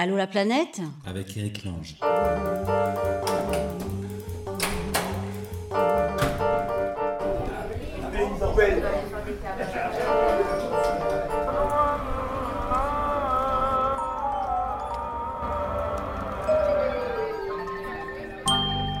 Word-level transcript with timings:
Allô 0.00 0.16
la 0.16 0.28
planète? 0.28 0.80
Avec 1.04 1.36
Eric 1.36 1.64
Lange. 1.64 1.96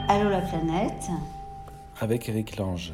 Allô 0.08 0.28
la 0.28 0.40
planète? 0.40 1.10
Avec 2.00 2.28
Eric 2.28 2.56
Lange. 2.56 2.92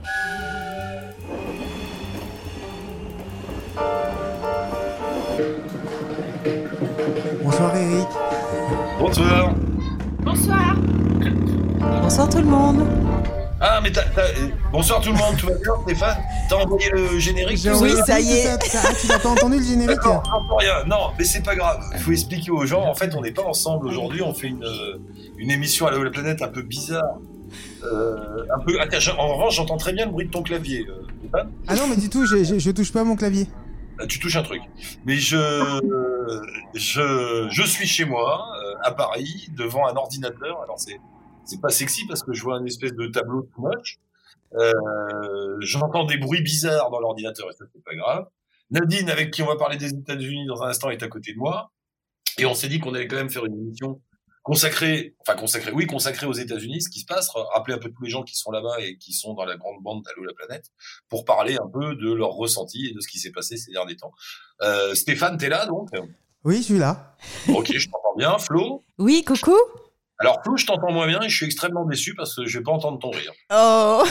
Bonsoir 7.57 7.77
Eric. 7.77 8.09
Bonsoir. 8.99 9.55
Bonsoir. 10.25 10.77
Bonsoir 12.03 12.29
tout 12.29 12.39
le 12.39 12.45
monde. 12.47 12.85
Ah, 13.61 13.79
mais 13.81 13.93
t'as, 13.93 14.03
t'as- 14.07 14.23
bonsoir 14.73 15.01
tout 15.01 15.13
le 15.13 15.19
monde, 15.19 15.37
tout 15.39 15.47
va 15.47 15.53
bien, 15.55 15.73
Stéphane? 15.85 16.17
T'as 16.49 16.57
envoyé 16.57 16.91
le 16.91 17.17
générique 17.21 17.63
tout 17.63 17.69
envoyé 17.69 17.95
ça? 18.05 18.19
y 18.19 18.33
est. 18.33 18.49
Ah, 18.49 18.89
tu 19.01 19.07
n'as 19.07 19.21
pas 19.21 19.29
entendu 19.29 19.59
le 19.59 19.63
générique? 19.65 20.01
J'entends 20.03 20.57
rien. 20.59 20.85
Non, 20.89 21.11
mais 21.17 21.25
c'est 21.25 21.45
pas 21.45 21.55
grave. 21.55 21.81
Il 21.93 22.01
faut 22.01 22.11
expliquer 22.11 22.51
aux 22.51 22.67
gens. 22.67 22.83
En 22.83 22.95
fait, 22.95 23.15
on 23.15 23.21
n'est 23.21 23.31
pas 23.31 23.45
ensemble 23.45 23.87
aujourd'hui. 23.87 24.21
On 24.23 24.35
fait 24.35 24.49
une, 24.49 24.65
euh, 24.65 24.99
une 25.39 25.53
émission 25.53 25.87
à 25.87 25.93
la 25.93 26.11
planète 26.11 26.43
un 26.43 26.49
peu 26.49 26.63
bizarre. 26.63 27.19
Euh, 27.85 28.17
un 28.53 28.59
peu. 28.65 28.81
Attends, 28.81 28.97
en 29.17 29.35
revanche, 29.37 29.55
j'entends 29.55 29.77
très 29.77 29.93
bien 29.93 30.07
le 30.07 30.11
bruit 30.11 30.27
de 30.27 30.31
ton 30.33 30.43
clavier, 30.43 30.85
euh, 30.89 31.07
Stéphane. 31.21 31.53
Ah 31.69 31.77
non, 31.77 31.83
mais 31.89 31.97
du 31.97 32.09
tout, 32.11 32.27
j'ai- 32.27 32.59
je 32.59 32.71
touche 32.73 32.91
pas 32.93 33.03
à 33.03 33.05
mon 33.05 33.15
clavier. 33.15 33.47
Tu 34.09 34.19
touches 34.19 34.35
un 34.35 34.43
truc. 34.43 34.61
Mais 35.07 35.15
je, 35.19 35.37
je, 36.75 37.63
suis 37.67 37.87
chez 37.87 38.05
moi, 38.05 38.49
euh, 38.63 38.75
à 38.83 38.93
Paris, 38.93 39.49
devant 39.57 39.87
un 39.87 39.95
ordinateur. 39.95 40.63
Alors 40.63 40.79
c'est, 40.79 41.01
pas 41.61 41.71
sexy 41.71 42.07
parce 42.07 42.23
que 42.23 42.33
je 42.33 42.43
vois 42.43 42.57
un 42.57 42.65
espèce 42.65 42.95
de 42.95 43.07
tableau 43.07 43.43
tout 43.43 43.61
moche. 43.61 43.99
Euh, 44.55 45.57
j'entends 45.61 46.05
des 46.05 46.17
bruits 46.17 46.43
bizarres 46.43 46.91
dans 46.91 47.01
l'ordinateur 47.01 47.49
et 47.51 47.53
ça 47.55 47.65
c'est 47.73 47.83
pas 47.83 47.95
grave. 47.95 48.27
Nadine, 48.71 49.11
avec 49.11 49.31
qui 49.31 49.43
on 49.43 49.47
va 49.47 49.57
parler 49.57 49.77
des 49.77 49.91
États-Unis 49.91 50.47
dans 50.47 50.63
un 50.63 50.69
instant, 50.69 50.91
est 50.91 51.03
à 51.03 51.09
côté 51.09 51.33
de 51.33 51.39
moi. 51.39 51.71
Et 52.39 52.47
on 52.47 52.55
s'est 52.55 52.69
dit 52.69 52.81
qu'on 52.81 52.95
allait 52.95 53.07
quand 53.07 53.17
même 53.17 53.31
faire 53.31 53.45
une 53.45 53.55
émission 53.55 54.01
consacrée, 54.45 55.17
enfin 55.21 55.37
consacrée, 55.37 55.73
oui, 55.73 55.87
consacrée 55.87 56.27
aux 56.27 56.35
États-Unis, 56.35 56.83
ce 56.83 56.91
qui 56.91 57.01
se 57.01 57.07
passe, 57.07 57.31
rappeler 57.55 57.75
un 57.75 57.79
peu 57.79 57.91
tous 57.91 58.03
les 58.05 58.11
gens 58.11 58.23
qui 58.23 58.37
sont 58.37 58.53
là-bas 58.53 58.77
et 58.79 58.99
qui 58.99 59.13
sont 59.13 59.33
dans 59.33 59.47
la 59.47 59.57
grande 59.57 59.83
bande 59.83 60.03
d'Allo 60.03 60.23
la 60.25 60.35
planète, 60.35 60.67
pour 61.09 61.25
parler 61.25 61.57
un 61.57 61.67
peu 61.67 61.97
de 61.97 62.13
leur 62.13 62.31
ressenti 62.31 62.87
et 62.87 62.95
de 62.95 63.01
ce 63.01 63.09
qui 63.09 63.19
s'est 63.19 63.33
passé 63.33 63.57
ces 63.57 63.73
derniers 63.73 63.97
temps. 63.97 64.13
Euh, 64.63 64.95
Stéphane, 64.95 65.39
t'es 65.39 65.49
là 65.49 65.67
donc? 65.67 65.89
Oui, 66.45 66.59
je 66.59 66.63
suis 66.63 66.79
là. 66.79 67.17
Ok, 67.49 67.73
je 67.73 67.89
t'entends 67.89 68.15
bien. 68.17 68.39
Flo? 68.39 68.85
Oui, 68.99 69.25
coucou. 69.25 69.57
Alors 70.19 70.41
Flo, 70.45 70.57
je 70.57 70.67
t'entends 70.67 70.93
moins 70.93 71.07
bien 71.07 71.23
et 71.23 71.29
je 71.29 71.37
suis 71.37 71.47
extrêmement 71.47 71.87
déçu 71.87 72.15
parce 72.15 72.37
que 72.37 72.47
je 72.47 72.59
vais 72.59 72.65
pas 72.65 72.73
entendre 72.73 72.99
ton 72.99 73.11
rire. 73.11 73.33
Oh, 73.51 74.05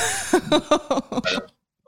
Alors, 1.23 1.43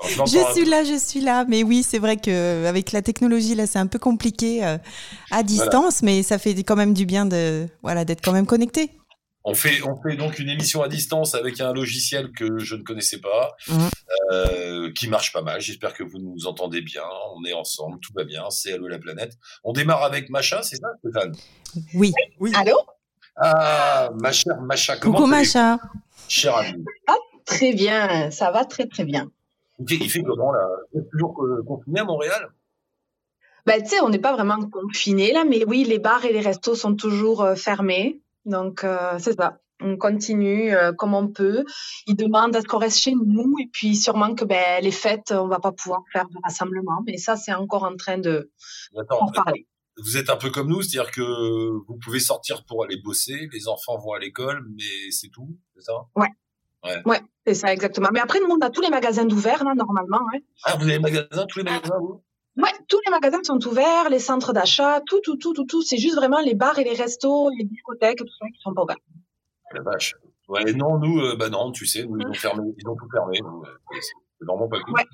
je 0.08 0.54
suis 0.54 0.66
là, 0.66 0.84
je 0.84 0.98
suis 0.98 1.22
là. 1.22 1.46
Mais 1.48 1.64
oui, 1.64 1.84
c'est 1.84 2.00
vrai 2.00 2.18
que 2.18 2.66
avec 2.66 2.92
la 2.92 3.02
technologie 3.02 3.56
là, 3.56 3.68
c'est 3.68 3.80
un 3.80 3.88
peu 3.88 4.00
compliqué 4.00 4.66
euh, 4.66 4.78
à 5.32 5.44
distance, 5.44 6.02
mais 6.02 6.24
ça 6.24 6.38
fait 6.38 6.54
quand 6.64 6.76
même 6.76 6.94
du 6.94 7.06
bien 7.06 7.26
de 7.26 7.68
voilà 7.84 8.06
d'être 8.06 8.22
quand 8.24 8.32
même 8.34 8.46
connecté. 8.46 8.92
On 9.48 9.54
fait, 9.54 9.84
on 9.84 9.96
fait 10.02 10.16
donc 10.16 10.40
une 10.40 10.50
émission 10.50 10.82
à 10.82 10.88
distance 10.88 11.36
avec 11.36 11.62
un 11.62 11.72
logiciel 11.72 12.32
que 12.32 12.58
je 12.58 12.76
ne 12.76 12.82
connaissais 12.82 13.20
pas, 13.20 13.52
Mhm. 13.70 13.90
euh, 14.32 14.92
qui 14.94 15.08
marche 15.08 15.32
pas 15.34 15.44
mal. 15.44 15.62
J'espère 15.62 15.94
que 15.94 16.04
vous 16.04 16.18
nous 16.18 16.48
entendez 16.48 16.82
bien. 16.82 17.04
On 17.36 17.44
est 17.46 17.54
ensemble, 17.54 18.00
tout 18.00 18.12
va 18.16 18.24
bien. 18.24 18.50
C'est 18.50 18.74
Allo 18.74 18.88
la 18.88 18.98
planète. 18.98 19.34
On 19.64 19.72
démarre 19.72 20.02
avec 20.04 20.32
Macha, 20.32 20.64
c'est 20.64 20.78
ça, 20.78 20.88
Stéphane? 20.98 21.36
Oui. 21.94 22.12
Allô? 22.56 22.76
Ah, 23.38 24.10
ma 24.20 24.32
chère 24.32 24.60
Macha, 24.62 24.98
comment 24.98 25.18
Coucou 25.18 25.30
Macha. 25.30 25.78
Chère 26.28 26.56
amie. 26.56 26.84
Très 27.46 27.74
bien, 27.74 28.32
ça 28.32 28.50
va 28.50 28.66
très 28.66 28.88
très 28.88 29.06
bien. 29.06 29.30
Il 29.80 29.88
fait, 29.88 29.96
il 29.96 30.10
fait 30.10 30.24
comment 30.24 30.52
là? 30.52 30.68
Vous 30.94 31.00
êtes 31.00 31.10
toujours 31.12 31.44
euh, 31.44 31.64
confiné 31.68 32.00
à 32.00 32.06
Montréal? 32.06 32.50
Ben, 33.66 33.82
tu 33.82 33.90
sais, 33.90 34.02
on 34.02 34.10
n'est 34.10 34.20
pas 34.20 34.34
vraiment 34.34 34.60
confinés 34.70 35.34
là, 35.34 35.44
mais 35.44 35.66
oui, 35.66 35.84
les 35.84 36.00
bars 36.00 36.24
et 36.24 36.32
les 36.32 36.42
restos 36.42 36.76
sont 36.76 36.96
toujours 36.96 37.42
euh, 37.42 37.56
fermés. 37.56 38.22
Donc, 38.46 38.84
euh, 38.84 39.18
c'est 39.18 39.34
ça. 39.34 39.58
On 39.82 39.98
continue 39.98 40.74
euh, 40.74 40.94
comme 40.94 41.14
on 41.14 41.28
peut. 41.28 41.66
Ils 42.08 42.16
demandent 42.16 42.56
à 42.56 42.62
ce 42.62 42.68
qu'on 42.68 42.78
reste 42.78 43.00
chez 43.00 43.14
nous 43.14 43.56
et 43.60 43.68
puis 43.74 43.96
sûrement 43.96 44.36
que 44.36 44.46
ben, 44.46 44.82
les 44.84 44.92
fêtes, 44.92 45.32
on 45.32 45.48
va 45.48 45.60
pas 45.60 45.72
pouvoir 45.72 46.04
faire 46.14 46.30
de 46.30 46.38
rassemblement. 46.44 47.02
Mais 47.06 47.18
ça, 47.18 47.36
c'est 47.36 47.54
encore 47.54 47.84
en 47.84 47.96
train 47.96 48.18
de 48.18 48.52
Attends, 48.98 49.20
en 49.20 49.32
parler. 49.32 49.68
vous 49.98 50.16
êtes 50.16 50.30
un 50.30 50.38
peu 50.38 50.50
comme 50.52 50.70
nous, 50.70 50.82
c'est-à-dire 50.82 51.12
que 51.12 51.22
vous 51.22 51.98
pouvez 52.02 52.20
sortir 52.20 52.64
pour 52.66 52.86
aller 52.86 52.98
bosser, 53.04 53.50
les 53.52 53.68
enfants 53.68 53.98
vont 53.98 54.14
à 54.14 54.20
l'école, 54.20 54.64
mais 54.76 55.12
c'est 55.12 55.30
tout, 55.30 55.58
c'est 55.76 55.82
ça? 55.82 55.94
Ouais, 56.16 56.30
c'est 57.46 57.54
ça 57.54 57.72
exactement. 57.74 58.10
Mais 58.14 58.20
après, 58.20 58.40
nous, 58.40 58.48
on 58.50 58.60
a 58.60 58.70
tous 58.70 58.82
les 58.82 58.90
magasins 58.90 59.26
d'ouvert 59.26 59.64
là, 59.64 59.74
normalement. 59.76 60.22
hein. 60.34 60.40
Ah, 60.64 60.76
vous 60.78 60.84
avez 60.84 60.96
le 60.96 61.00
magasin, 61.02 61.46
tous 61.48 61.60
les 61.60 61.66
magasins, 61.66 61.98
vous? 62.00 62.22
Ouais, 62.58 62.72
tous 62.88 63.00
les 63.06 63.12
magasins 63.12 63.44
sont 63.44 63.60
ouverts, 63.68 64.10
les 64.10 64.20
centres 64.20 64.54
d'achat, 64.54 65.02
tout, 65.06 65.20
tout, 65.22 65.36
tout, 65.36 65.54
tout, 65.54 65.66
tout. 65.66 65.82
C'est 65.82 65.98
juste 65.98 66.16
vraiment 66.16 66.40
les 66.40 66.56
bars 66.56 66.80
et 66.80 66.84
les 66.86 66.94
restos, 66.94 67.50
les 67.58 67.66
discothèques, 67.66 68.18
tout 68.20 68.26
ça 68.40 68.46
qui 68.48 68.60
sont 68.62 68.74
pas 68.74 68.84
ouverts. 68.84 68.96
La 69.74 69.82
vache. 69.82 70.16
Ouais, 70.48 70.72
non, 70.74 70.98
nous, 71.00 71.20
euh, 71.20 71.36
bah 71.36 71.50
non, 71.50 71.72
tu 71.72 71.86
sais, 71.86 72.06
nous, 72.06 72.18
ils 72.20 72.28
ont 72.28 72.34
fermé, 72.34 72.64
ils 72.78 72.88
ont 72.88 72.96
tout 72.96 73.10
fermé, 73.12 73.40
euh, 73.44 73.98
c'est 74.00 74.46
vraiment 74.46 74.68
pas 74.70 74.80
cool. 74.80 74.94
Ouais. 74.94 75.06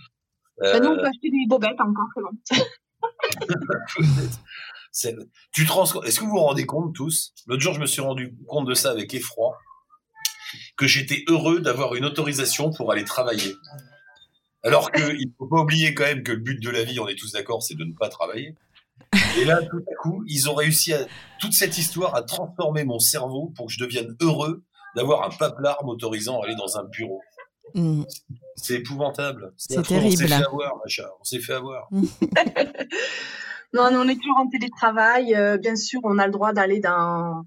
Euh, 0.63 0.73
Ben, 0.73 0.83
nous, 0.83 0.89
on 0.89 0.95
peut 0.97 1.05
acheter 1.05 1.29
des 1.31 1.45
bobettes 1.47 1.79
encore, 1.79 2.05
c'est 2.13 2.21
bon. 2.21 2.65
c'est- 4.91 5.15
tu 5.53 5.65
te 5.65 5.71
rends, 5.71 5.85
est-ce 6.03 6.19
que 6.19 6.25
vous 6.25 6.31
vous 6.31 6.37
rendez 6.39 6.65
compte 6.65 6.93
tous? 6.93 7.33
L'autre 7.47 7.61
jour, 7.61 7.73
je 7.73 7.79
me 7.79 7.85
suis 7.85 8.01
rendu 8.01 8.35
compte 8.47 8.67
de 8.67 8.73
ça 8.73 8.91
avec 8.91 9.13
effroi, 9.13 9.57
que 10.77 10.87
j'étais 10.87 11.23
heureux 11.27 11.59
d'avoir 11.61 11.95
une 11.95 12.05
autorisation 12.05 12.71
pour 12.71 12.91
aller 12.91 13.03
travailler. 13.05 13.53
Alors 14.63 14.91
que 14.91 15.15
il 15.19 15.31
faut 15.37 15.47
pas 15.47 15.61
oublier 15.61 15.93
quand 15.93 16.03
même 16.03 16.23
que 16.23 16.31
le 16.31 16.37
but 16.39 16.61
de 16.61 16.69
la 16.69 16.83
vie, 16.83 16.99
on 16.99 17.07
est 17.07 17.15
tous 17.15 17.31
d'accord, 17.31 17.63
c'est 17.63 17.75
de 17.75 17.83
ne 17.83 17.93
pas 17.93 18.09
travailler. 18.09 18.55
Et 19.37 19.45
là, 19.45 19.59
tout 19.61 19.79
à 19.79 19.95
coup, 20.01 20.23
ils 20.27 20.49
ont 20.49 20.53
réussi 20.53 20.93
à 20.93 20.99
toute 21.39 21.53
cette 21.53 21.77
histoire 21.77 22.15
à 22.15 22.21
transformer 22.21 22.83
mon 22.83 22.99
cerveau 22.99 23.51
pour 23.55 23.67
que 23.67 23.73
je 23.73 23.79
devienne 23.79 24.15
heureux 24.21 24.63
d'avoir 24.95 25.23
un 25.23 25.29
paplard 25.29 25.83
m'autorisant 25.83 26.41
à 26.41 26.45
aller 26.45 26.55
dans 26.55 26.77
un 26.77 26.83
bureau. 26.83 27.21
Mm. 27.73 28.03
C'est 28.55 28.75
épouvantable. 28.75 29.53
C'est 29.57 29.77
affreux. 29.77 29.95
On 29.95 30.11
s'est 30.11 30.15
terrible. 30.15 30.27
fait 30.27 30.45
avoir, 30.45 30.77
Macha. 30.83 31.09
On 31.19 31.23
s'est 31.23 31.39
fait 31.39 31.53
avoir. 31.53 31.89
Non, 33.73 33.89
non, 33.89 34.01
on 34.01 34.07
est 34.09 34.15
toujours 34.15 34.37
en 34.37 34.49
télétravail. 34.49 35.33
euh, 35.33 35.57
bien 35.57 35.75
sûr, 35.77 36.01
on 36.03 36.17
a 36.17 36.25
le 36.25 36.31
droit 36.33 36.51
d'aller 36.51 36.81
dans, 36.81 37.45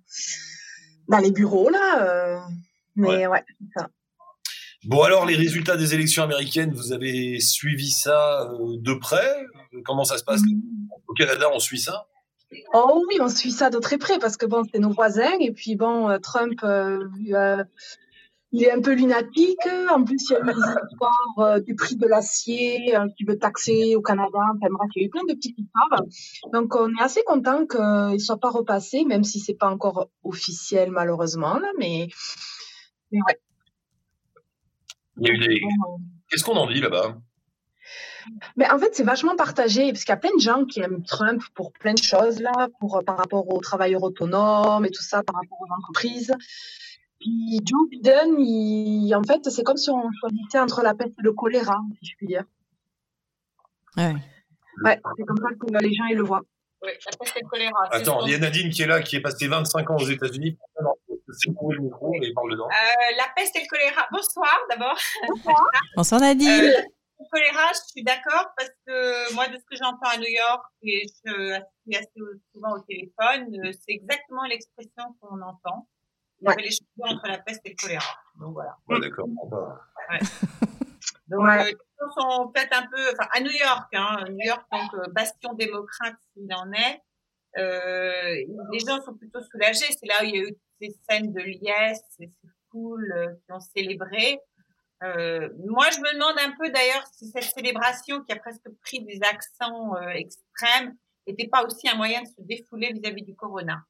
dans 1.09 1.19
les 1.19 1.31
bureaux, 1.31 1.69
là. 1.69 2.03
euh, 2.03 2.39
mais 2.97 3.27
ouais, 3.27 3.45
c'est 3.49 3.81
ça. 3.81 3.89
Bon, 4.87 5.03
alors, 5.03 5.25
les 5.25 5.37
résultats 5.37 5.79
des 5.79 5.95
élections 5.95 6.23
américaines, 6.23 6.75
vous 6.75 6.93
avez 6.93 7.41
suivi 7.41 7.91
ça 7.91 8.43
euh, 8.43 8.77
de 8.79 8.93
près? 8.93 9.47
Comment 9.87 10.05
ça 10.05 10.19
se 10.19 10.25
passe? 10.25 10.43
Au 11.09 11.15
Canada, 11.15 11.47
on 11.55 11.59
suit 11.59 11.81
ça? 11.81 12.07
Oh 12.75 13.03
oui, 13.09 13.17
on 13.21 13.29
suit 13.29 13.51
ça 13.51 13.71
de 13.71 13.79
très 13.79 13.97
près 13.97 14.19
parce 14.19 14.37
que 14.37 14.45
bon, 14.45 14.63
c'est 14.71 14.79
nos 14.79 14.91
voisins. 14.91 15.39
Et 15.41 15.53
puis 15.53 15.75
bon, 15.75 16.11
euh, 16.11 16.19
Trump, 16.19 16.61
euh, 16.65 17.09
euh, 17.33 17.65
il 18.53 18.63
est 18.63 18.71
un 18.71 18.83
peu 18.83 18.93
lunatique. 18.93 19.67
En 19.91 20.05
plus, 20.05 20.29
il 20.29 20.35
y 20.35 20.37
a 20.37 20.41
eu 20.41 20.45
des 20.45 20.53
histoires 20.53 21.35
euh, 21.39 21.61
du 21.61 21.75
prix 21.75 21.97
de 21.97 22.07
l'acier 22.07 22.95
euh, 22.95 23.09
qui 23.17 23.25
veut 23.25 23.39
taxer 23.39 23.97
au 23.97 24.03
Canada. 24.03 24.39
Enfin 24.55 24.69
bref, 24.71 24.91
il 24.95 25.01
y 25.01 25.05
a 25.05 25.07
eu 25.07 25.11
plein 25.11 25.25
de 25.27 25.33
petites 25.33 25.59
histoires. 25.59 26.03
Donc, 26.53 26.77
on 26.77 26.91
est 26.91 27.03
assez 27.03 27.23
content 27.25 27.67
qu'il 27.67 27.81
ne 27.81 28.19
soit 28.19 28.39
pas 28.39 28.51
repassé, 28.51 29.05
même 29.05 29.25
si 29.25 29.41
c'est 29.41 29.59
pas 29.59 29.71
encore 29.71 30.11
officiel 30.23 30.91
malheureusement. 30.91 31.59
Là, 31.59 31.69
mais 31.79 32.09
ouais. 33.27 33.39
Il 35.19 35.29
y 35.29 35.31
a 35.31 35.35
eu 35.35 35.39
des... 35.39 35.61
Bon, 35.61 35.99
Qu'est-ce 36.29 36.45
qu'on 36.45 36.57
en 36.57 36.67
dit 36.67 36.81
là-bas? 36.81 37.17
Mais 38.57 38.71
en 38.71 38.79
fait, 38.79 38.95
c'est 38.95 39.05
vachement 39.05 39.37
partagé 39.37 39.93
parce 39.93 40.05
qu'il 40.05 40.13
y 40.13 40.15
a 40.15 40.19
plein 40.19 40.35
de 40.35 40.41
gens 40.41 40.65
qui 40.65 40.81
aiment 40.81 41.03
Trump 41.05 41.43
pour 41.55 41.73
plein 41.73 41.95
de 41.95 42.03
choses 42.03 42.41
là, 42.41 42.69
pour 42.81 42.97
euh, 42.97 43.03
par 43.03 43.17
rapport 43.17 43.49
aux 43.49 43.61
travailleurs 43.61 44.03
autonomes 44.03 44.85
et 44.85 44.91
tout 44.91 45.03
ça, 45.03 45.23
par 45.23 45.37
rapport 45.37 45.59
aux 45.61 45.73
entreprises. 45.79 46.33
Puis 47.21 47.61
Joe 47.65 47.89
Biden, 47.91 48.39
il, 48.39 49.15
en 49.15 49.23
fait, 49.23 49.49
c'est 49.51 49.63
comme 49.63 49.77
si 49.77 49.91
on 49.91 50.11
choisissait 50.21 50.61
entre 50.61 50.83
la 50.83 50.95
peste 50.95 51.19
et 51.19 51.23
le 51.23 51.33
choléra, 51.33 51.79
si 52.01 52.11
je 52.11 52.17
puis 52.17 52.27
dire. 52.27 52.45
Ouais. 53.97 54.15
Ouais, 54.85 55.01
c'est 55.17 55.25
comme 55.25 55.39
ça 55.39 55.55
que 55.55 55.85
les 55.85 55.95
gens 55.95 56.05
ils 56.11 56.17
le 56.17 56.25
voient. 56.25 56.43
Oui, 56.83 56.91
la 57.07 57.17
peste 57.17 57.37
et 57.37 57.41
le 57.43 57.49
choléra. 57.49 57.89
c'est 57.93 57.99
Attends, 57.99 58.27
il 58.27 58.33
y 58.33 58.35
a 58.35 58.39
Nadine 58.39 58.71
qui 58.71 58.83
est 58.83 58.87
là, 58.87 59.01
qui 59.03 59.17
est 59.17 59.21
passée 59.21 59.49
25 59.49 59.91
ans 59.91 59.97
aux 59.97 60.07
États-Unis. 60.07 60.59
C'est 61.33 61.53
pour 61.55 61.73
le 61.73 61.81
micro 61.81 62.13
et 62.23 62.33
parle 62.35 62.53
dedans. 62.53 62.69
Euh, 62.69 63.17
la 63.17 63.25
peste 63.35 63.57
et 63.57 63.61
le 63.61 63.67
choléra. 63.69 64.07
Bonsoir 64.13 64.59
d'abord. 64.69 64.99
Bonsoir 65.97 66.21
Nadine. 66.21 66.49
Euh, 66.49 66.83
le 67.21 67.25
choléra, 67.31 67.73
je 67.73 67.81
suis 67.93 68.03
d'accord 68.05 68.53
parce 68.57 68.71
que 68.87 69.35
moi, 69.35 69.49
de 69.49 69.57
ce 69.57 69.65
que 69.65 69.77
j'entends 69.77 70.11
à 70.11 70.19
New 70.19 70.29
York 70.29 70.65
et 70.83 71.07
je 71.25 71.61
suis 71.87 71.97
assez 71.97 72.11
souvent 72.53 72.75
au 72.77 72.81
téléphone, 72.81 73.55
euh, 73.65 73.73
c'est 73.73 73.93
exactement 73.95 74.45
l'expression 74.45 75.15
qu'on 75.21 75.41
entend. 75.41 75.89
Il 76.41 76.49
y 76.49 76.53
avait 76.53 76.63
les 76.63 76.71
cheveux 76.73 77.09
entre 77.09 77.27
la 77.29 77.39
peste 77.39 77.61
et 77.65 77.71
le 77.71 77.77
choléra. 77.81 78.15
Donc 78.39 78.53
voilà. 78.53 78.77
Ouais, 78.89 79.01
d'accord. 79.01 79.27
Donc 81.29 81.41
Ouais. 81.41 81.61
euh, 81.61 81.65
les 81.65 81.71
choses 81.73 82.15
sont 82.19 82.49
peut-être 82.49 82.77
un 82.77 82.87
peu, 82.87 83.03
enfin 83.13 83.29
à 83.33 83.41
New 83.41 83.51
York, 83.51 83.89
hein, 83.95 84.25
New 84.29 84.45
York 84.47 84.63
donc 84.71 84.93
euh, 84.95 85.11
bastion 85.13 85.55
démocrate 85.55 86.17
s'il 86.35 86.53
en 86.53 86.71
est. 86.73 87.01
euh, 87.57 88.35
les 88.73 88.79
gens 88.81 89.01
sont 89.03 89.15
plutôt 89.15 89.41
soulagés. 89.51 89.87
C'est 89.91 90.07
là 90.07 90.17
où 90.21 90.25
il 90.25 90.37
y 90.37 90.39
a 90.39 90.43
eu 90.49 90.55
ces 90.81 90.95
scènes 91.09 91.33
de 91.33 91.41
liesse, 91.41 92.03
ces 92.17 92.31
foules 92.71 93.13
euh, 93.17 93.35
qui 93.45 93.53
ont 93.53 93.61
célébré. 93.61 94.39
Euh, 95.03 95.49
moi, 95.67 95.87
je 95.91 95.99
me 95.99 96.15
demande 96.15 96.39
un 96.39 96.57
peu 96.59 96.71
d'ailleurs 96.71 97.07
si 97.13 97.29
cette 97.29 97.45
célébration 97.45 98.23
qui 98.23 98.33
a 98.33 98.37
presque 98.37 98.69
pris 98.83 99.05
des 99.05 99.21
accents 99.23 99.97
euh, 99.97 100.09
extrêmes 100.11 100.97
n'était 101.27 101.49
pas 101.49 101.65
aussi 101.65 101.89
un 101.89 101.97
moyen 101.97 102.23
de 102.23 102.29
se 102.29 102.41
défouler 102.41 102.93
vis-à-vis 102.93 103.23
du 103.23 103.35
corona. 103.35 103.83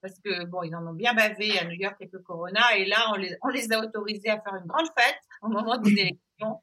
Parce 0.00 0.18
que 0.20 0.44
bon, 0.46 0.62
ils 0.62 0.74
en 0.74 0.86
ont 0.86 0.94
bien 0.94 1.14
bavé 1.14 1.58
à 1.58 1.64
New 1.64 1.78
York 1.78 1.96
avec 2.00 2.12
le 2.12 2.20
corona, 2.20 2.76
et 2.76 2.86
là, 2.86 3.12
on 3.42 3.48
les, 3.48 3.72
a 3.72 3.80
autorisés 3.80 4.30
à 4.30 4.40
faire 4.40 4.54
une 4.54 4.66
grande 4.66 4.88
fête 4.96 5.20
au 5.42 5.48
moment 5.48 5.76
des 5.76 5.90
élections. 5.90 6.62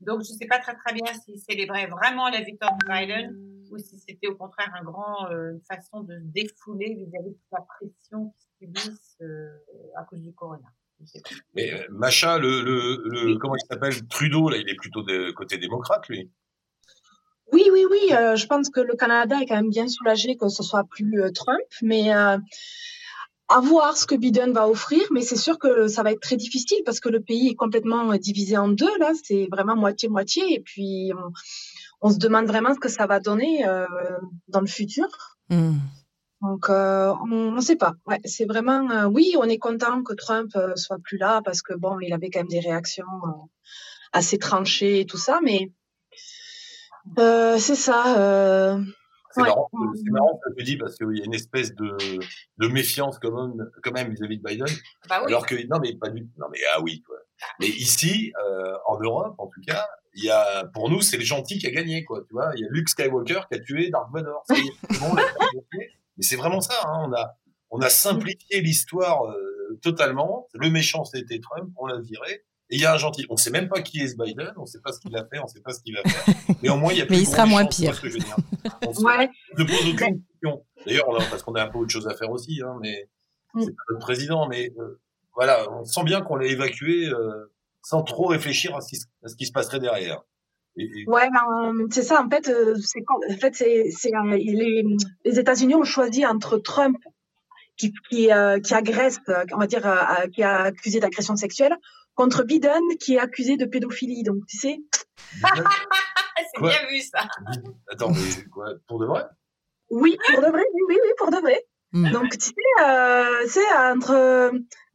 Donc, 0.00 0.22
je 0.22 0.32
ne 0.32 0.38
sais 0.38 0.46
pas 0.46 0.58
très 0.58 0.74
très 0.76 0.94
bien 0.94 1.12
s'ils 1.14 1.40
célébraient 1.40 1.86
vraiment 1.86 2.28
la 2.28 2.42
victoire 2.42 2.76
de 2.76 2.86
Biden 2.86 3.55
ou 3.70 3.78
si 3.78 3.98
c'était 3.98 4.28
au 4.28 4.36
contraire 4.36 4.72
un 4.78 4.84
grand, 4.84 5.30
euh, 5.30 5.52
une 5.52 5.62
façon 5.62 6.00
de 6.02 6.14
se 6.18 6.24
défouler 6.24 6.94
vis-à-vis 6.94 7.30
de 7.30 7.38
la 7.52 7.60
pression 7.62 8.32
qu'ils 8.58 8.68
subissent 8.68 9.16
euh, 9.22 9.48
à 9.96 10.04
cause 10.04 10.20
du 10.20 10.32
corona. 10.32 10.68
Mais 11.54 11.74
euh, 11.74 11.86
Macha, 11.90 12.38
le, 12.38 12.62
le, 12.62 13.02
le 13.04 13.36
comment 13.38 13.54
il 13.56 13.66
s'appelle 13.68 14.06
Trudeau, 14.08 14.48
là, 14.48 14.56
il 14.56 14.68
est 14.68 14.76
plutôt 14.76 15.02
de 15.02 15.30
côté 15.32 15.58
démocrate, 15.58 16.08
lui? 16.08 16.30
Oui, 17.52 17.68
oui, 17.70 17.84
oui. 17.90 18.12
Euh, 18.12 18.34
je 18.34 18.46
pense 18.46 18.70
que 18.70 18.80
le 18.80 18.96
Canada 18.96 19.38
est 19.40 19.46
quand 19.46 19.56
même 19.56 19.70
bien 19.70 19.88
soulagé 19.88 20.36
que 20.36 20.48
ce 20.48 20.62
soit 20.62 20.84
plus 20.84 21.22
euh, 21.22 21.30
Trump, 21.30 21.60
mais 21.82 22.14
euh, 22.14 22.38
à 23.48 23.60
voir 23.60 23.96
ce 23.96 24.06
que 24.06 24.14
Biden 24.14 24.52
va 24.52 24.68
offrir. 24.68 25.02
Mais 25.12 25.20
c'est 25.20 25.36
sûr 25.36 25.58
que 25.58 25.86
ça 25.86 26.02
va 26.02 26.12
être 26.12 26.20
très 26.20 26.36
difficile 26.36 26.78
parce 26.84 26.98
que 26.98 27.10
le 27.10 27.20
pays 27.20 27.50
est 27.50 27.54
complètement 27.54 28.16
divisé 28.16 28.56
en 28.56 28.68
deux. 28.68 28.98
Là, 28.98 29.12
c'est 29.22 29.48
vraiment 29.52 29.76
moitié 29.76 30.08
moitié. 30.08 30.54
Et 30.54 30.60
puis 30.60 31.12
on, 31.14 31.30
on, 32.00 32.10
se 32.10 32.18
demande 32.18 32.46
vraiment 32.46 32.74
ce 32.74 32.80
que 32.80 32.88
ça 32.88 33.06
va 33.06 33.20
donner 33.20 33.64
dans 34.48 34.60
le 34.60 34.66
futur. 34.66 35.08
Mm. 35.50 35.76
Donc, 36.42 36.68
euh, 36.68 37.14
on 37.22 37.52
ne 37.52 37.60
sait 37.60 37.76
pas. 37.76 37.94
Ouais, 38.06 38.20
c'est 38.24 38.44
vraiment, 38.44 38.90
euh, 38.90 39.06
oui, 39.06 39.34
on 39.38 39.44
est 39.44 39.58
content 39.58 40.02
que 40.02 40.12
Trump 40.12 40.50
euh, 40.56 40.76
soit 40.76 40.98
plus 41.02 41.16
là 41.16 41.40
parce 41.44 41.62
que 41.62 41.74
bon, 41.74 41.98
il 42.00 42.12
avait 42.12 42.30
quand 42.30 42.40
même 42.40 42.48
des 42.48 42.60
réactions 42.60 43.06
assez 44.12 44.38
tranchées 44.38 45.00
et 45.00 45.06
tout 45.06 45.16
ça, 45.16 45.40
mais 45.42 45.72
c'est 47.16 47.74
ça. 47.74 48.02
c'est 49.30 49.40
ouais. 49.40 49.48
marrant, 49.48 49.68
marrant, 50.10 50.40
ce 50.44 50.50
que 50.50 50.58
tu 50.58 50.64
dis 50.64 50.76
parce 50.76 50.96
qu'il 50.96 51.16
y 51.16 51.22
a 51.22 51.24
une 51.24 51.34
espèce 51.34 51.74
de, 51.74 51.96
de 52.58 52.68
méfiance 52.68 53.18
quand 53.18 53.32
même, 53.32 53.70
quand 53.82 53.92
même 53.92 54.12
vis-à-vis 54.12 54.38
de 54.38 54.42
Biden. 54.42 54.68
Bah 55.08 55.20
oui. 55.22 55.28
Alors 55.28 55.46
que 55.46 55.54
non 55.68 55.78
mais 55.80 55.94
pas 55.94 56.10
du, 56.10 56.20
non 56.38 56.46
mais 56.52 56.58
ah 56.74 56.80
oui. 56.82 57.02
Quoi. 57.06 57.16
Mais 57.60 57.68
ici, 57.68 58.32
en 58.86 59.00
Europe, 59.00 59.34
en 59.38 59.46
tout 59.46 59.60
cas, 59.66 59.86
il 60.16 60.24
y 60.24 60.30
a, 60.30 60.64
pour 60.72 60.90
nous, 60.90 61.02
c'est 61.02 61.18
le 61.18 61.24
gentil 61.24 61.58
qui 61.58 61.66
a 61.66 61.70
gagné, 61.70 62.04
quoi. 62.04 62.22
Tu 62.26 62.32
vois, 62.32 62.50
il 62.56 62.62
y 62.62 62.64
a 62.64 62.68
Luke 62.70 62.88
Skywalker 62.88 63.42
qui 63.50 63.58
a 63.58 63.60
tué 63.60 63.90
Darth 63.90 64.10
Vader. 64.12 64.30
C'est 64.48 64.98
bon, 64.98 65.14
mais 65.14 66.22
c'est 66.22 66.36
vraiment 66.36 66.60
ça. 66.60 66.74
Hein. 66.86 67.06
On 67.08 67.12
a 67.12 67.36
on 67.70 67.80
a 67.80 67.88
simplifié 67.88 68.60
l'histoire 68.60 69.26
euh, 69.26 69.78
totalement. 69.82 70.48
Le 70.54 70.70
méchant 70.70 71.04
c'était 71.04 71.40
Trump, 71.40 71.70
on 71.76 71.86
l'a 71.86 72.00
viré. 72.00 72.44
Et 72.70 72.76
il 72.76 72.80
y 72.80 72.84
a 72.84 72.94
un 72.94 72.96
gentil. 72.96 73.26
On 73.28 73.36
sait 73.36 73.50
même 73.50 73.68
pas 73.68 73.82
qui 73.82 74.00
est 74.00 74.08
ce 74.08 74.16
Biden, 74.16 74.52
on 74.56 74.66
sait 74.66 74.80
pas 74.80 74.92
ce 74.92 75.00
qu'il 75.00 75.14
a 75.16 75.24
fait, 75.24 75.38
on 75.38 75.46
sait 75.46 75.60
pas 75.60 75.72
ce 75.72 75.80
qu'il 75.80 75.94
va 75.94 76.02
faire. 76.08 76.34
Mais 76.62 76.68
au 76.68 76.76
moins 76.76 76.92
il 76.92 76.98
y 76.98 77.02
a 77.02 77.06
plus 77.06 77.16
Mais 77.16 77.22
il 77.22 77.26
sera 77.26 77.46
moins 77.46 77.66
pire. 77.66 78.00
Que 78.00 78.08
je. 78.08 78.18
On 78.86 78.92
ouais. 79.04 79.28
ne 79.58 79.64
pose 79.64 79.80
aucune 79.80 79.96
question. 79.96 80.64
D'ailleurs, 80.86 81.06
parce 81.30 81.42
qu'on 81.42 81.54
a 81.54 81.64
un 81.64 81.68
peu 81.68 81.78
autre 81.78 81.90
chose 81.90 82.08
à 82.08 82.14
faire 82.14 82.30
aussi, 82.30 82.60
hein, 82.64 82.76
mais 82.80 83.08
c'est 83.54 83.70
pas 83.70 83.82
notre 83.90 84.00
président. 84.00 84.48
Mais 84.48 84.72
euh, 84.78 85.00
voilà, 85.34 85.70
on 85.70 85.84
sent 85.84 86.04
bien 86.04 86.22
qu'on 86.22 86.36
l'a 86.36 86.46
évacué 86.46 87.06
euh, 87.06 87.52
sans 87.86 88.02
trop 88.02 88.26
réfléchir 88.26 88.74
à 88.74 88.80
ce, 88.80 88.88
qui, 88.88 89.00
à 89.24 89.28
ce 89.28 89.36
qui 89.36 89.46
se 89.46 89.52
passerait 89.52 89.78
derrière. 89.78 90.22
Ouais, 91.06 91.30
ben, 91.30 91.86
c'est 91.88 92.02
ça. 92.02 92.20
En 92.20 92.28
fait, 92.28 92.50
c'est 92.82 93.04
en 93.08 93.38
fait 93.38 93.54
c'est 93.54 93.90
c'est 93.90 94.10
les, 94.32 94.84
les 95.24 95.38
États-Unis 95.38 95.76
ont 95.76 95.84
choisi 95.84 96.26
entre 96.26 96.58
Trump 96.58 96.98
qui 97.76 97.94
qui, 98.10 98.32
euh, 98.32 98.58
qui 98.58 98.74
agresse, 98.74 99.20
on 99.52 99.58
va 99.58 99.68
dire, 99.68 99.86
euh, 99.86 100.26
qui 100.34 100.42
a 100.42 100.62
accusé 100.62 100.98
d'agression 100.98 101.36
sexuelle, 101.36 101.76
contre 102.16 102.42
Biden 102.42 102.82
qui 102.98 103.14
est 103.14 103.20
accusé 103.20 103.56
de 103.56 103.66
pédophilie. 103.66 104.24
Donc, 104.24 104.44
tu 104.48 104.56
sais. 104.56 104.80
c'est 105.42 106.60
bien 106.60 106.86
vu 106.90 107.00
ça. 107.00 107.28
Attends, 107.92 108.10
mais 108.10 108.44
quoi, 108.50 108.72
pour 108.88 108.98
de 108.98 109.06
vrai? 109.06 109.24
Oui, 109.90 110.18
pour 110.32 110.42
de 110.42 110.48
vrai. 110.48 110.64
Oui, 110.74 110.82
oui, 110.88 110.98
oui 111.04 111.10
pour 111.18 111.30
de 111.30 111.36
vrai. 111.36 111.64
Mm. 111.96 112.10
Donc, 112.10 112.36
tu 112.36 112.46
sais, 112.46 112.52
euh, 112.84 113.46
c'est 113.48 113.72
entre 113.72 114.10
euh, 114.10 114.50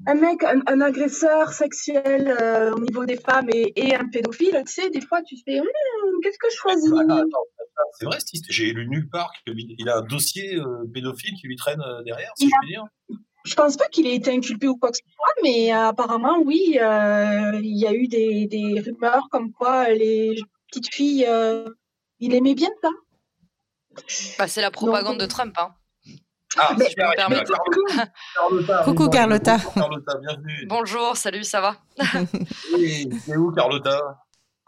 un 0.05 0.13
mec, 0.13 0.43
un, 0.43 0.61
un 0.67 0.81
agresseur 0.81 1.51
sexuel 1.51 2.35
euh, 2.39 2.71
au 2.73 2.79
niveau 2.79 3.05
des 3.05 3.17
femmes 3.17 3.49
et, 3.51 3.73
et, 3.75 3.95
un 3.95 4.07
pédophile, 4.07 4.61
tu 4.67 4.73
sais, 4.73 4.89
des 4.91 5.01
fois, 5.01 5.23
tu 5.23 5.35
fais, 5.43 5.59
hm, 5.59 5.65
qu'est-ce 6.21 6.37
que 6.37 6.49
je 6.51 6.55
choisis? 6.55 6.91
C'est 7.97 8.05
vrai, 8.05 8.17
j'ai 8.49 8.71
lu 8.71 8.87
nulle 8.87 9.09
part 9.09 9.31
qu'il 9.45 9.89
a 9.89 9.97
un 9.97 10.01
dossier 10.03 10.55
euh, 10.57 10.85
pédophile 10.93 11.33
qui 11.39 11.47
lui 11.47 11.55
traîne 11.55 11.81
euh, 11.81 12.03
derrière, 12.03 12.31
si 12.35 12.45
je 12.45 12.51
puis 12.61 12.69
dire. 12.69 12.85
Je 13.45 13.55
pense 13.55 13.77
pas 13.77 13.87
qu'il 13.87 14.05
ait 14.05 14.13
été 14.13 14.31
inculpé 14.31 14.67
ou 14.67 14.77
quoi 14.77 14.91
que 14.91 14.97
ce 14.97 15.03
soit, 15.15 15.33
mais 15.41 15.71
apparemment, 15.71 16.37
oui, 16.45 16.61
il 16.75 17.77
y 17.79 17.87
a 17.87 17.93
eu 17.93 18.07
des, 18.07 18.45
des, 18.45 18.79
rumeurs 18.79 19.27
comme 19.31 19.51
quoi 19.51 19.89
les 19.89 20.35
petites 20.67 20.93
filles, 20.93 21.27
il 22.19 22.35
aimait 22.35 22.53
bien 22.53 22.69
ça. 22.83 22.89
Bah, 24.37 24.47
c'est 24.47 24.61
la 24.61 24.69
propagande 24.69 25.17
Donc, 25.17 25.21
de 25.21 25.25
Trump, 25.25 25.55
hein. 25.57 25.73
Ah, 26.57 26.73
peux 26.75 26.83
me. 26.83 27.15
Carlotta, 28.35 28.83
Coucou 28.83 29.09
Carlotta. 29.09 29.57
Carlotta, 29.73 30.17
bienvenue. 30.17 30.65
Bonjour, 30.67 31.15
salut, 31.15 31.43
ça 31.43 31.61
va? 31.61 31.75
Oui, 32.73 33.07
c'est 33.25 33.37
où 33.37 33.51
Carlotta? 33.51 34.19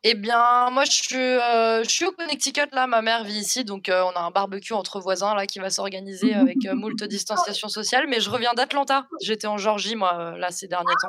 Eh 0.06 0.16
bien, 0.16 0.70
moi 0.70 0.84
je 0.84 0.92
suis, 0.92 1.16
euh, 1.16 1.82
je 1.84 1.90
suis 1.90 2.06
au 2.06 2.12
Connecticut, 2.12 2.68
là, 2.74 2.88
ma 2.88 3.02
mère 3.02 3.24
vit 3.24 3.40
ici, 3.40 3.64
donc 3.64 3.88
euh, 3.88 4.04
on 4.04 4.12
a 4.12 4.20
un 4.20 4.32
barbecue 4.32 4.74
entre 4.74 5.00
voisins 5.00 5.34
là 5.34 5.46
qui 5.46 5.60
va 5.60 5.70
s'organiser 5.70 6.34
avec 6.34 6.58
euh, 6.66 6.76
moult 6.76 7.02
distanciation 7.04 7.70
sociale, 7.70 8.08
mais 8.10 8.20
je 8.20 8.30
reviens 8.30 8.54
d'Atlanta. 8.54 9.08
J'étais 9.22 9.48
en 9.48 9.58
Georgie, 9.58 9.96
moi, 9.96 10.38
là, 10.38 10.52
ces 10.52 10.68
derniers 10.68 10.94
temps. 11.02 11.08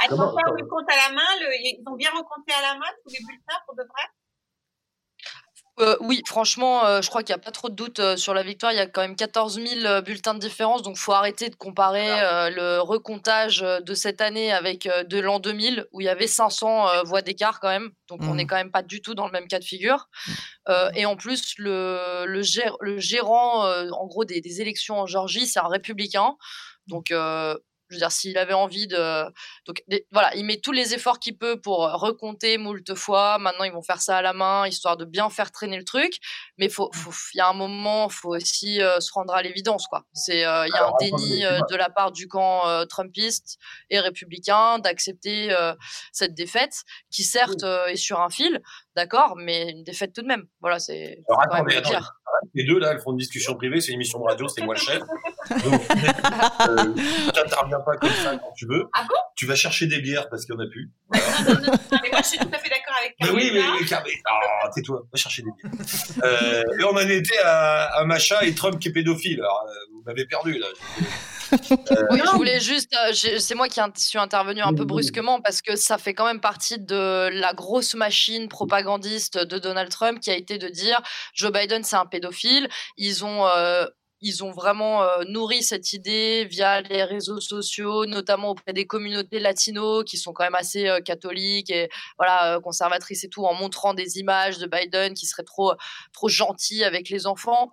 Ah, 0.00 0.04
Atlanta, 0.06 0.42
le 0.56 0.66
compte 0.66 0.90
à 0.90 1.08
la 1.08 1.14
main, 1.14 1.30
le... 1.40 1.46
ils 1.60 1.82
ont 1.86 1.96
bien 1.96 2.10
recompté 2.10 2.52
à 2.54 2.62
la 2.62 2.74
main 2.78 2.86
tous 3.04 3.12
les 3.12 3.20
bulletins 3.20 3.58
pour 3.66 3.76
de 3.76 3.82
vrai? 3.82 4.02
Euh, 5.80 5.96
oui, 6.00 6.22
franchement, 6.26 6.84
euh, 6.84 7.00
je 7.02 7.08
crois 7.08 7.22
qu'il 7.22 7.34
n'y 7.34 7.40
a 7.40 7.44
pas 7.44 7.52
trop 7.52 7.68
de 7.68 7.74
doute 7.74 8.00
euh, 8.00 8.16
sur 8.16 8.34
la 8.34 8.42
victoire. 8.42 8.72
Il 8.72 8.76
y 8.76 8.80
a 8.80 8.86
quand 8.86 9.00
même 9.00 9.14
14 9.14 9.60
000 9.60 10.02
bulletins 10.02 10.34
de 10.34 10.40
différence, 10.40 10.82
donc 10.82 10.96
faut 10.96 11.12
arrêter 11.12 11.48
de 11.48 11.54
comparer 11.54 12.08
le 12.50 12.80
recomptage 12.80 13.60
de 13.60 13.94
cette 13.94 14.20
année 14.20 14.52
avec 14.52 14.88
de 14.88 15.18
l'an 15.18 15.38
2000 15.38 15.86
où 15.92 16.00
il 16.00 16.04
y 16.04 16.08
avait 16.08 16.26
500 16.26 17.04
voix 17.04 17.22
d'écart 17.22 17.60
quand 17.60 17.68
même. 17.68 17.90
Donc 18.08 18.20
on 18.22 18.34
n'est 18.34 18.46
quand 18.46 18.56
même 18.56 18.70
pas 18.70 18.82
du 18.82 19.00
tout 19.00 19.14
dans 19.14 19.26
le 19.26 19.32
même 19.32 19.46
cas 19.46 19.58
de 19.58 19.64
figure. 19.64 20.08
et 20.94 21.06
en 21.06 21.16
plus, 21.16 21.54
le, 21.58 22.24
le, 22.26 22.42
le 22.80 22.98
gérant, 22.98 23.64
en 23.66 24.06
gros, 24.06 24.24
des, 24.24 24.40
des, 24.40 24.60
élections 24.60 25.00
en 25.00 25.06
Géorgie, 25.06 25.46
c'est 25.46 25.60
un 25.60 25.68
républicain. 25.68 26.36
Donc 26.86 27.12
je 27.88 27.94
veux 27.94 28.00
dire, 28.00 28.12
s'il 28.12 28.38
avait 28.38 28.54
envie 28.54 28.86
de. 28.86 29.24
Donc, 29.66 29.82
voilà, 30.12 30.34
il 30.34 30.44
met 30.44 30.58
tous 30.58 30.72
les 30.72 30.94
efforts 30.94 31.18
qu'il 31.18 31.36
peut 31.36 31.60
pour 31.60 31.78
recompter 31.78 32.58
moult 32.58 32.94
fois. 32.94 33.38
Maintenant, 33.38 33.64
ils 33.64 33.72
vont 33.72 33.82
faire 33.82 34.00
ça 34.00 34.18
à 34.18 34.22
la 34.22 34.32
main, 34.32 34.66
histoire 34.66 34.96
de 34.96 35.04
bien 35.04 35.30
faire 35.30 35.50
traîner 35.50 35.76
le 35.76 35.84
truc. 35.84 36.18
Mais 36.58 36.66
il 36.66 36.72
faut, 36.72 36.90
faut, 36.92 37.12
y 37.34 37.40
a 37.40 37.48
un 37.48 37.52
moment, 37.54 38.08
il 38.08 38.12
faut 38.12 38.34
aussi 38.34 38.82
euh, 38.82 39.00
se 39.00 39.12
rendre 39.12 39.34
à 39.34 39.42
l'évidence, 39.42 39.86
quoi. 39.86 40.04
C'est, 40.12 40.44
euh, 40.44 40.66
il 40.66 40.70
y 40.70 40.76
a 40.76 40.86
un 40.86 40.92
déni 41.00 41.44
euh, 41.44 41.60
de 41.70 41.76
la 41.76 41.90
part 41.90 42.12
du 42.12 42.28
camp 42.28 42.66
euh, 42.66 42.84
trumpiste 42.84 43.58
et 43.90 44.00
républicain 44.00 44.78
d'accepter 44.78 45.54
cette 46.12 46.34
défaite, 46.34 46.82
qui 47.10 47.24
certes 47.24 47.62
est 47.62 47.96
sur 47.96 48.20
un 48.20 48.30
fil, 48.30 48.60
d'accord, 48.98 49.34
mais 49.36 49.70
une 49.70 49.84
défaite 49.84 50.12
tout 50.12 50.22
de 50.22 50.26
même. 50.26 50.44
Voilà, 50.60 50.78
c'est. 50.78 51.18
Alors, 51.28 51.42
attendez, 51.42 51.76
attendez, 51.76 51.98
les 52.54 52.64
deux, 52.64 52.78
là, 52.78 52.92
elles 52.92 53.00
font 53.00 53.12
une 53.12 53.18
discussion 53.18 53.54
privée, 53.54 53.80
c'est 53.80 53.88
une 53.92 53.96
émission 53.96 54.18
de 54.18 54.24
radio, 54.24 54.48
c'est 54.48 54.62
moi 54.62 54.74
le 54.74 54.80
chef. 54.80 54.98
Donc, 54.98 55.82
euh, 55.90 56.94
tu 56.94 57.40
n'interviens 57.40 57.80
pas 57.80 57.96
comme 57.96 58.10
ça 58.10 58.36
quand 58.36 58.52
tu 58.56 58.66
veux. 58.66 58.84
Ah 58.94 59.04
bon? 59.08 59.14
Tu 59.36 59.46
vas 59.46 59.54
chercher 59.54 59.86
des 59.86 60.00
bières 60.00 60.28
parce 60.28 60.44
qu'il 60.44 60.54
n'y 60.54 60.62
en 60.62 60.66
a 60.66 60.70
plus. 60.70 60.90
Voilà. 61.08 61.26
mais 62.02 62.10
moi, 62.10 62.20
je 62.22 62.28
suis 62.28 62.38
tout 62.38 62.48
à 62.52 62.58
fait 62.58 62.68
d'accord 62.68 62.96
avec 63.00 63.14
Mais 63.20 63.30
oui, 63.30 63.50
mais, 63.52 63.60
mais, 63.60 63.86
mais 63.90 64.12
ah, 64.26 64.68
tais-toi, 64.74 65.02
va 65.12 65.16
chercher 65.18 65.42
des 65.42 65.50
bières. 65.62 65.72
Euh, 66.24 66.62
et 66.80 66.84
on 66.84 66.90
en 66.90 66.98
était 66.98 67.38
à, 67.44 67.98
à 67.98 68.04
Macha 68.04 68.44
et 68.44 68.54
Trump 68.54 68.78
qui 68.78 68.88
est 68.88 68.92
pédophile. 68.92 69.40
Alors, 69.40 69.64
euh, 69.68 69.97
m'avez 70.08 70.26
perdu, 70.26 70.58
là. 70.58 70.66
Euh, 71.50 72.04
oui, 72.10 72.20
je 72.22 72.36
voulais 72.36 72.60
juste, 72.60 72.94
euh, 72.94 73.38
c'est 73.38 73.54
moi 73.54 73.68
qui 73.68 73.80
suis 73.96 74.18
intervenu 74.18 74.60
un 74.60 74.74
peu 74.74 74.84
brusquement 74.84 75.40
parce 75.40 75.62
que 75.62 75.76
ça 75.76 75.96
fait 75.96 76.12
quand 76.12 76.26
même 76.26 76.42
partie 76.42 76.78
de 76.78 77.30
la 77.32 77.54
grosse 77.54 77.94
machine 77.94 78.48
propagandiste 78.48 79.38
de 79.38 79.58
Donald 79.58 79.88
Trump 79.88 80.20
qui 80.20 80.30
a 80.30 80.36
été 80.36 80.58
de 80.58 80.68
dire 80.68 81.00
Joe 81.32 81.50
Biden 81.50 81.84
c'est 81.84 81.96
un 81.96 82.04
pédophile. 82.04 82.68
Ils 82.98 83.24
ont 83.24 83.46
euh, 83.46 83.86
ils 84.20 84.42
ont 84.42 84.50
vraiment 84.50 85.02
euh, 85.02 85.22
nourri 85.28 85.62
cette 85.62 85.92
idée 85.92 86.44
via 86.44 86.80
les 86.80 87.04
réseaux 87.04 87.40
sociaux, 87.40 88.06
notamment 88.06 88.50
auprès 88.50 88.72
des 88.72 88.86
communautés 88.86 89.38
latino 89.38 90.02
qui 90.02 90.16
sont 90.16 90.32
quand 90.32 90.44
même 90.44 90.56
assez 90.56 90.88
euh, 90.88 91.00
catholiques 91.00 91.70
et 91.70 91.88
voilà 92.18 92.56
euh, 92.56 92.60
conservatrices 92.60 93.24
et 93.24 93.28
tout, 93.28 93.44
en 93.44 93.54
montrant 93.54 93.94
des 93.94 94.18
images 94.18 94.58
de 94.58 94.66
Biden 94.66 95.14
qui 95.14 95.26
serait 95.26 95.44
trop 95.44 95.72
trop 96.12 96.28
gentil 96.28 96.84
avec 96.84 97.10
les 97.10 97.26
enfants. 97.26 97.70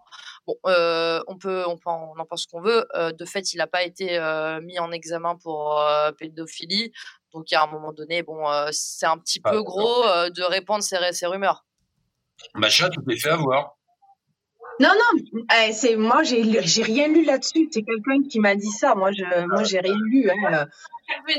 Bon, 0.47 0.55
on 0.63 1.37
peut 1.37 1.63
on, 1.67 1.77
peut 1.77 1.89
en, 1.89 2.13
on 2.15 2.19
en 2.19 2.25
pense 2.25 2.45
qu'on 2.45 2.61
veut. 2.61 2.85
de 2.95 3.25
fait, 3.25 3.53
il 3.53 3.57
n'a 3.57 3.67
pas 3.67 3.83
été 3.83 4.19
mis 4.61 4.79
en 4.79 4.91
examen 4.91 5.35
pour 5.35 5.81
pédophilie. 6.17 6.91
Donc, 7.33 7.51
à 7.51 7.63
un 7.63 7.67
moment 7.67 7.91
donné, 7.91 8.23
bon, 8.23 8.45
c'est 8.71 9.05
un 9.05 9.17
petit 9.17 9.39
peu 9.39 9.61
gros 9.63 10.03
de 10.29 10.43
répandre 10.43 10.83
ces, 10.83 10.97
ces 11.11 11.25
rumeurs. 11.25 11.65
Macha, 12.53 12.89
tu 12.89 12.99
t'es 13.07 13.17
fait 13.17 13.29
avoir. 13.29 13.75
Non, 14.79 14.89
non, 14.89 15.43
eh, 15.55 15.71
c'est 15.71 15.95
moi, 15.95 16.23
j'ai 16.23 16.61
j'ai 16.63 16.83
rien 16.83 17.07
lu 17.07 17.23
là-dessus. 17.23 17.69
C'est 17.71 17.83
quelqu'un 17.83 18.21
qui 18.29 18.39
m'a 18.39 18.55
dit 18.55 18.71
ça. 18.71 18.93
Moi, 18.93 19.11
je, 19.13 19.23
moi, 19.47 19.63
j'ai 19.63 19.79
rien 19.79 19.95
lu. 19.95 20.29
Hein. 20.29 20.67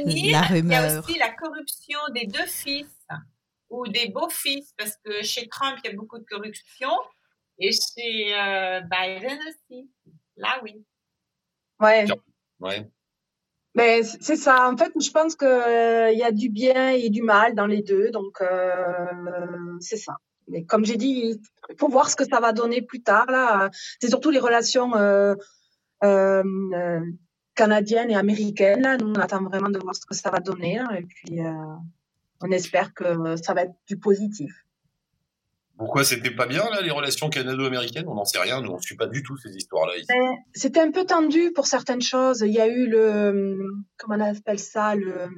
il 0.06 0.30
y 0.30 0.34
a 0.34 0.98
aussi 0.98 1.18
la 1.18 1.30
corruption 1.32 1.98
des 2.14 2.26
deux 2.26 2.46
fils 2.46 2.86
ou 3.68 3.86
des 3.88 4.08
beaux-fils, 4.08 4.72
parce 4.78 4.96
que 5.04 5.22
chez 5.22 5.48
Trump, 5.48 5.76
il 5.82 5.90
y 5.90 5.92
a 5.92 5.96
beaucoup 5.96 6.18
de 6.18 6.24
corruption, 6.24 6.90
et 7.58 7.70
chez 7.72 8.34
euh, 8.34 8.80
Biden 8.80 9.38
aussi. 9.48 9.90
Là, 10.36 10.60
oui. 10.62 10.84
Ouais. 11.80 12.06
Ouais. 12.60 12.90
Mais 13.74 14.02
c'est 14.02 14.36
ça. 14.36 14.70
En 14.70 14.76
fait, 14.76 14.90
je 14.98 15.10
pense 15.10 15.36
qu'il 15.36 15.46
euh, 15.46 16.10
y 16.10 16.22
a 16.22 16.32
du 16.32 16.48
bien 16.48 16.90
et 16.90 17.10
du 17.10 17.22
mal 17.22 17.54
dans 17.54 17.66
les 17.66 17.82
deux. 17.82 18.10
Donc, 18.10 18.40
euh, 18.40 19.76
c'est 19.80 19.98
ça. 19.98 20.16
Mais 20.48 20.64
comme 20.64 20.84
j'ai 20.84 20.96
dit, 20.96 21.38
il 21.68 21.76
faut 21.78 21.88
voir 21.88 22.08
ce 22.08 22.16
que 22.16 22.24
ça 22.24 22.40
va 22.40 22.52
donner 22.52 22.80
plus 22.80 23.02
tard. 23.02 23.26
Là, 23.30 23.70
c'est 24.00 24.08
surtout 24.08 24.30
les 24.30 24.38
relations 24.38 24.96
euh, 24.96 25.34
euh, 26.04 26.42
euh 26.74 27.00
canadiennes 27.54 28.10
et 28.10 28.16
américaines. 28.16 28.82
Là, 28.82 28.98
nous, 28.98 29.08
on 29.08 29.14
attend 29.14 29.42
vraiment 29.42 29.70
de 29.70 29.78
voir 29.78 29.94
ce 29.94 30.04
que 30.04 30.14
ça 30.14 30.30
va 30.30 30.40
donner. 30.40 30.78
et 30.94 31.02
puis, 31.02 31.40
euh, 31.40 31.52
on 32.42 32.50
espère 32.50 32.92
que 32.92 33.36
ça 33.36 33.54
va 33.54 33.62
être 33.62 33.74
du 33.86 33.96
positif. 33.96 34.65
Pourquoi 35.78 36.04
c'était 36.04 36.30
pas 36.30 36.46
bien 36.46 36.64
là 36.70 36.80
les 36.80 36.90
relations 36.90 37.28
canado-américaines? 37.28 38.06
On 38.08 38.14
n'en 38.14 38.24
sait 38.24 38.38
rien, 38.38 38.62
nous 38.62 38.70
on 38.70 38.78
suit 38.78 38.96
pas 38.96 39.06
du 39.06 39.22
tout 39.22 39.36
ces 39.36 39.54
histoires-là. 39.54 39.92
Ben, 40.08 40.36
c'était 40.54 40.80
un 40.80 40.90
peu 40.90 41.04
tendu 41.04 41.52
pour 41.52 41.66
certaines 41.66 42.00
choses. 42.00 42.40
Il 42.40 42.52
y 42.52 42.60
a 42.60 42.66
eu 42.66 42.86
le 42.86 43.58
comment 43.98 44.16
on 44.16 44.20
appelle 44.20 44.58
ça 44.58 44.94
le 44.94 45.28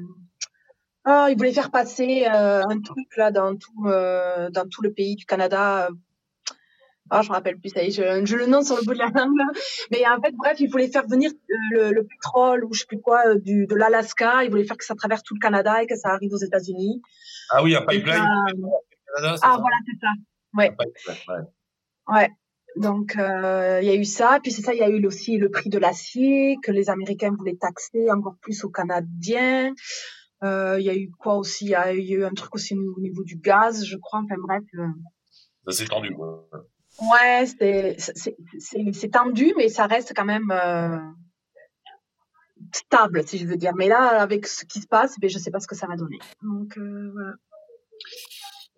ah 1.05 1.29
ils 1.31 1.37
voulaient 1.37 1.53
faire 1.53 1.71
passer 1.71 2.27
euh, 2.33 2.63
un 2.69 2.81
truc 2.81 3.17
là 3.17 3.31
dans 3.31 3.57
tout 3.57 3.87
euh, 3.87 4.49
dans 4.51 4.69
tout 4.69 4.83
le 4.83 4.93
pays 4.93 5.17
du 5.17 5.25
Canada. 5.25 5.89
Ah, 7.11 7.23
je 7.23 7.31
me 7.31 7.35
rappelle 7.35 7.59
plus, 7.59 7.71
ça 7.71 7.83
y 7.83 7.87
est, 7.87 7.91
je, 7.91 8.37
le 8.37 8.47
nom 8.47 8.63
sur 8.63 8.77
le 8.77 8.83
bout 8.83 8.93
de 8.93 8.99
la 8.99 9.07
langue. 9.07 9.35
Là. 9.35 9.47
Mais 9.91 10.07
en 10.07 10.21
fait, 10.21 10.33
bref, 10.37 10.61
ils 10.61 10.71
voulaient 10.71 10.89
faire 10.89 11.07
venir 11.07 11.31
le, 11.71 11.91
le 11.91 12.05
pétrole 12.05 12.67
ou 12.67 12.75
je 12.75 12.81
sais 12.81 12.87
plus 12.87 13.01
quoi 13.01 13.35
du, 13.37 13.67
de 13.67 13.75
l'Alaska. 13.75 14.45
Ils 14.45 14.51
voulaient 14.51 14.67
faire 14.67 14.77
que 14.77 14.85
ça 14.85 14.95
traverse 14.95 15.23
tout 15.23 15.35
le 15.35 15.41
Canada 15.41 15.83
et 15.83 15.87
que 15.87 15.97
ça 15.97 16.11
arrive 16.11 16.35
aux 16.35 16.45
États-Unis. 16.45 17.01
Ah 17.51 17.63
oui, 17.63 17.75
un 17.75 17.81
pipeline. 17.87 18.23
Canada, 19.17 19.39
ah 19.43 19.59
voilà, 19.59 19.77
c'est 19.87 19.99
ça. 20.01 20.13
Ouais. 20.55 20.75
ouais. 22.09 22.31
Donc 22.77 23.17
euh, 23.17 23.81
il 23.83 23.89
y 23.89 23.91
a 23.91 23.95
eu 23.95 24.05
ça, 24.05 24.39
puis 24.43 24.53
c'est 24.53 24.63
ça, 24.63 24.73
il 24.73 24.79
y 24.79 24.83
a 24.83 24.89
eu 24.89 25.05
aussi 25.07 25.37
le 25.37 25.51
prix 25.51 25.69
de 25.69 25.79
l'acier 25.79 26.57
que 26.63 26.71
les 26.71 26.91
Américains 26.91 27.33
voulaient 27.37 27.57
taxer 27.57 28.11
encore 28.11 28.37
plus 28.41 28.63
aux 28.65 28.71
Canadiens. 28.71 29.75
Euh, 30.45 30.77
il 30.79 30.87
y 30.87 30.91
a 30.91 30.95
eu 30.95 31.11
quoi 31.11 31.37
aussi? 31.37 31.67
Il 31.67 31.71
y 31.71 31.75
a 31.75 31.93
eu 31.93 32.25
un 32.25 32.33
truc 32.33 32.55
aussi 32.55 32.75
au 32.75 33.01
niveau 33.01 33.25
du 33.25 33.37
gaz, 33.37 33.85
je 33.85 33.97
crois. 33.97 34.21
Enfin 34.21 34.37
bref. 34.39 34.63
Euh. 34.75 34.87
Ça 35.67 35.73
s'est 35.73 35.87
tendu. 35.87 36.15
Quoi. 36.15 36.49
Ouais, 37.01 37.47
c'est 37.47 39.11
tendu, 39.11 39.55
mais 39.57 39.69
ça 39.69 39.87
reste 39.87 40.13
quand 40.15 40.25
même 40.25 40.53
stable, 42.73 43.27
si 43.27 43.39
je 43.39 43.47
veux 43.47 43.57
dire. 43.57 43.75
Mais 43.75 43.89
là, 43.89 44.21
avec 44.21 44.47
ce 44.47 44.65
qui 44.65 44.81
se 44.81 44.87
passe, 44.87 45.19
ben, 45.21 45.29
je 45.29 45.39
sais 45.39 45.51
pas 45.51 45.61
ce 45.61 45.67
que 45.67 45.75
ça 45.75 45.87
va 45.87 45.97
donner. 45.97 46.19
Donc 46.43 46.79
voilà. 46.79 47.33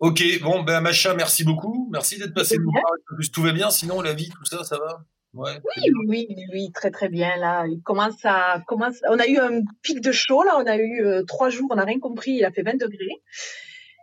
Ok, 0.01 0.23
bon, 0.41 0.63
ben 0.63 0.81
Macha, 0.81 1.13
merci 1.13 1.43
beaucoup. 1.43 1.87
Merci 1.91 2.17
d'être 2.17 2.33
passé 2.33 2.57
nous 2.57 2.71
Plus 3.15 3.31
tout 3.31 3.43
va 3.43 3.51
bien, 3.51 3.69
sinon 3.69 4.01
la 4.01 4.13
vie, 4.13 4.29
tout 4.29 4.45
ça, 4.45 4.63
ça 4.63 4.79
va? 4.79 5.05
Ouais, 5.35 5.61
oui, 5.77 5.91
oui, 6.07 6.35
oui, 6.51 6.71
très 6.73 6.89
très 6.89 7.07
bien. 7.07 7.37
Là, 7.37 7.67
il 7.67 7.83
commence 7.83 8.17
à 8.23 8.63
commence. 8.65 8.95
On 9.07 9.19
a 9.19 9.27
eu 9.27 9.37
un 9.37 9.61
pic 9.83 10.01
de 10.01 10.11
chaud 10.11 10.41
là. 10.41 10.57
On 10.57 10.65
a 10.65 10.75
eu 10.75 11.05
euh, 11.05 11.23
trois 11.23 11.51
jours, 11.51 11.69
on 11.71 11.75
n'a 11.75 11.85
rien 11.85 11.99
compris. 11.99 12.31
Il 12.31 12.43
a 12.45 12.51
fait 12.51 12.63
20 12.63 12.79
degrés. 12.79 13.21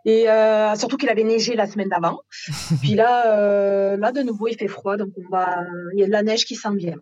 Et 0.05 0.29
euh, 0.29 0.73
surtout 0.75 0.95
qu'il 0.95 1.09
avait 1.09 1.25
neigé 1.25 1.55
la 1.55 1.67
semaine 1.67 1.89
d'avant. 1.89 2.21
Puis 2.81 2.95
là, 2.95 3.37
euh, 3.37 3.97
là 3.97 4.13
de 4.13 4.21
nouveau, 4.21 4.47
il 4.47 4.55
fait 4.55 4.69
froid, 4.69 4.95
donc 4.95 5.09
on 5.17 5.29
va. 5.29 5.65
Il 5.93 5.99
y 5.99 6.03
a 6.03 6.07
de 6.07 6.11
la 6.11 6.23
neige 6.23 6.45
qui 6.45 6.55
sent 6.55 6.75
bien. 6.75 6.95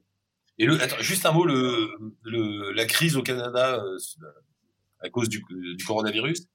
Et 0.58 0.66
le, 0.66 0.82
attends, 0.82 1.00
juste 1.02 1.24
un 1.28 1.34
mot, 1.34 1.46
le, 1.46 1.88
le, 2.24 2.72
la 2.72 2.86
crise 2.86 3.16
au 3.16 3.22
Canada 3.22 3.80
à 5.02 5.10
cause 5.12 5.30
du, 5.30 5.44
du 5.76 5.86
coronavirus. 5.86 6.48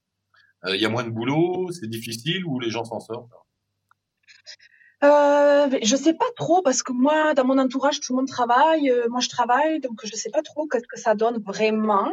Il 0.65 0.71
euh, 0.71 0.77
y 0.77 0.85
a 0.85 0.89
moins 0.89 1.03
de 1.03 1.09
boulot, 1.09 1.71
c'est 1.71 1.89
difficile 1.89 2.45
ou 2.45 2.59
les 2.59 2.69
gens 2.69 2.85
s'en 2.85 2.99
sortent? 2.99 3.31
Euh, 5.03 5.67
je 5.81 5.95
sais 5.97 6.13
pas 6.13 6.31
trop 6.37 6.61
parce 6.61 6.81
que 6.81 6.93
moi, 6.93 7.33
dans 7.33 7.43
mon 7.43 7.57
entourage, 7.57 7.99
tout 7.99 8.13
le 8.13 8.17
monde 8.17 8.27
travaille. 8.27 8.89
Euh, 8.89 9.07
moi, 9.09 9.19
je 9.19 9.27
travaille, 9.27 9.81
donc 9.81 9.99
je 10.05 10.15
sais 10.15 10.29
pas 10.29 10.41
trop 10.41 10.65
qu'est-ce 10.67 10.87
que 10.87 10.99
ça 10.99 11.13
donne 11.13 11.41
vraiment. 11.45 12.09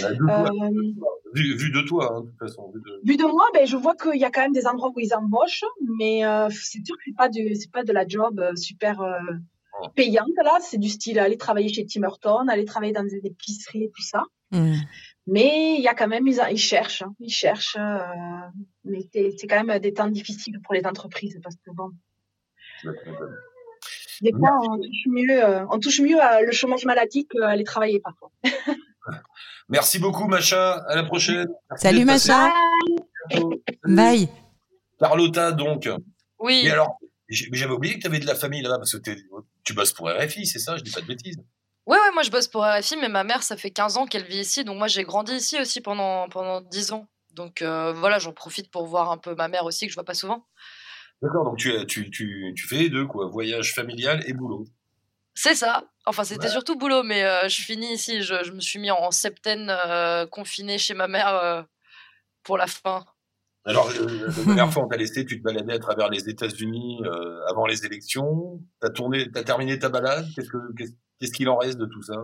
Bah, 0.00 0.44
euh, 0.50 0.68
vu, 1.32 1.70
de 1.70 1.86
toi, 1.86 2.12
hein, 2.12 2.20
de 2.22 2.30
toute 2.30 2.38
façon. 2.38 2.72
Vu 3.04 3.16
de, 3.16 3.24
moi, 3.24 3.48
ben, 3.54 3.66
je 3.66 3.76
vois 3.76 3.94
qu'il 3.94 4.18
y 4.20 4.24
a 4.24 4.30
quand 4.30 4.40
même 4.40 4.52
des 4.52 4.66
endroits 4.66 4.90
où 4.94 4.98
ils 4.98 5.14
embauchent, 5.14 5.64
mais 5.98 6.22
c'est 6.50 6.84
sûr 6.84 6.96
que 6.96 7.02
c'est 7.06 7.16
pas 7.16 7.28
du, 7.28 7.54
c'est 7.54 7.70
pas 7.70 7.84
de 7.84 7.92
la 7.92 8.06
job 8.06 8.42
super 8.56 9.00
oh. 9.80 9.88
payante 9.94 10.28
là. 10.42 10.58
C'est 10.60 10.78
du 10.78 10.88
style 10.88 11.20
aller 11.20 11.36
travailler 11.36 11.72
chez 11.72 11.86
Tim 11.86 12.02
Hortons, 12.02 12.48
aller 12.48 12.64
travailler 12.64 12.92
dans 12.92 13.04
des 13.04 13.20
épiceries 13.22 13.84
et 13.84 13.90
tout 13.94 14.02
ça. 14.02 14.24
Mmh. 14.50 14.74
Mais 15.26 15.76
il 15.78 15.82
y 15.82 15.88
a 15.88 15.94
quand 15.94 16.08
même, 16.08 16.26
ils, 16.26 16.58
cherchent, 16.58 17.02
hein, 17.02 17.14
ils 17.18 17.32
cherchent. 17.32 17.76
Euh, 17.78 17.98
mais 18.84 19.00
c'est 19.12 19.46
quand 19.46 19.64
même 19.64 19.78
des 19.78 19.94
temps 19.94 20.08
difficiles 20.08 20.60
pour 20.62 20.74
les 20.74 20.84
entreprises 20.84 21.38
parce 21.42 21.56
que 21.56 21.70
bon. 21.70 21.90
Des 24.20 24.32
fois, 24.32 24.58
on 24.62 24.76
touche 24.76 25.06
mieux, 25.06 25.44
euh, 25.44 25.66
on 25.70 25.78
touche 25.78 26.00
mieux 26.00 26.20
à 26.20 26.42
le 26.42 26.52
chômage 26.52 26.84
maladie 26.84 27.26
qu'à 27.26 27.48
aller 27.48 27.64
travailler 27.64 28.00
parfois. 28.00 28.30
Merci 29.68 29.98
beaucoup, 29.98 30.28
Macha. 30.28 30.74
À 30.88 30.96
la 30.96 31.04
prochaine. 31.04 31.46
Salut, 31.76 32.04
Macha. 32.04 32.52
Bye. 33.84 34.28
Carlotta, 34.98 35.52
donc. 35.52 35.88
Oui. 36.38 36.62
Et 36.64 36.70
alors, 36.70 36.98
j'avais 37.28 37.72
oublié 37.72 37.94
que 37.94 38.00
tu 38.00 38.06
avais 38.06 38.18
de 38.18 38.26
la 38.26 38.34
famille 38.34 38.60
là-bas 38.60 38.76
parce 38.76 38.98
que 38.98 39.10
tu 39.64 39.72
bosses 39.72 39.92
pour 39.92 40.10
RFI, 40.10 40.46
c'est 40.46 40.58
ça? 40.58 40.76
Je 40.76 40.82
dis 40.82 40.90
pas 40.90 41.00
de 41.00 41.06
bêtises. 41.06 41.38
Ouais, 41.86 41.98
ouais, 41.98 42.12
moi 42.14 42.22
je 42.22 42.30
bosse 42.30 42.48
pour 42.48 42.64
RFI, 42.64 42.96
mais 42.96 43.08
ma 43.08 43.24
mère, 43.24 43.42
ça 43.42 43.56
fait 43.56 43.70
15 43.70 43.98
ans 43.98 44.06
qu'elle 44.06 44.24
vit 44.24 44.40
ici, 44.40 44.64
donc 44.64 44.78
moi 44.78 44.88
j'ai 44.88 45.04
grandi 45.04 45.32
ici 45.32 45.60
aussi 45.60 45.80
pendant, 45.80 46.28
pendant 46.28 46.62
10 46.62 46.92
ans. 46.92 47.08
Donc 47.32 47.60
euh, 47.60 47.92
voilà, 47.92 48.18
j'en 48.18 48.32
profite 48.32 48.70
pour 48.70 48.86
voir 48.86 49.10
un 49.10 49.18
peu 49.18 49.34
ma 49.34 49.48
mère 49.48 49.64
aussi, 49.64 49.86
que 49.86 49.90
je 49.90 49.96
vois 49.96 50.04
pas 50.04 50.14
souvent. 50.14 50.46
D'accord, 51.20 51.44
donc 51.44 51.58
tu, 51.58 51.70
tu, 51.86 52.10
tu, 52.10 52.52
tu 52.56 52.66
fais 52.66 52.76
les 52.76 52.88
deux, 52.88 53.06
quoi, 53.06 53.26
voyage 53.26 53.74
familial 53.74 54.22
et 54.26 54.32
boulot. 54.32 54.64
C'est 55.34 55.54
ça. 55.54 55.84
Enfin, 56.06 56.24
c'était 56.24 56.48
surtout 56.48 56.76
boulot, 56.76 57.02
mais 57.02 57.24
euh, 57.24 57.48
je 57.48 57.60
finis 57.62 57.92
ici. 57.92 58.22
Je, 58.22 58.44
je, 58.44 58.52
me 58.52 58.60
suis 58.60 58.78
mis 58.78 58.90
en 58.90 59.10
septaine 59.10 59.68
euh, 59.70 60.26
confiné 60.26 60.78
chez 60.78 60.94
ma 60.94 61.08
mère 61.08 61.66
pour 62.44 62.56
la 62.56 62.66
fin. 62.66 63.04
Alors, 63.66 63.88
la 63.90 64.44
dernière 64.44 64.72
fois, 64.72 64.84
on 64.84 64.88
t'a 64.88 64.96
laissé, 64.96 65.24
tu 65.24 65.38
te 65.38 65.42
baladais 65.42 65.72
à 65.72 65.78
travers 65.78 66.10
les 66.10 66.28
États-Unis 66.28 67.00
avant 67.48 67.66
les 67.66 67.86
élections. 67.86 68.60
T'as 68.80 68.90
tourné, 68.90 69.30
t'as 69.32 69.42
terminé 69.42 69.78
ta 69.78 69.88
balade. 69.88 70.26
Qu'est-ce 70.34 70.50
que, 70.50 70.58
Qu'est-ce 71.20 71.32
qu'il 71.32 71.48
en 71.48 71.56
reste 71.56 71.78
de 71.78 71.86
tout 71.86 72.02
ça? 72.02 72.16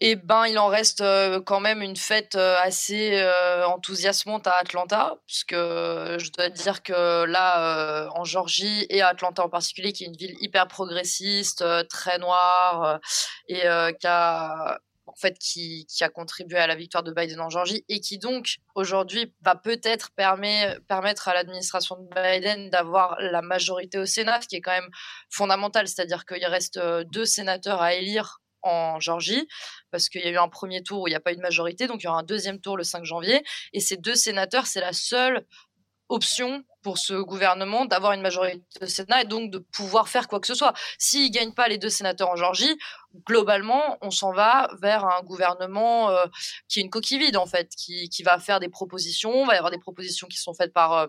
Eh 0.00 0.14
ben, 0.14 0.46
il 0.46 0.58
en 0.60 0.68
reste 0.68 1.00
euh, 1.00 1.40
quand 1.40 1.58
même 1.58 1.82
une 1.82 1.96
fête 1.96 2.36
euh, 2.36 2.56
assez 2.62 3.18
euh, 3.20 3.66
enthousiasmante 3.66 4.46
à 4.46 4.54
Atlanta, 4.54 5.16
puisque 5.26 5.54
je 5.54 6.30
dois 6.30 6.50
dire 6.50 6.84
que 6.84 7.24
là, 7.24 8.08
en 8.14 8.22
Georgie 8.22 8.86
et 8.90 9.00
à 9.00 9.08
Atlanta 9.08 9.44
en 9.44 9.48
particulier, 9.48 9.92
qui 9.92 10.04
est 10.04 10.06
une 10.06 10.16
ville 10.16 10.36
hyper 10.40 10.68
progressiste, 10.68 11.64
très 11.88 12.18
noire, 12.18 13.00
et 13.48 13.62
qui 14.00 14.06
a 14.06 14.78
en 15.08 15.16
fait 15.16 15.38
qui, 15.38 15.86
a 16.00 16.08
contribué 16.08 16.58
à 16.58 16.66
la 16.66 16.76
victoire 16.76 17.02
de 17.02 17.12
Biden 17.12 17.40
en 17.40 17.50
Georgie 17.50 17.84
et 17.88 18.00
qui 18.00 18.18
donc 18.18 18.58
aujourd'hui 18.74 19.34
va 19.42 19.56
peut-être 19.56 20.10
permettre 20.12 21.28
à 21.28 21.34
l'administration 21.34 21.96
de 21.96 22.08
Biden 22.14 22.70
d'avoir 22.70 23.16
la 23.20 23.42
majorité 23.42 23.98
au 23.98 24.06
Sénat, 24.06 24.40
ce 24.42 24.48
qui 24.48 24.56
est 24.56 24.60
quand 24.60 24.72
même 24.72 24.90
fondamental, 25.30 25.88
c'est-à-dire 25.88 26.24
qu'il 26.24 26.44
reste 26.46 26.78
deux 27.12 27.24
sénateurs 27.24 27.82
à 27.82 27.94
élire 27.94 28.40
en 28.62 29.00
Georgie, 29.00 29.48
parce 29.90 30.08
qu'il 30.08 30.20
y 30.20 30.24
a 30.24 30.30
eu 30.30 30.36
un 30.36 30.48
premier 30.48 30.82
tour 30.82 31.02
où 31.02 31.08
il 31.08 31.10
n'y 31.10 31.16
a 31.16 31.20
pas 31.20 31.32
eu 31.32 31.36
de 31.36 31.40
majorité, 31.40 31.86
donc 31.86 32.02
il 32.02 32.06
y 32.06 32.08
aura 32.08 32.20
un 32.20 32.24
deuxième 32.24 32.60
tour 32.60 32.76
le 32.76 32.84
5 32.84 33.04
janvier, 33.04 33.42
et 33.72 33.80
ces 33.80 33.96
deux 33.96 34.14
sénateurs, 34.14 34.66
c'est 34.66 34.80
la 34.80 34.92
seule 34.92 35.44
option 36.08 36.64
pour 36.82 36.98
ce 36.98 37.14
gouvernement 37.14 37.84
d'avoir 37.84 38.12
une 38.12 38.22
majorité 38.22 38.62
au 38.80 38.86
Sénat 38.86 39.22
et 39.22 39.24
donc 39.24 39.50
de 39.50 39.58
pouvoir 39.58 40.08
faire 40.08 40.28
quoi 40.28 40.40
que 40.40 40.46
ce 40.46 40.54
soit. 40.54 40.72
S'ils 40.98 41.30
ne 41.30 41.34
gagnent 41.34 41.52
pas 41.52 41.68
les 41.68 41.78
deux 41.78 41.88
sénateurs 41.88 42.30
en 42.30 42.36
Georgie, 42.36 42.78
globalement, 43.26 43.98
on 44.00 44.10
s'en 44.10 44.32
va 44.32 44.70
vers 44.80 45.04
un 45.04 45.22
gouvernement 45.22 46.10
euh, 46.10 46.24
qui 46.68 46.80
est 46.80 46.82
une 46.82 46.90
coquille 46.90 47.18
vide, 47.18 47.36
en 47.36 47.46
fait, 47.46 47.68
qui, 47.76 48.08
qui, 48.08 48.22
va 48.22 48.38
faire 48.38 48.60
des 48.60 48.68
propositions. 48.68 49.44
Il 49.44 49.46
va 49.46 49.54
y 49.54 49.56
avoir 49.58 49.70
des 49.70 49.78
propositions 49.78 50.28
qui 50.28 50.38
sont 50.38 50.54
faites 50.54 50.72
par 50.72 50.92
euh, 50.92 51.06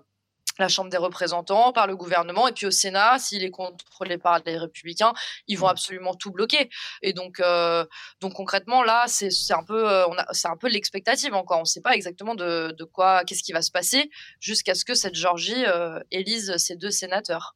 la 0.59 0.67
Chambre 0.67 0.89
des 0.89 0.97
représentants, 0.97 1.71
par 1.71 1.87
le 1.87 1.95
gouvernement, 1.95 2.47
et 2.47 2.51
puis 2.51 2.65
au 2.65 2.71
Sénat, 2.71 3.19
s'il 3.19 3.43
est 3.43 3.51
contrôlé 3.51 4.17
par 4.17 4.39
les 4.45 4.57
républicains, 4.57 5.13
ils 5.47 5.57
vont 5.57 5.67
mmh. 5.67 5.71
absolument 5.71 6.13
tout 6.13 6.31
bloquer. 6.31 6.69
Et 7.01 7.13
donc, 7.13 7.39
euh, 7.39 7.85
donc 8.21 8.33
concrètement, 8.33 8.83
là, 8.83 9.05
c'est 9.07 9.29
un 9.53 9.63
peu, 9.63 9.89
euh, 9.89 10.05
c'est 10.31 10.47
un 10.47 10.57
peu 10.57 10.67
l'expectative 10.67 11.33
encore. 11.33 11.57
On 11.57 11.61
ne 11.61 11.65
sait 11.65 11.81
pas 11.81 11.95
exactement 11.95 12.35
de, 12.35 12.73
de 12.77 12.83
quoi, 12.83 13.23
qu'est-ce 13.23 13.43
qui 13.43 13.53
va 13.53 13.61
se 13.61 13.71
passer 13.71 14.09
jusqu'à 14.39 14.75
ce 14.75 14.85
que 14.85 14.93
cette 14.93 15.15
Georgie 15.15 15.65
euh, 15.65 15.99
élise 16.11 16.57
ses 16.57 16.75
deux 16.75 16.91
sénateurs. 16.91 17.55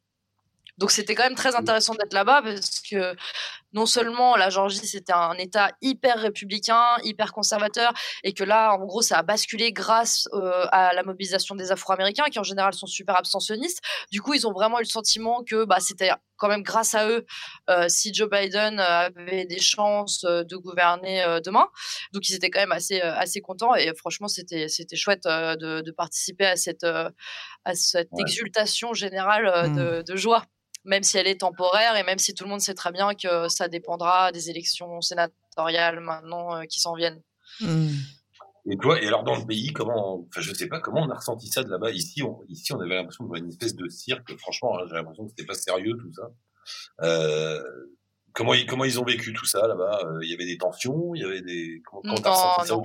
Donc 0.78 0.90
c'était 0.90 1.14
quand 1.14 1.22
même 1.22 1.36
très 1.36 1.54
intéressant 1.54 1.94
d'être 1.94 2.12
là-bas 2.12 2.42
parce 2.42 2.80
que 2.80 3.14
non 3.74 3.86
seulement 3.86 4.36
la 4.36 4.50
Géorgie 4.50 4.78
c'était 4.86 5.12
un 5.12 5.34
État 5.34 5.70
hyper 5.82 6.18
républicain, 6.18 6.96
hyper 7.02 7.32
conservateur, 7.32 7.92
et 8.22 8.32
que 8.32 8.44
là, 8.44 8.74
en 8.74 8.84
gros, 8.84 9.02
ça 9.02 9.18
a 9.18 9.22
basculé 9.22 9.72
grâce 9.72 10.28
euh, 10.32 10.66
à 10.72 10.94
la 10.94 11.02
mobilisation 11.02 11.54
des 11.54 11.72
Afro-Américains, 11.72 12.24
qui 12.30 12.38
en 12.38 12.44
général 12.44 12.72
sont 12.74 12.86
super 12.86 13.16
abstentionnistes. 13.16 13.80
Du 14.10 14.22
coup, 14.22 14.34
ils 14.34 14.46
ont 14.46 14.52
vraiment 14.52 14.78
eu 14.78 14.82
le 14.82 14.88
sentiment 14.88 15.42
que 15.44 15.64
bah, 15.64 15.80
c'était 15.80 16.10
quand 16.36 16.48
même 16.48 16.62
grâce 16.62 16.94
à 16.94 17.08
eux 17.08 17.26
euh, 17.70 17.88
si 17.88 18.12
Joe 18.12 18.28
Biden 18.28 18.80
avait 18.80 19.44
des 19.44 19.60
chances 19.60 20.24
euh, 20.24 20.44
de 20.44 20.56
gouverner 20.56 21.24
demain. 21.44 21.68
Donc, 22.12 22.28
ils 22.28 22.34
étaient 22.34 22.50
quand 22.50 22.60
même 22.60 22.72
assez, 22.72 23.00
assez 23.00 23.40
contents, 23.40 23.74
et 23.74 23.92
franchement, 23.96 24.28
c'était 24.28 24.68
c'était 24.68 24.96
chouette 24.96 25.24
de, 25.24 25.80
de, 25.80 25.90
participer 25.90 26.46
à 26.46 26.56
cette, 26.56 26.84
à 26.84 27.74
cette 27.74 28.08
exultation 28.18 28.94
générale 28.94 29.70
mmh. 29.70 29.76
de, 29.76 30.02
de 30.02 30.16
joie 30.16 30.44
même 30.84 31.02
si 31.02 31.18
elle 31.18 31.26
est 31.26 31.40
temporaire 31.40 31.96
et 31.96 32.02
même 32.02 32.18
si 32.18 32.34
tout 32.34 32.44
le 32.44 32.50
monde 32.50 32.60
sait 32.60 32.74
très 32.74 32.92
bien 32.92 33.14
que 33.14 33.48
ça 33.48 33.68
dépendra 33.68 34.32
des 34.32 34.50
élections 34.50 35.00
sénatoriales 35.00 36.00
maintenant 36.00 36.64
qui 36.66 36.80
s'en 36.80 36.94
viennent. 36.94 37.22
Mmh. 37.60 37.88
Et 38.70 38.78
toi, 38.78 38.98
et 39.02 39.06
alors 39.06 39.24
dans 39.24 39.36
le 39.36 39.44
pays, 39.44 39.74
comment, 39.74 40.26
enfin 40.26 40.40
je 40.40 40.54
sais 40.54 40.68
pas 40.68 40.80
comment 40.80 41.02
on 41.02 41.10
a 41.10 41.16
ressenti 41.16 41.48
ça 41.48 41.62
de 41.62 41.68
là-bas? 41.68 41.90
Ici, 41.90 42.22
on, 42.22 42.42
ici, 42.48 42.72
on 42.72 42.80
avait 42.80 42.94
l'impression 42.94 43.24
de 43.24 43.28
voir 43.28 43.38
une 43.38 43.50
espèce 43.50 43.74
de 43.74 43.88
cirque. 43.90 44.34
Franchement, 44.38 44.78
hein, 44.78 44.84
j'ai 44.88 44.94
l'impression 44.94 45.24
que 45.24 45.30
c'était 45.30 45.44
pas 45.44 45.54
sérieux 45.54 45.96
tout 46.00 46.10
ça. 46.14 46.30
Euh, 47.02 47.62
comment, 48.32 48.54
ils, 48.54 48.64
comment 48.64 48.84
ils 48.84 48.98
ont 48.98 49.04
vécu 49.04 49.34
tout 49.34 49.44
ça 49.44 49.68
là-bas? 49.68 50.00
Euh, 50.06 50.18
Il 50.22 50.30
y 50.30 50.34
avait 50.34 50.46
des 50.46 50.56
tensions, 50.56 51.14
il 51.14 51.20
y 51.20 51.24
avait 51.26 51.42
des. 51.42 51.82
Comment, 51.84 52.14
comment 52.14 52.54
ressenti 52.54 52.68
ça? 52.68 52.76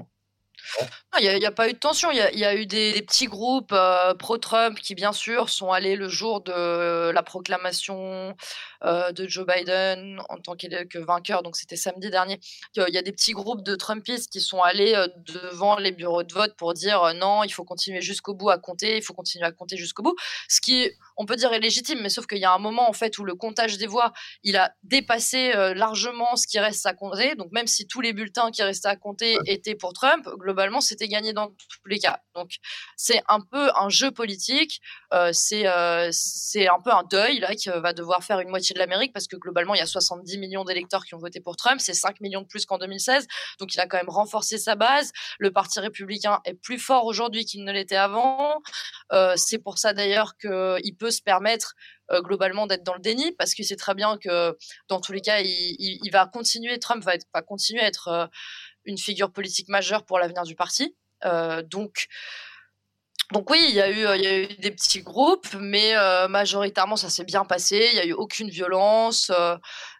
Il 1.19 1.37
n'y 1.37 1.45
a, 1.45 1.51
pas 1.51 1.69
eu 1.69 1.73
de 1.73 1.77
tension. 1.77 2.11
Il 2.11 2.17
y, 2.17 2.45
a 2.45 2.55
eu 2.55 2.65
des, 2.65 3.01
petits 3.01 3.27
groupes 3.27 3.71
euh, 3.73 4.13
pro-Trump 4.13 4.79
qui, 4.79 4.95
bien 4.95 5.11
sûr, 5.11 5.49
sont 5.49 5.71
allés 5.71 5.95
le 5.95 6.07
jour 6.07 6.41
de 6.41 7.11
la 7.11 7.23
proclamation 7.23 8.35
euh, 8.83 9.11
de 9.11 9.27
Joe 9.27 9.45
Biden 9.45 10.21
en 10.29 10.37
tant 10.37 10.55
que 10.55 10.99
vainqueur. 10.99 11.43
Donc, 11.43 11.55
c'était 11.55 11.75
samedi 11.75 12.09
dernier. 12.09 12.39
Il 12.75 12.93
y 12.93 12.97
a 12.97 13.01
des 13.01 13.11
petits 13.11 13.33
groupes 13.33 13.63
de 13.63 13.75
Trumpistes 13.75 14.31
qui 14.31 14.41
sont 14.41 14.61
allés 14.61 14.93
euh, 14.95 15.07
devant 15.17 15.77
les 15.77 15.91
bureaux 15.91 16.23
de 16.23 16.33
vote 16.33 16.55
pour 16.55 16.73
dire 16.73 17.13
non, 17.15 17.43
il 17.43 17.51
faut 17.51 17.65
continuer 17.65 18.01
jusqu'au 18.01 18.33
bout 18.33 18.49
à 18.49 18.57
compter, 18.57 18.97
il 18.97 19.03
faut 19.03 19.13
continuer 19.13 19.45
à 19.45 19.51
compter 19.51 19.77
jusqu'au 19.77 20.03
bout. 20.03 20.15
Ce 20.47 20.61
qui, 20.61 20.91
on 21.19 21.25
peut 21.25 21.35
dire, 21.35 21.53
est 21.53 21.59
légitime, 21.59 21.99
mais 22.01 22.09
sauf 22.09 22.25
qu'il 22.25 22.39
y 22.39 22.45
a 22.45 22.51
un 22.51 22.57
moment, 22.57 22.89
en 22.89 22.93
fait, 22.93 23.19
où 23.19 23.23
le 23.23 23.35
comptage 23.35 23.77
des 23.77 23.85
voix, 23.85 24.11
il 24.43 24.57
a 24.57 24.73
dépassé 24.83 25.51
largement 25.75 26.35
ce 26.35 26.47
qui 26.47 26.59
reste 26.59 26.85
à 26.85 26.93
compter. 26.93 27.35
Donc, 27.35 27.51
même 27.51 27.67
si 27.67 27.85
tous 27.85 28.01
les 28.01 28.13
bulletins 28.13 28.49
qui 28.49 28.63
restaient 28.63 28.87
à 28.87 28.95
compter 28.95 29.37
étaient 29.45 29.75
pour 29.75 29.93
Trump, 29.93 30.27
globalement, 30.37 30.81
c'était 30.81 31.07
gagné 31.07 31.33
dans 31.33 31.47
tous 31.47 31.87
les 31.87 31.99
cas. 31.99 32.21
Donc, 32.35 32.55
c'est 32.95 33.21
un 33.27 33.41
peu 33.41 33.69
un 33.75 33.89
jeu 33.89 34.11
politique. 34.11 34.81
Euh, 35.13 35.31
c'est 35.33 35.67
euh, 35.67 36.09
c'est 36.11 36.67
un 36.67 36.79
peu 36.79 36.91
un 36.91 37.03
deuil 37.03 37.39
là 37.39 37.55
qui 37.55 37.69
va 37.69 37.93
devoir 37.93 38.23
faire 38.23 38.39
une 38.39 38.49
moitié 38.49 38.73
de 38.73 38.79
l'Amérique 38.79 39.13
parce 39.13 39.27
que 39.27 39.35
globalement, 39.35 39.75
il 39.75 39.79
y 39.79 39.81
a 39.81 39.85
70 39.85 40.37
millions 40.37 40.63
d'électeurs 40.63 41.05
qui 41.05 41.15
ont 41.15 41.19
voté 41.19 41.39
pour 41.39 41.55
Trump. 41.55 41.79
C'est 41.79 41.93
5 41.93 42.21
millions 42.21 42.41
de 42.41 42.47
plus 42.47 42.65
qu'en 42.65 42.77
2016. 42.77 43.27
Donc, 43.59 43.73
il 43.73 43.79
a 43.79 43.87
quand 43.87 43.97
même 43.97 44.09
renforcé 44.09 44.57
sa 44.57 44.75
base. 44.75 45.11
Le 45.39 45.51
Parti 45.51 45.79
républicain 45.79 46.39
est 46.45 46.53
plus 46.53 46.79
fort 46.79 47.05
aujourd'hui 47.05 47.45
qu'il 47.45 47.63
ne 47.63 47.71
l'était 47.71 47.95
avant. 47.95 48.61
Euh, 49.11 49.33
c'est 49.35 49.59
pour 49.59 49.77
ça 49.77 49.93
d'ailleurs 49.93 50.37
qu'il 50.37 50.95
peut 50.97 51.08
se 51.09 51.21
permettre 51.21 51.75
globalement 52.11 52.65
d'être 52.65 52.83
dans 52.83 52.95
le 52.95 52.99
déni 52.99 53.31
parce 53.33 53.53
qu'il 53.53 53.65
sait 53.65 53.75
très 53.75 53.93
bien 53.93 54.17
que 54.17 54.57
dans 54.87 54.99
tous 54.99 55.11
les 55.11 55.21
cas, 55.21 55.41
il, 55.41 55.75
il, 55.77 56.09
va 56.11 56.25
continuer, 56.25 56.79
Trump 56.79 57.03
va, 57.03 57.13
être, 57.13 57.27
va 57.33 57.41
continuer 57.41 57.81
à 57.81 57.87
être 57.87 58.29
une 58.85 58.97
figure 58.97 59.31
politique 59.31 59.69
majeure 59.69 60.05
pour 60.05 60.19
l'avenir 60.19 60.43
du 60.43 60.55
parti. 60.55 60.95
Euh, 61.25 61.61
donc, 61.61 62.07
donc 63.31 63.49
oui, 63.49 63.63
il 63.69 63.75
y, 63.75 63.81
a 63.81 63.89
eu, 63.89 64.17
il 64.17 64.23
y 64.23 64.27
a 64.27 64.37
eu 64.39 64.47
des 64.47 64.71
petits 64.71 65.01
groupes, 65.01 65.53
mais 65.59 65.95
euh, 65.95 66.27
majoritairement 66.27 66.95
ça 66.95 67.09
s'est 67.09 67.23
bien 67.23 67.45
passé. 67.45 67.89
Il 67.91 67.95
n'y 67.95 67.99
a 67.99 68.05
eu 68.05 68.13
aucune 68.13 68.49
violence. 68.49 69.31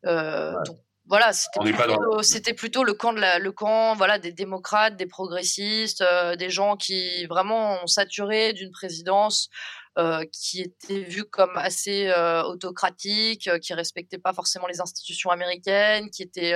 Euh, 0.06 0.54
donc, 0.66 0.78
voilà, 1.06 1.34
c'était 1.34 2.54
plutôt, 2.54 2.56
plutôt 2.56 2.84
le 2.84 2.94
camp 2.94 3.13
de 3.13 3.20
la, 3.20 3.39
le 3.39 3.51
camp, 3.51 3.96
voilà, 3.96 4.20
des 4.20 4.32
démocrates, 4.32 4.96
des 4.96 5.08
progressistes, 5.08 6.04
des 6.38 6.50
gens 6.51 6.78
qui 6.78 7.25
vraiment 7.25 7.82
ont 7.82 7.88
saturé 7.88 8.54
d'une 8.54 8.70
présidence 8.70 9.50
euh, 9.88 9.88
qui 10.31 10.62
était 10.62 11.01
vu 11.01 11.25
comme 11.25 11.58
assez 11.58 12.08
euh, 12.08 12.43
autocratique, 12.43 13.48
euh, 13.48 13.60
qui 13.60 13.74
respectait 13.74 14.17
pas 14.17 14.34
forcément 14.34 14.67
les 14.67 14.79
institutions 14.79 15.29
américaines, 15.29 16.10
qui 16.10 16.24
était, 16.24 16.55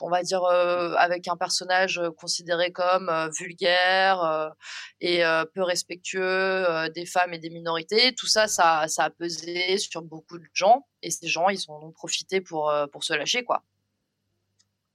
on 0.00 0.08
va 0.08 0.22
dire, 0.22 0.44
avec 0.44 1.28
un 1.28 1.36
personnage 1.36 2.00
considéré 2.16 2.72
comme 2.72 3.10
vulgaire 3.38 4.52
et 5.00 5.22
peu 5.54 5.62
respectueux 5.62 6.88
des 6.94 7.06
femmes 7.06 7.34
et 7.34 7.38
des 7.38 7.50
minorités. 7.50 8.14
Tout 8.14 8.26
ça, 8.26 8.46
ça, 8.46 8.88
ça 8.88 9.04
a 9.04 9.10
pesé 9.10 9.78
sur 9.78 10.02
beaucoup 10.02 10.38
de 10.38 10.46
gens 10.54 10.86
et 11.02 11.10
ces 11.10 11.26
gens, 11.26 11.48
ils 11.48 11.70
ont 11.70 11.90
profité 11.92 12.40
pour, 12.40 12.72
pour 12.92 13.04
se 13.04 13.12
lâcher, 13.12 13.44
quoi. 13.44 13.62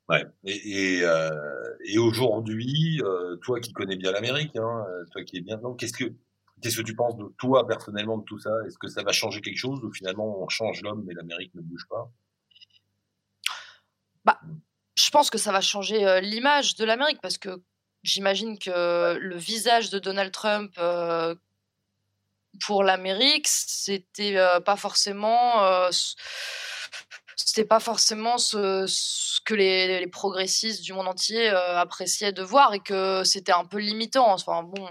Ouais. 0.10 0.26
Et, 0.46 1.00
et, 1.00 1.06
et 1.86 1.98
aujourd'hui, 1.98 3.02
toi 3.42 3.60
qui 3.60 3.74
connais 3.74 3.98
bien 3.98 4.12
l'Amérique, 4.12 4.56
hein, 4.56 4.86
toi 5.12 5.24
qui 5.24 5.38
es 5.38 5.42
bien 5.42 5.58
dedans, 5.58 5.74
qu'est-ce 5.74 5.94
que 5.94 6.14
Qu'est-ce 6.62 6.78
que 6.78 6.82
tu 6.82 6.96
penses 6.96 7.16
de 7.18 7.26
toi 7.38 7.68
personnellement 7.68 8.18
de 8.18 8.24
tout 8.24 8.40
ça? 8.40 8.50
Est-ce 8.66 8.78
que 8.78 8.88
ça 8.88 9.04
va 9.04 9.12
changer 9.12 9.42
quelque 9.42 9.58
chose 9.58 9.80
ou 9.84 9.92
finalement 9.92 10.42
on 10.42 10.50
change 10.50 10.82
l'homme 10.82 11.04
mais 11.06 11.14
l'Amérique 11.14 11.54
ne 11.54 11.62
bouge 11.62 11.86
pas? 11.90 12.10
Bah, 14.26 14.40
Je 14.96 15.10
pense 15.12 15.30
que 15.30 15.38
ça 15.38 15.52
va 15.52 15.62
changer 15.62 16.06
euh, 16.08 16.20
l'image 16.20 16.76
de 16.76 16.84
l'Amérique 16.84 17.22
parce 17.22 17.38
que 17.38 17.62
j'imagine 18.02 18.58
que 18.58 19.18
le 19.20 19.38
visage 19.38 19.92
de 19.92 20.00
Donald 20.00 20.32
Trump 20.32 20.74
euh, 20.80 21.36
pour 22.66 22.84
l'Amérique, 22.84 23.48
c'était 23.48 24.38
euh, 24.38 24.60
pas 24.60 24.78
forcément. 24.78 25.90
c'était 27.36 27.66
pas 27.66 27.80
forcément 27.80 28.40
ce, 28.40 29.40
que 29.46 29.54
les, 29.54 30.00
les, 30.00 30.08
progressistes 30.08 30.82
du 30.82 30.94
monde 30.94 31.08
entier 31.08 31.50
appréciaient 31.50 32.32
de 32.32 32.42
voir 32.42 32.74
et 32.74 32.80
que 32.80 33.24
c'était 33.24 33.52
un 33.52 33.66
peu 33.66 33.78
limitant. 33.78 34.34
Enfin 34.34 34.64
bon, 34.64 34.90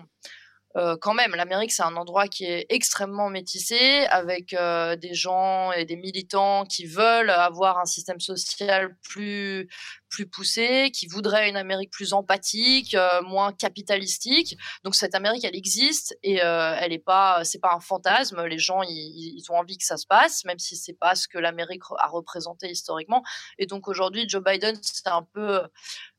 euh, 0.76 0.96
quand 1.00 1.14
même, 1.14 1.34
l'Amérique, 1.34 1.72
c'est 1.72 1.82
un 1.82 1.96
endroit 1.96 2.28
qui 2.28 2.44
est 2.44 2.66
extrêmement 2.68 3.30
métissé, 3.30 4.06
avec 4.10 4.52
euh, 4.52 4.94
des 4.96 5.14
gens 5.14 5.72
et 5.72 5.86
des 5.86 5.96
militants 5.96 6.66
qui 6.66 6.84
veulent 6.84 7.30
avoir 7.30 7.78
un 7.78 7.86
système 7.86 8.20
social 8.20 8.94
plus, 9.02 9.68
plus 10.10 10.26
poussé, 10.26 10.90
qui 10.92 11.06
voudraient 11.06 11.48
une 11.48 11.56
Amérique 11.56 11.90
plus 11.90 12.12
empathique, 12.12 12.94
euh, 12.94 13.22
moins 13.22 13.52
capitalistique. 13.52 14.56
Donc 14.84 14.94
cette 14.94 15.14
Amérique, 15.14 15.44
elle 15.44 15.56
existe 15.56 16.16
et 16.22 16.36
elle 16.36 16.92
est 16.92 16.98
pas, 16.98 17.42
c'est 17.44 17.60
pas 17.60 17.72
un 17.74 17.80
fantasme. 17.80 18.44
Les 18.44 18.58
gens, 18.58 18.82
ils, 18.82 19.42
ont 19.48 19.56
envie 19.56 19.78
que 19.78 19.84
ça 19.84 19.96
se 19.96 20.06
passe, 20.06 20.44
même 20.44 20.58
si 20.58 20.76
c'est 20.76 20.98
pas 20.98 21.14
ce 21.14 21.26
que 21.28 21.38
l'Amérique 21.38 21.82
a 21.98 22.08
représenté 22.08 22.68
historiquement. 22.70 23.22
Et 23.58 23.66
donc 23.66 23.88
aujourd'hui, 23.88 24.28
Joe 24.28 24.42
Biden, 24.42 24.76
c'est 24.82 25.08
un 25.08 25.22
peu 25.22 25.62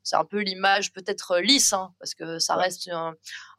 c'est 0.08 0.16
un 0.16 0.24
peu 0.24 0.40
l'image 0.40 0.94
peut-être 0.94 1.32
euh, 1.32 1.42
lisse, 1.42 1.74
hein, 1.74 1.94
parce 2.00 2.14
que 2.16 2.40
ça 2.40 2.56
reste 2.56 2.90
un, 2.90 3.14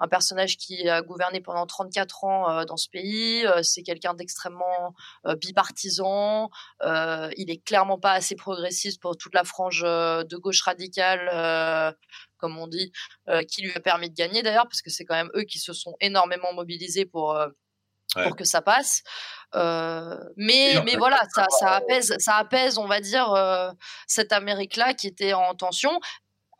personnage 0.08 0.56
qui 0.56 0.88
a 0.88 1.02
gouverné 1.02 1.42
pendant 1.42 1.66
34 1.66 2.24
ans 2.24 2.50
euh, 2.50 2.64
dans 2.64 2.78
ce 2.78 2.88
pays. 2.88 3.46
Euh, 3.46 3.62
c'est 3.62 3.82
quelqu'un 3.82 4.14
d'extrêmement 4.14 4.94
bipartisan. 5.40 6.48
il 6.82 7.50
est 7.50 7.62
clairement 7.62 7.98
pas 7.98 8.12
assez 8.12 8.34
progressiste 8.34 9.00
pour 9.02 9.18
toute 9.18 9.34
la 9.34 9.44
frange 9.44 9.82
de 9.82 10.36
gauche 10.36 10.62
radicale 10.62 11.94
comme 12.38 12.56
on 12.56 12.68
dit, 12.68 12.92
qui 13.48 13.62
lui 13.62 13.72
a 13.74 13.80
permis 13.80 14.08
de 14.08 14.14
gagner 14.14 14.42
d'ailleurs, 14.42 14.68
parce 14.68 14.80
que 14.80 14.90
c'est 14.90 15.04
quand 15.04 15.16
même 15.16 15.30
eux 15.34 15.42
qui 15.42 15.58
se 15.58 15.72
sont 15.72 15.96
énormément 16.00 16.52
mobilisés 16.54 17.04
pour, 17.04 17.38
pour 18.14 18.36
que 18.36 18.44
ça 18.44 18.62
passe. 18.62 19.02
mais 19.54 20.80
mais 20.84 20.96
voilà, 20.96 21.20
ça, 21.34 21.46
ça, 21.58 21.72
apaise, 21.72 22.14
ça 22.18 22.36
apaise, 22.36 22.78
on 22.78 22.86
va 22.86 23.00
dire, 23.00 23.34
cette 24.06 24.32
Amérique-là 24.32 24.94
qui 24.94 25.08
était 25.08 25.34
en 25.34 25.54
tension. 25.54 26.00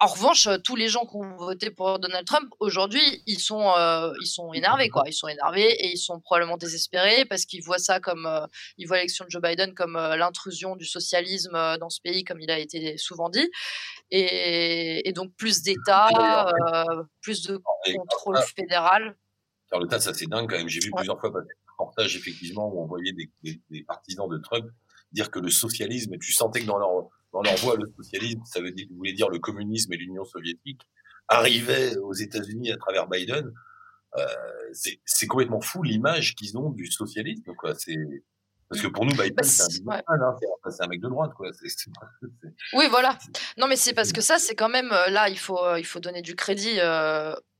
En 0.00 0.06
revanche, 0.06 0.46
euh, 0.46 0.58
tous 0.58 0.76
les 0.76 0.86
gens 0.86 1.04
qui 1.06 1.16
ont 1.16 1.36
voté 1.36 1.72
pour 1.72 1.98
Donald 1.98 2.24
Trump 2.24 2.48
aujourd'hui, 2.60 3.22
ils 3.26 3.40
sont, 3.40 3.72
euh, 3.76 4.12
ils 4.20 4.28
sont 4.28 4.52
énervés, 4.52 4.90
quoi. 4.90 5.02
Ils 5.06 5.12
sont 5.12 5.26
énervés 5.26 5.72
et 5.72 5.90
ils 5.90 5.98
sont 5.98 6.20
probablement 6.20 6.56
désespérés 6.56 7.24
parce 7.24 7.44
qu'ils 7.44 7.64
voient 7.64 7.80
ça 7.80 7.98
comme, 7.98 8.24
euh, 8.24 8.46
ils 8.76 8.86
voient 8.86 8.98
l'élection 8.98 9.24
de 9.24 9.30
Joe 9.30 9.42
Biden 9.42 9.74
comme 9.74 9.94
l'intrusion 9.94 10.76
du 10.76 10.84
socialisme 10.84 11.76
dans 11.78 11.90
ce 11.90 12.00
pays, 12.00 12.22
comme 12.22 12.40
il 12.40 12.50
a 12.50 12.60
été 12.60 12.96
souvent 12.96 13.28
dit, 13.28 13.50
et, 14.12 15.12
donc 15.16 15.34
plus 15.36 15.62
d'État, 15.62 16.08
plus 17.20 17.42
de 17.42 17.60
contrôle 17.96 18.38
fédéral. 18.56 19.16
Tas, 19.90 20.00
ça 20.00 20.14
c'est 20.14 20.26
dingue 20.26 20.48
quand 20.48 20.58
même. 20.58 20.68
J'ai 20.68 20.80
vu 20.80 20.92
plusieurs 20.94 21.18
fois 21.18 21.32
passer 21.32 21.50
un 21.50 21.72
reportage 21.72 22.16
effectivement 22.16 22.68
où 22.72 22.82
on 22.82 22.86
voyait 22.86 23.12
des, 23.12 23.60
des 23.68 23.82
partisans 23.82 24.28
de 24.28 24.38
Trump 24.38 24.66
dire 25.12 25.30
que 25.30 25.40
le 25.40 25.50
socialisme, 25.50 26.18
tu 26.18 26.32
sentais 26.32 26.60
que 26.60 26.66
dans 26.66 26.78
leur 26.78 27.08
dans 27.32 27.42
leur 27.42 27.56
voix, 27.56 27.76
le 27.76 27.86
socialisme, 27.96 28.42
ça 28.44 28.60
veut 28.60 28.72
dire, 28.72 28.86
voulait 28.90 29.12
dire 29.12 29.28
le 29.28 29.38
communisme 29.38 29.92
et 29.92 29.96
l'Union 29.96 30.24
soviétique, 30.24 30.80
arrivait 31.28 31.96
aux 31.98 32.14
États-Unis 32.14 32.72
à 32.72 32.76
travers 32.76 33.06
Biden. 33.06 33.52
Euh, 34.16 34.26
c'est 35.04 35.26
complètement 35.26 35.60
fou 35.60 35.82
l'image 35.82 36.34
qu'ils 36.34 36.56
ont 36.56 36.70
du 36.70 36.90
socialisme. 36.90 37.54
Quoi. 37.56 37.74
Parce 38.68 38.82
que 38.82 38.88
pour 38.88 39.04
nous, 39.04 39.12
Biden, 39.12 39.34
bah, 39.34 39.42
c'est 39.42 39.82
un, 39.86 40.02
hein, 40.06 40.36
un, 40.80 40.86
mec 40.88 41.00
de 41.00 41.08
droite. 41.08 41.32
Quoi. 41.34 41.50
Oui, 42.74 42.86
voilà. 42.90 43.18
Non, 43.56 43.66
mais 43.66 43.76
c'est 43.76 43.94
parce 43.94 44.12
que 44.12 44.20
ça, 44.20 44.38
c'est 44.38 44.54
quand 44.54 44.68
même 44.68 44.90
euh, 44.92 45.08
là, 45.10 45.28
il 45.28 45.38
faut, 45.38 45.62
euh, 45.62 45.78
il 45.78 45.84
faut 45.84 46.00
donner 46.00 46.22
du 46.22 46.34
crédit 46.34 46.78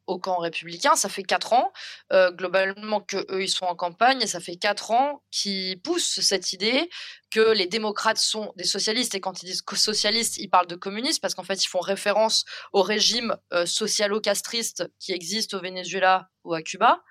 au 0.09 0.19
camp 0.19 0.39
républicain. 0.39 0.97
Ça 0.97 1.09
fait 1.09 1.23
quatre 1.23 1.53
ans, 1.53 1.73
euh, 2.13 2.33
globalement, 2.33 3.01
que 3.01 3.19
eux 3.31 3.43
ils 3.43 3.49
sont 3.49 3.67
en 3.67 3.77
campagne, 3.77 4.21
et 4.23 4.27
ça 4.27 4.41
fait 4.41 4.57
quatre 4.57 4.91
ans 4.91 5.23
qu'ils 5.31 5.81
poussent 5.81 6.21
cette 6.21 6.53
idée 6.53 6.91
que 7.31 7.53
les 7.53 7.67
démocrates 7.67 8.19
sont 8.19 8.53
des 8.57 8.65
socialistes. 8.65 9.15
Et 9.15 9.21
quand 9.21 9.43
ils 9.43 9.47
disent 9.47 9.63
socialistes, 9.75 10.39
ils 10.39 10.49
parlent 10.49 10.67
de 10.67 10.77
communistes 10.77 11.21
parce 11.21 11.35
qu'en 11.35 11.45
fait, 11.45 11.63
ils 11.63 11.69
font 11.69 11.81
référence 11.81 12.45
au 12.73 12.83
régime 12.83 13.37
euh, 13.53 13.67
socialo-castriste 13.67 14.91
qui 14.99 15.13
existe 15.13 15.55
au 15.55 15.61
Venezuela 15.61 16.29
ou 16.45 16.55
à 16.55 16.63
Cuba. 16.63 17.03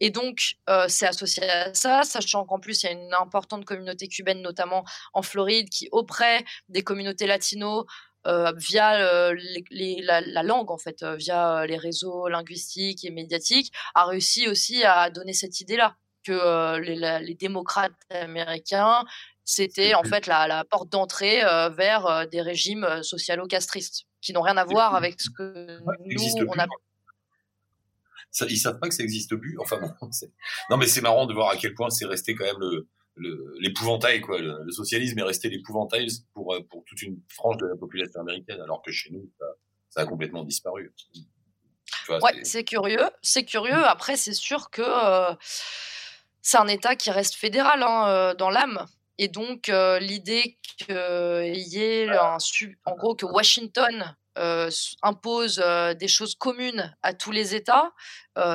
Et 0.00 0.08
donc, 0.10 0.56
euh, 0.70 0.86
c'est 0.88 1.06
associé 1.06 1.48
à 1.48 1.74
ça, 1.74 2.02
sachant 2.04 2.46
qu'en 2.46 2.58
plus, 2.58 2.82
il 2.82 2.86
y 2.86 2.88
a 2.88 2.92
une 2.92 3.14
importante 3.14 3.66
communauté 3.66 4.08
cubaine, 4.08 4.40
notamment 4.40 4.84
en 5.12 5.22
Floride, 5.22 5.68
qui, 5.68 5.88
auprès 5.92 6.44
des 6.70 6.82
communautés 6.82 7.26
latino, 7.26 7.84
euh, 8.26 8.52
via 8.56 8.96
euh, 9.00 9.34
les, 9.70 10.02
la, 10.02 10.20
la, 10.20 10.42
langue, 10.42 10.70
en 10.70 10.76
fait, 10.76 11.02
euh, 11.02 11.14
via 11.16 11.64
les 11.66 11.76
réseaux 11.76 12.28
linguistiques 12.28 13.04
et 13.04 13.10
médiatiques, 13.10 13.72
a 13.94 14.06
réussi 14.06 14.48
aussi 14.48 14.82
à 14.84 15.08
donner 15.10 15.32
cette 15.32 15.60
idée-là, 15.60 15.96
que 16.24 16.78
les, 16.78 16.96
la, 16.96 17.20
les, 17.20 17.34
démocrates 17.34 17.92
américains, 18.10 19.04
c'était 19.44 19.94
en 19.94 20.02
fait 20.02 20.26
la, 20.26 20.46
la 20.46 20.64
porte 20.64 20.90
d'entrée 20.90 21.40
vers 21.70 22.26
des 22.28 22.42
régimes 22.42 22.86
socialo-castristes, 23.02 24.04
qui 24.20 24.32
n'ont 24.32 24.42
rien 24.42 24.56
à 24.56 24.64
voir 24.64 24.94
avec 24.94 25.20
ce 25.20 25.30
que 25.30 25.78
nous, 26.04 26.48
on 26.48 26.58
a... 26.58 26.66
Ça, 28.30 28.44
ils 28.50 28.58
savent 28.58 28.78
pas 28.78 28.88
que 28.88 28.94
ça 28.94 29.04
existe 29.04 29.34
plus. 29.36 29.56
Enfin 29.58 29.78
bon, 29.80 29.90
non 30.70 30.76
mais 30.76 30.86
c'est 30.86 31.00
marrant 31.00 31.24
de 31.24 31.32
voir 31.32 31.50
à 31.50 31.56
quel 31.56 31.72
point 31.72 31.88
c'est 31.88 32.04
resté 32.04 32.34
quand 32.34 32.44
même 32.44 32.60
le, 32.60 32.86
l'épouvantail 33.60 34.20
quoi. 34.20 34.40
Le, 34.40 34.62
le, 34.64 34.70
socialisme 34.72 35.18
est 35.18 35.22
resté 35.22 35.48
l'épouvantail 35.48 36.08
pour 36.34 36.56
pour 36.70 36.84
toute 36.84 37.02
une 37.02 37.20
frange 37.28 37.56
de 37.58 37.66
la 37.66 37.76
population 37.76 38.20
américaine 38.20 38.60
alors 38.60 38.82
que 38.82 38.90
chez 38.90 39.10
nous 39.10 39.30
ça, 39.38 39.46
ça 39.90 40.00
a 40.02 40.06
complètement 40.06 40.44
disparu. 40.44 40.92
Ouais 42.08 42.40
c'est 42.42 42.64
curieux 42.64 43.08
c'est 43.22 43.44
curieux. 43.44 43.84
Après 43.84 44.16
c'est 44.16 44.34
sûr 44.34 44.70
que 44.70 44.82
euh, 44.82 45.34
c'est 46.48 46.56
un 46.56 46.68
état 46.68 46.96
qui 46.96 47.10
reste 47.10 47.34
fédéral 47.34 47.82
hein, 47.82 48.08
euh, 48.08 48.34
dans 48.34 48.48
l'âme. 48.48 48.86
Et 49.18 49.28
donc 49.28 49.68
euh, 49.68 49.98
l'idée 49.98 50.58
qu'il 50.62 50.96
y 51.68 51.78
ait 51.78 52.08
un 52.08 52.38
en 52.86 52.94
gros 52.94 53.14
que 53.14 53.26
Washington 53.26 54.16
euh, 54.38 54.70
impose 55.02 55.62
des 55.98 56.08
choses 56.08 56.36
communes 56.36 56.96
à 57.02 57.12
tous 57.12 57.32
les 57.32 57.54
États 57.54 57.92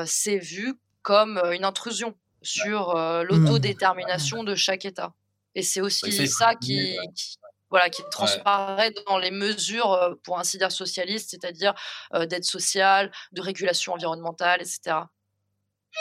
c'est 0.05 0.37
vu 0.37 0.75
comme 1.01 1.39
une 1.51 1.65
intrusion 1.65 2.15
sur 2.43 2.95
euh, 2.95 3.23
l'autodétermination 3.23 4.43
de 4.43 4.55
chaque 4.55 4.85
État. 4.85 5.13
Et 5.55 5.63
c'est 5.63 5.81
aussi 5.81 6.27
ça 6.27 6.55
qui, 6.55 6.97
qui, 7.15 7.37
voilà, 7.73 7.89
qui 7.89 8.03
transparaît 8.11 8.93
ouais. 8.95 9.03
dans 9.07 9.17
les 9.17 9.31
mesures, 9.31 9.93
euh, 9.93 10.13
pour 10.23 10.37
ainsi 10.37 10.59
dire, 10.59 10.71
socialistes, 10.71 11.31
c'est-à-dire 11.31 11.73
euh, 12.13 12.27
d'aide 12.27 12.43
sociale, 12.43 13.11
de 13.31 13.41
régulation 13.41 13.93
environnementale, 13.93 14.61
etc. 14.61 14.97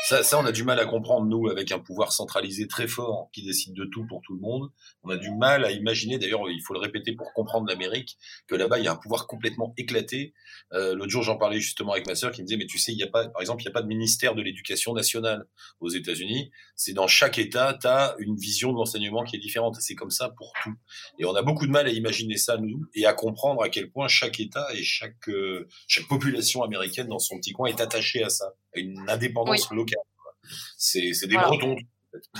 Ça, 0.05 0.23
ça, 0.23 0.39
on 0.39 0.45
a 0.47 0.53
du 0.53 0.65
mal 0.65 0.81
à 0.81 0.87
comprendre, 0.87 1.27
nous, 1.27 1.49
avec 1.49 1.71
un 1.71 1.79
pouvoir 1.79 2.13
centralisé 2.13 2.67
très 2.67 2.89
fort 2.89 3.29
qui 3.33 3.45
décide 3.45 3.75
de 3.75 3.85
tout 3.85 4.07
pour 4.07 4.23
tout 4.23 4.35
le 4.35 4.41
monde. 4.41 4.71
On 5.03 5.11
a 5.11 5.17
du 5.17 5.31
mal 5.31 5.65
à 5.65 5.71
imaginer, 5.71 6.19
d'ailleurs, 6.19 6.49
il 6.51 6.63
faut 6.63 6.73
le 6.73 6.81
répéter 6.81 7.13
pour 7.13 7.33
comprendre 7.35 7.69
l'Amérique, 7.69 8.17
que 8.49 8.55
là-bas, 8.55 8.79
il 8.79 8.85
y 8.85 8.89
a 8.89 8.93
un 8.93 8.97
pouvoir 8.97 9.27
complètement 9.27 9.75
éclaté. 9.77 10.33
Euh, 10.73 10.95
L'autre 10.95 11.11
jour, 11.11 11.23
j'en 11.23 11.37
parlais 11.37 11.61
justement 11.61 11.93
avec 11.93 12.07
ma 12.07 12.15
sœur 12.15 12.33
qui 12.33 12.41
me 12.41 12.47
disait, 12.47 12.57
mais 12.57 12.67
tu 12.67 12.79
sais, 12.79 12.93
il 12.93 12.99
y 12.99 13.03
a 13.03 13.07
pas, 13.07 13.29
par 13.29 13.43
exemple, 13.43 13.63
il 13.63 13.67
n'y 13.67 13.71
a 13.71 13.73
pas 13.73 13.83
de 13.83 13.87
ministère 13.87 14.35
de 14.35 14.43
l'éducation 14.43 14.95
nationale 14.95 15.45
aux 15.81 15.91
États-Unis. 15.91 16.51
C'est 16.75 16.95
dans 16.95 17.07
chaque 17.07 17.39
État, 17.39 17.77
tu 17.81 17.87
as 17.87 18.17
une 18.19 18.37
vision 18.37 18.73
de 18.73 18.79
l'enseignement 18.79 19.25
qui 19.25 19.37
est 19.37 19.41
différente. 19.41 19.77
C'est 19.81 19.95
comme 19.95 20.11
ça 20.11 20.31
pour 20.31 20.53
tout. 20.63 20.75
Et 21.19 21.27
on 21.27 21.35
a 21.35 21.43
beaucoup 21.43 21.67
de 21.67 21.73
mal 21.73 21.87
à 21.87 21.91
imaginer 21.91 22.39
ça, 22.39 22.57
nous, 22.57 22.87
et 22.95 23.07
à 23.07 23.13
comprendre 23.13 23.63
à 23.63 23.69
quel 23.69 23.91
point 23.91 24.09
chaque 24.09 24.41
État 24.41 24.67
et 24.75 24.83
chaque, 24.83 25.29
euh, 25.29 25.69
chaque 25.87 26.09
population 26.09 26.63
américaine 26.63 27.09
dans 27.09 27.19
son 27.19 27.37
petit 27.37 27.53
coin 27.53 27.69
est 27.69 27.81
attachée 27.81 28.25
à 28.25 28.31
ça, 28.31 28.55
à 28.75 28.81
une 28.81 29.09
indépendance 29.09 29.71
oui. 29.71 29.77
locale. 29.77 29.99
C'est 30.77 31.01
des 31.27 31.35
voilà. 31.35 31.49
Bretons. 31.49 31.77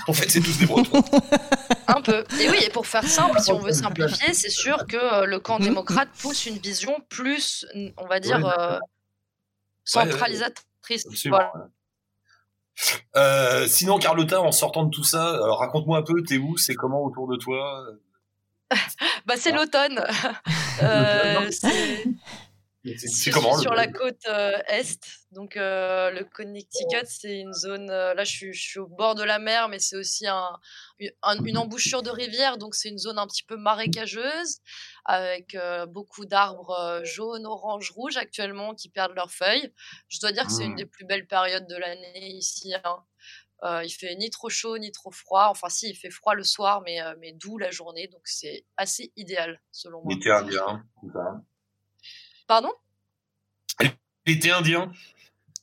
En 0.07 0.13
fait, 0.13 0.29
c'est 0.29 0.41
tous 0.41 0.57
des 0.59 0.65
Bretons. 0.65 1.03
Un 1.87 2.01
peu. 2.01 2.23
Et 2.39 2.49
oui, 2.49 2.57
et 2.63 2.69
pour 2.69 2.85
faire 2.87 3.07
simple, 3.07 3.39
si 3.39 3.51
on 3.51 3.59
veut 3.59 3.73
simplifier, 3.73 4.33
c'est 4.33 4.49
sûr 4.49 4.85
que 4.87 4.97
euh, 4.97 5.25
le 5.25 5.39
camp 5.39 5.59
démocrate 5.59 6.09
pousse 6.19 6.45
une 6.45 6.57
vision 6.57 6.99
plus, 7.09 7.65
on 7.97 8.05
va 8.05 8.19
dire, 8.19 8.43
ouais, 8.43 8.51
euh, 8.57 8.79
centralisatrice. 9.83 11.05
Ouais, 11.05 11.29
voilà. 11.29 11.53
Euh, 13.15 13.67
sinon, 13.67 13.99
Carlotta, 13.99 14.41
en 14.41 14.51
sortant 14.51 14.83
de 14.83 14.89
tout 14.89 15.03
ça, 15.03 15.37
raconte-moi 15.41 15.99
un 15.99 16.03
peu, 16.03 16.23
t'es 16.23 16.37
où, 16.37 16.57
c'est 16.57 16.75
comment 16.75 17.03
autour 17.03 17.27
de 17.27 17.37
toi? 17.37 17.85
Bah, 19.27 19.35
c'est 19.37 19.51
l'automne. 19.51 20.03
euh, 20.81 21.49
c'est 22.97 23.31
comment 23.31 23.55
le... 23.55 23.61
sur 23.61 23.73
la 23.73 23.87
côte 23.87 24.25
euh, 24.27 24.57
est, 24.67 24.99
donc 25.31 25.57
euh, 25.57 26.11
le 26.11 26.25
Connecticut, 26.25 27.05
c'est 27.05 27.39
une 27.39 27.53
zone. 27.53 27.89
Euh, 27.89 28.13
là, 28.13 28.23
je 28.23 28.31
suis, 28.31 28.53
je 28.53 28.61
suis, 28.61 28.79
au 28.79 28.87
bord 28.87 29.15
de 29.15 29.23
la 29.23 29.39
mer, 29.39 29.69
mais 29.69 29.79
c'est 29.79 29.95
aussi 29.95 30.27
un, 30.27 30.59
un, 31.21 31.43
une 31.45 31.57
embouchure 31.57 32.03
de 32.03 32.09
rivière, 32.09 32.57
donc 32.57 32.75
c'est 32.75 32.89
une 32.89 32.97
zone 32.97 33.17
un 33.17 33.27
petit 33.27 33.43
peu 33.43 33.57
marécageuse 33.57 34.59
avec 35.05 35.57
beaucoup 35.89 36.25
d'arbres 36.25 37.01
jaunes, 37.03 37.45
orange, 37.45 37.91
rouges 37.91 38.15
actuellement 38.15 38.73
qui 38.73 38.89
perdent 38.89 39.15
leurs 39.15 39.31
feuilles. 39.31 39.73
Je 40.07 40.19
dois 40.19 40.31
dire 40.31 40.45
que 40.45 40.51
c'est 40.51 40.63
une 40.63 40.75
des 40.75 40.85
plus 40.85 41.05
belles 41.05 41.27
périodes 41.27 41.67
de 41.67 41.75
l'année 41.75 42.31
ici. 42.31 42.73
Hein. 42.83 43.03
Euh, 43.63 43.81
il 43.83 43.89
fait 43.89 44.13
ni 44.15 44.29
trop 44.29 44.49
chaud 44.49 44.77
ni 44.77 44.91
trop 44.91 45.11
froid. 45.11 45.47
Enfin, 45.49 45.69
si, 45.69 45.89
il 45.89 45.95
fait 45.95 46.09
froid 46.09 46.33
le 46.33 46.43
soir, 46.43 46.81
mais, 46.81 47.01
euh, 47.01 47.15
mais 47.19 47.31
doux 47.31 47.57
la 47.57 47.71
journée. 47.71 48.07
Donc, 48.07 48.21
c'est 48.25 48.65
assez 48.75 49.13
idéal, 49.15 49.61
selon 49.71 50.01
moi. 50.03 50.13
Indien. 50.13 50.83
Pardon? 52.47 52.71
L'été 54.25 54.51
indien 54.51 54.91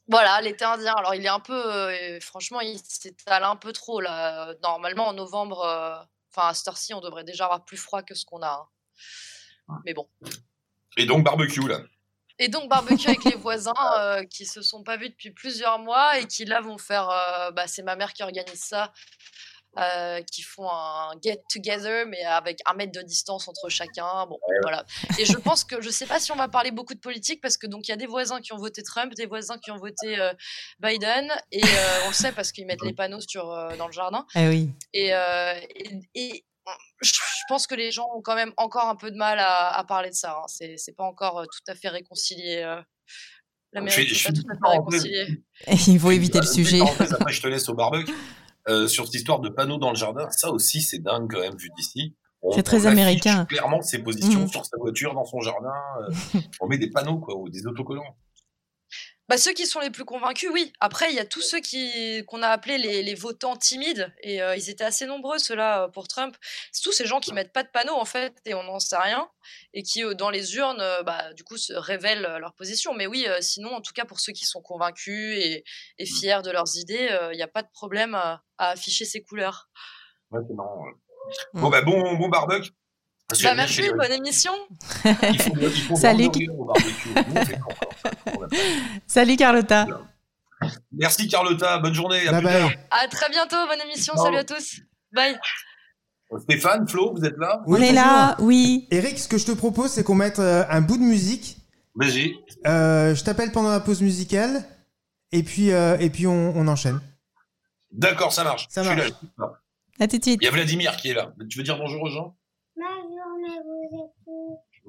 voilà, 0.09 0.41
l'été 0.41 0.65
indien. 0.65 0.93
Alors, 0.95 1.15
il 1.15 1.25
est 1.25 1.29
un 1.29 1.39
peu. 1.39 1.55
Euh, 1.55 2.19
franchement, 2.19 2.61
il 2.61 2.81
s'étale 2.81 3.45
un 3.45 3.55
peu 3.55 3.73
trop, 3.73 4.01
là. 4.01 4.55
Normalement, 4.61 5.07
en 5.07 5.13
novembre, 5.13 5.61
enfin, 6.35 6.49
à 6.49 6.53
cette 6.55 6.67
heure-ci, 6.67 6.93
on 6.95 7.01
devrait 7.01 7.23
déjà 7.23 7.45
avoir 7.45 7.65
plus 7.65 7.77
froid 7.77 8.03
que 8.03 8.17
ce 8.17 8.25
qu'on 8.25 8.43
a. 8.43 8.69
Hein. 9.69 9.79
Mais 9.85 9.95
bon. 9.95 10.09
Et 10.97 11.07
donc, 11.07 11.23
barbecue, 11.23 11.69
là 11.69 11.79
et 12.41 12.49
donc 12.49 12.69
barbecue 12.69 13.07
avec 13.07 13.25
les 13.25 13.35
voisins 13.37 13.73
euh, 13.99 14.25
qui 14.25 14.47
se 14.47 14.63
sont 14.63 14.83
pas 14.83 14.97
vus 14.97 15.11
depuis 15.11 15.31
plusieurs 15.31 15.79
mois 15.79 16.19
et 16.19 16.27
qui 16.27 16.47
là 16.47 16.61
vont 16.61 16.79
faire, 16.79 17.09
euh, 17.09 17.51
bah, 17.53 17.67
c'est 17.67 17.83
ma 17.83 17.95
mère 17.95 18.13
qui 18.15 18.23
organise 18.23 18.61
ça, 18.61 18.93
euh, 19.79 20.21
qui 20.23 20.43
font 20.43 20.69
un 20.69 21.13
get 21.23 21.41
together 21.49 22.07
mais 22.07 22.23
avec 22.25 22.59
un 22.67 22.75
mètre 22.75 22.93
de 22.93 23.03
distance 23.03 23.49
entre 23.49 23.69
chacun. 23.69 24.27
Bon, 24.27 24.39
voilà. 24.63 24.85
Et 25.19 25.25
je 25.25 25.37
pense 25.37 25.65
que 25.65 25.81
je 25.81 25.91
sais 25.91 26.07
pas 26.07 26.21
si 26.21 26.33
on 26.33 26.37
va 26.37 26.49
parler 26.49 26.71
beaucoup 26.71 26.95
de 26.95 27.01
politique 27.01 27.41
parce 27.41 27.57
que 27.57 27.67
donc 27.67 27.87
il 27.89 27.91
y 27.91 27.95
a 27.95 27.97
des 27.97 28.07
voisins 28.07 28.41
qui 28.41 28.53
ont 28.53 28.59
voté 28.59 28.83
Trump, 28.83 29.15
des 29.15 29.27
voisins 29.27 29.59
qui 29.59 29.71
ont 29.71 29.79
voté 29.79 30.19
euh, 30.19 30.33
Biden 30.81 31.33
et 31.53 31.63
on 32.05 32.09
le 32.09 32.15
sait 32.15 32.33
parce 32.33 32.53
qu'ils 32.53 32.67
mettent 32.67 32.83
les 32.83 32.95
panneaux 32.95 33.21
sur 33.21 33.47
dans 33.79 33.87
le 33.87 33.93
jardin. 33.93 34.27
Ah 34.35 34.49
oui. 34.49 34.71
Et, 34.93 35.09
et, 35.09 36.01
et 36.15 36.45
je 37.03 37.13
pense 37.49 37.67
que 37.67 37.75
les 37.75 37.91
gens 37.91 38.07
ont 38.15 38.23
quand 38.23 38.35
même 38.35 38.53
encore 38.57 38.89
un 38.89 38.97
peu 38.97 39.11
de 39.11 39.17
mal 39.17 39.39
à, 39.39 39.77
à 39.77 39.85
parler 39.85 40.11
de 40.11 40.15
ça. 40.15 40.43
Hein. 40.43 40.47
C'est 40.49 40.97
pas 40.97 41.05
encore 41.05 41.43
tout 41.45 41.71
à 41.71 41.75
fait 41.75 41.89
réconcilié. 41.89 42.63
Euh, 42.65 42.81
L'Amérique 43.73 44.13
n'est 44.13 44.33
pas 44.33 44.33
tout 44.41 44.47
à 44.51 44.71
fait 44.71 44.79
réconciliée. 44.79 45.43
Il 45.89 46.01
faut 46.01 46.11
éviter 46.11 46.39
le 46.41 46.47
sujet. 46.47 46.81
Après, 46.81 47.33
je 47.33 47.43
te 47.43 47.47
laisse 47.49 47.69
au 47.69 47.75
barbecue. 47.75 48.13
Euh, 48.71 48.87
sur 48.87 49.07
cette 49.07 49.17
histoire 49.17 49.41
de 49.41 49.49
panneaux 49.49 49.79
dans 49.79 49.91
le 49.91 49.97
jardin, 49.97 50.31
ça 50.31 50.51
aussi, 50.51 50.81
c'est 50.81 51.01
dingue 51.01 51.29
quand 51.31 51.41
même, 51.41 51.57
vu 51.57 51.71
d'ici. 51.77 52.15
C'est 52.55 52.63
très 52.63 52.87
américain. 52.87 53.45
Clairement, 53.47 53.83
ses 53.83 53.99
positions 53.99 54.45
mmh. 54.45 54.49
sur 54.49 54.65
sa 54.65 54.77
voiture, 54.79 55.13
dans 55.15 55.25
son 55.25 55.41
jardin. 55.41 55.75
Euh, 56.03 56.41
on 56.61 56.69
met 56.69 56.79
des 56.79 56.89
panneaux, 56.89 57.19
quoi, 57.19 57.37
ou 57.37 57.49
des 57.51 57.67
autocollants. 57.67 58.17
Bah, 59.31 59.39
ceux 59.39 59.53
qui 59.53 59.65
sont 59.65 59.79
les 59.79 59.91
plus 59.91 60.05
convaincus, 60.05 60.51
oui. 60.53 60.73
Après, 60.81 61.13
il 61.13 61.15
y 61.15 61.21
a 61.21 61.25
tous 61.25 61.41
ceux 61.41 61.61
qui 61.61 62.25
qu'on 62.27 62.43
a 62.43 62.49
appelés 62.49 62.79
les, 62.79 63.05
les, 63.05 63.15
votants 63.15 63.55
timides, 63.55 64.13
et 64.25 64.43
euh, 64.43 64.57
ils 64.57 64.69
étaient 64.71 64.83
assez 64.83 65.07
nombreux, 65.07 65.39
ceux-là, 65.39 65.87
pour 65.91 66.09
Trump. 66.09 66.37
C'est 66.73 66.83
tous 66.83 66.91
ces 66.91 67.07
gens 67.07 67.21
qui 67.21 67.33
mettent 67.33 67.53
pas 67.53 67.63
de 67.63 67.69
panneaux, 67.69 67.95
en 67.95 68.05
fait, 68.05 68.37
et 68.45 68.55
on 68.55 68.65
n'en 68.65 68.81
sait 68.81 68.97
rien, 68.97 69.31
et 69.73 69.85
qui, 69.85 70.03
euh, 70.03 70.15
dans 70.15 70.31
les 70.31 70.57
urnes, 70.57 70.81
euh, 70.81 71.05
bah, 71.05 71.33
du 71.35 71.45
coup, 71.45 71.59
se 71.59 71.73
révèlent 71.73 72.39
leur 72.41 72.55
position. 72.55 72.93
Mais 72.93 73.07
oui, 73.07 73.25
sinon, 73.39 73.71
en 73.73 73.81
tout 73.81 73.93
cas, 73.93 74.05
pour 74.05 74.19
ceux 74.19 74.33
qui 74.33 74.47
sont 74.47 74.63
convaincus 74.63 75.39
et, 75.39 75.63
et 75.99 76.07
fiers 76.07 76.43
de 76.43 76.51
leurs 76.51 76.77
idées, 76.77 77.17
il 77.31 77.37
n'y 77.37 77.43
a 77.43 77.49
pas 77.49 77.63
de 77.63 77.71
problème 77.73 78.17
à, 78.17 78.43
à, 78.59 78.71
afficher 78.71 79.05
ces 79.05 79.23
couleurs. 79.23 79.71
Ouais, 80.33 80.41
c'est 80.45 80.55
marrant. 80.55 80.83
Ouais. 80.83 80.93
Bon, 81.55 81.71
bah, 81.71 81.83
bon, 81.83 82.17
bon 82.17 82.29
barbecue. 82.29 82.73
Bah 83.43 83.55
merci, 83.55 83.83
bonne 83.97 84.13
émission. 84.13 84.53
Il 85.05 85.43
faut, 85.43 85.53
il 85.61 85.71
faut 85.71 85.97
Salut. 85.97 86.29
Salut 89.07 89.37
Carlotta. 89.37 89.87
Merci 90.93 91.29
Carlotta, 91.29 91.79
bonne 91.79 91.95
journée. 91.95 92.27
À, 92.29 92.33
bye 92.33 92.43
bye. 92.43 92.79
à 92.91 93.09
très 93.09 93.31
bientôt, 93.31 93.57
bonne 93.67 93.81
émission, 93.89 94.15
salut 94.17 94.39
à 94.39 94.45
tous. 94.45 94.81
Bye. 95.13 95.39
Stéphane, 96.39 96.87
Flo, 96.87 97.15
vous 97.17 97.25
êtes 97.25 97.37
là 97.39 97.61
oui, 97.67 97.79
On 97.79 97.83
est 97.83 97.93
là, 97.93 98.37
oui. 98.39 98.87
Eric, 98.91 99.19
ce 99.19 99.27
que 99.27 99.39
je 99.39 99.47
te 99.47 99.53
propose, 99.53 99.91
c'est 99.91 100.05
qu'on 100.05 100.15
mette 100.15 100.39
euh, 100.39 100.65
un 100.69 100.81
bout 100.81 100.97
de 100.97 101.03
musique. 101.03 101.57
Vas-y. 101.97 102.35
Euh, 102.67 103.15
je 103.17 103.25
t'appelle 103.25 103.51
pendant 103.51 103.71
la 103.71 103.81
pause 103.81 104.01
musicale, 104.01 104.65
et 105.33 105.43
puis, 105.43 105.73
euh, 105.73 105.97
et 105.99 106.09
puis 106.09 106.29
on, 106.29 106.57
on 106.57 106.69
enchaîne. 106.69 107.01
D'accord, 107.91 108.33
ça 108.33 108.45
marche. 108.45 108.67
Ça 108.71 108.85
marche. 108.85 109.01
Je 109.01 109.07
suis 109.07 109.13
là. 109.39 109.53
À 109.99 110.07
tout 110.07 110.19
de 110.19 110.23
suite. 110.23 110.39
Il 110.41 110.45
y 110.45 110.49
a 110.49 110.53
Vladimir 110.53 110.97
qui 110.97 111.11
est 111.11 111.15
là. 111.15 111.33
Tu 111.49 111.59
veux 111.59 111.65
dire 111.65 111.77
bonjour 111.77 112.03
aux 112.03 112.11
gens? 112.11 112.37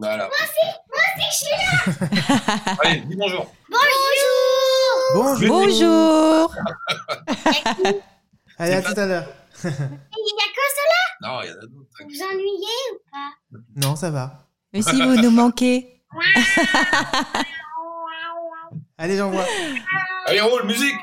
Voilà. 0.01 0.27
Moi 0.27 0.35
aussi, 0.41 0.65
moi 0.89 0.99
aussi, 1.15 1.25
je 1.29 1.35
suis 1.37 1.53
là. 1.53 2.75
Allez, 2.83 3.01
dis 3.01 3.15
bonjour. 3.15 3.45
Bonjour. 3.69 5.47
Bonjour. 5.47 5.47
Bonjour. 5.47 6.55
Allez, 8.57 8.73
à 8.73 8.81
tout 8.81 8.99
à 8.99 9.05
l'heure. 9.05 9.27
Il 9.63 9.69
y 9.69 9.69
a 9.69 9.75
que 9.77 10.65
cela 10.75 11.01
Non, 11.21 11.41
il 11.43 11.49
y 11.49 11.51
en 11.51 11.53
a 11.53 11.61
d'autres. 11.61 11.73
Vous 11.99 12.07
vous 12.09 12.23
ennuyez 12.23 12.79
ou 12.93 12.97
pas? 13.11 13.59
Non, 13.75 13.95
ça 13.95 14.09
va. 14.09 14.47
Mais 14.73 14.81
si 14.81 14.99
vous 14.99 15.17
nous 15.17 15.29
manquez. 15.29 16.01
Allez, 18.97 19.17
j'envoie. 19.17 19.45
Allez, 20.25 20.41
roule, 20.41 20.65
musique 20.65 20.97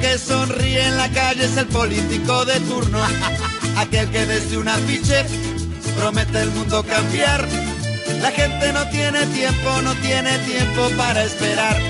que 0.00 0.18
sonríe 0.18 0.86
en 0.86 0.96
la 0.96 1.08
calle 1.10 1.44
es 1.44 1.56
el 1.56 1.66
político 1.66 2.44
de 2.44 2.60
turno, 2.60 2.98
aquel 3.76 4.08
que 4.10 4.26
desde 4.26 4.56
un 4.58 4.68
afiche 4.68 5.24
promete 5.98 6.40
el 6.42 6.50
mundo 6.50 6.84
cambiar. 6.84 7.46
La 8.20 8.30
gente 8.30 8.72
no 8.72 8.86
tiene 8.88 9.26
tiempo, 9.26 9.82
no 9.82 9.94
tiene 9.96 10.38
tiempo 10.38 10.88
para 10.96 11.24
esperar. 11.24 11.80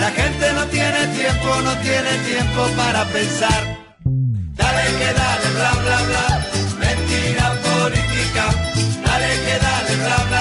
La 0.00 0.10
gente 0.10 0.52
no 0.54 0.66
tiene 0.66 1.06
tiempo, 1.18 1.60
no 1.62 1.76
tiene 1.78 2.12
tiempo 2.26 2.68
para 2.76 3.04
pensar. 3.06 3.78
Dale 4.04 4.84
que 4.98 5.12
dale, 5.20 5.48
bla 5.56 5.72
bla 5.82 5.98
bla, 6.08 6.26
mentira 6.78 7.52
política. 7.68 8.44
Dale 9.04 9.30
que 9.44 9.58
dale, 9.66 9.96
bla 9.96 10.24
bla 10.28 10.39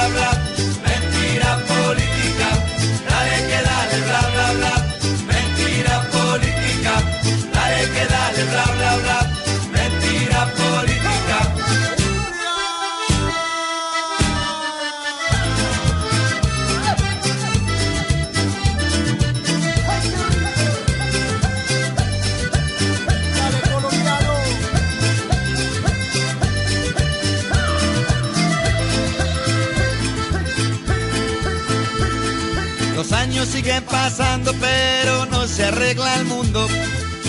pasando, 34.09 34.51
pero 34.59 35.27
no 35.27 35.45
se 35.45 35.65
arregla 35.65 36.15
el 36.15 36.25
mundo. 36.25 36.67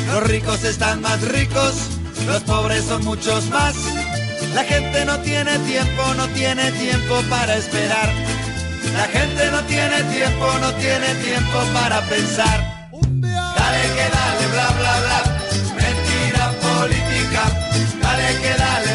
Los 0.07 0.23
ricos 0.23 0.65
están 0.65 1.03
más 1.03 1.21
ricos, 1.21 1.75
los 2.27 2.43
pobres 2.45 2.85
son 2.85 3.05
muchos 3.05 3.51
más. 3.51 3.75
La 4.55 4.65
gente 4.65 5.05
no 5.05 5.19
tiene 5.19 5.59
tiempo, 5.59 6.03
no 6.17 6.27
tiene 6.29 6.73
tiempo 6.73 7.23
para 7.29 7.55
esperar. 7.57 8.09
La 8.95 9.07
gente 9.09 9.51
no 9.51 9.61
tiene 9.65 10.03
tiempo, 10.05 10.47
no 10.63 10.73
tiene 10.75 11.09
tiempo 11.17 11.59
para 11.75 12.01
pensar. 12.07 12.59
Dale 13.59 13.83
que 13.97 14.07
dale, 14.17 14.45
bla 14.55 14.69
bla 14.79 14.95
bla, 15.05 15.21
mentira 15.83 16.45
política. 16.67 17.43
Dale 18.01 18.29
que 18.41 18.55
dale, 18.65 18.90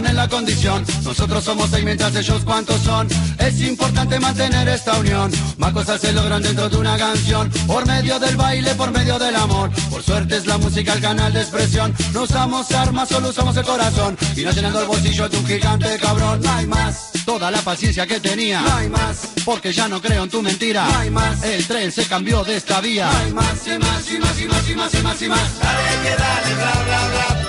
ponen 0.00 0.16
la 0.16 0.28
condición. 0.28 0.82
Nosotros 1.04 1.44
somos 1.44 1.68
seis 1.68 1.84
mientras 1.84 2.16
ellos 2.16 2.42
cuántos 2.42 2.80
son. 2.80 3.06
Es 3.38 3.60
importante 3.60 4.18
mantener 4.18 4.66
esta 4.68 4.98
unión. 4.98 5.30
Más 5.58 5.74
cosas 5.74 6.00
se 6.00 6.10
logran 6.12 6.42
dentro 6.42 6.70
de 6.70 6.76
una 6.78 6.96
canción. 6.96 7.50
Por 7.66 7.86
medio 7.86 8.18
del 8.18 8.34
baile, 8.34 8.74
por 8.76 8.90
medio 8.92 9.18
del 9.18 9.36
amor. 9.36 9.70
Por 9.90 10.02
suerte 10.02 10.38
es 10.38 10.46
la 10.46 10.56
música 10.56 10.94
el 10.94 11.02
canal 11.02 11.34
de 11.34 11.42
expresión. 11.42 11.94
No 12.14 12.22
usamos 12.22 12.70
armas, 12.72 13.10
solo 13.10 13.28
usamos 13.28 13.54
el 13.58 13.64
corazón. 13.64 14.16
Y 14.36 14.42
no 14.42 14.52
llenando 14.52 14.80
el 14.80 14.86
bolsillo 14.86 15.28
de 15.28 15.36
un 15.36 15.46
gigante 15.46 15.98
cabrón. 15.98 16.40
No 16.42 16.50
hay 16.50 16.66
más. 16.66 17.10
Toda 17.26 17.50
la 17.50 17.60
paciencia 17.60 18.06
que 18.06 18.20
tenía. 18.20 18.62
No 18.62 18.74
hay 18.76 18.88
más. 18.88 19.28
Porque 19.44 19.70
ya 19.70 19.86
no 19.86 20.00
creo 20.00 20.24
en 20.24 20.30
tu 20.30 20.40
mentira. 20.40 20.86
No 20.86 20.98
hay 20.98 21.10
más. 21.10 21.42
El 21.42 21.66
tren 21.66 21.92
se 21.92 22.06
cambió 22.06 22.42
de 22.42 22.56
esta 22.56 22.80
vía. 22.80 23.10
No 23.12 23.18
hay 23.18 23.32
más, 23.34 23.66
y 23.66 23.78
más, 23.78 24.10
y 24.10 24.18
más, 24.18 24.40
y 24.40 24.46
más, 24.46 24.70
y 24.70 24.74
más, 24.74 24.94
y 24.94 25.02
más, 25.02 25.22
y 25.22 25.28
más. 25.28 25.60
Dale 25.60 26.08
que 26.08 26.16
dale, 26.16 26.54
bla, 26.54 26.72
bla, 26.86 27.08
bla. 27.08 27.39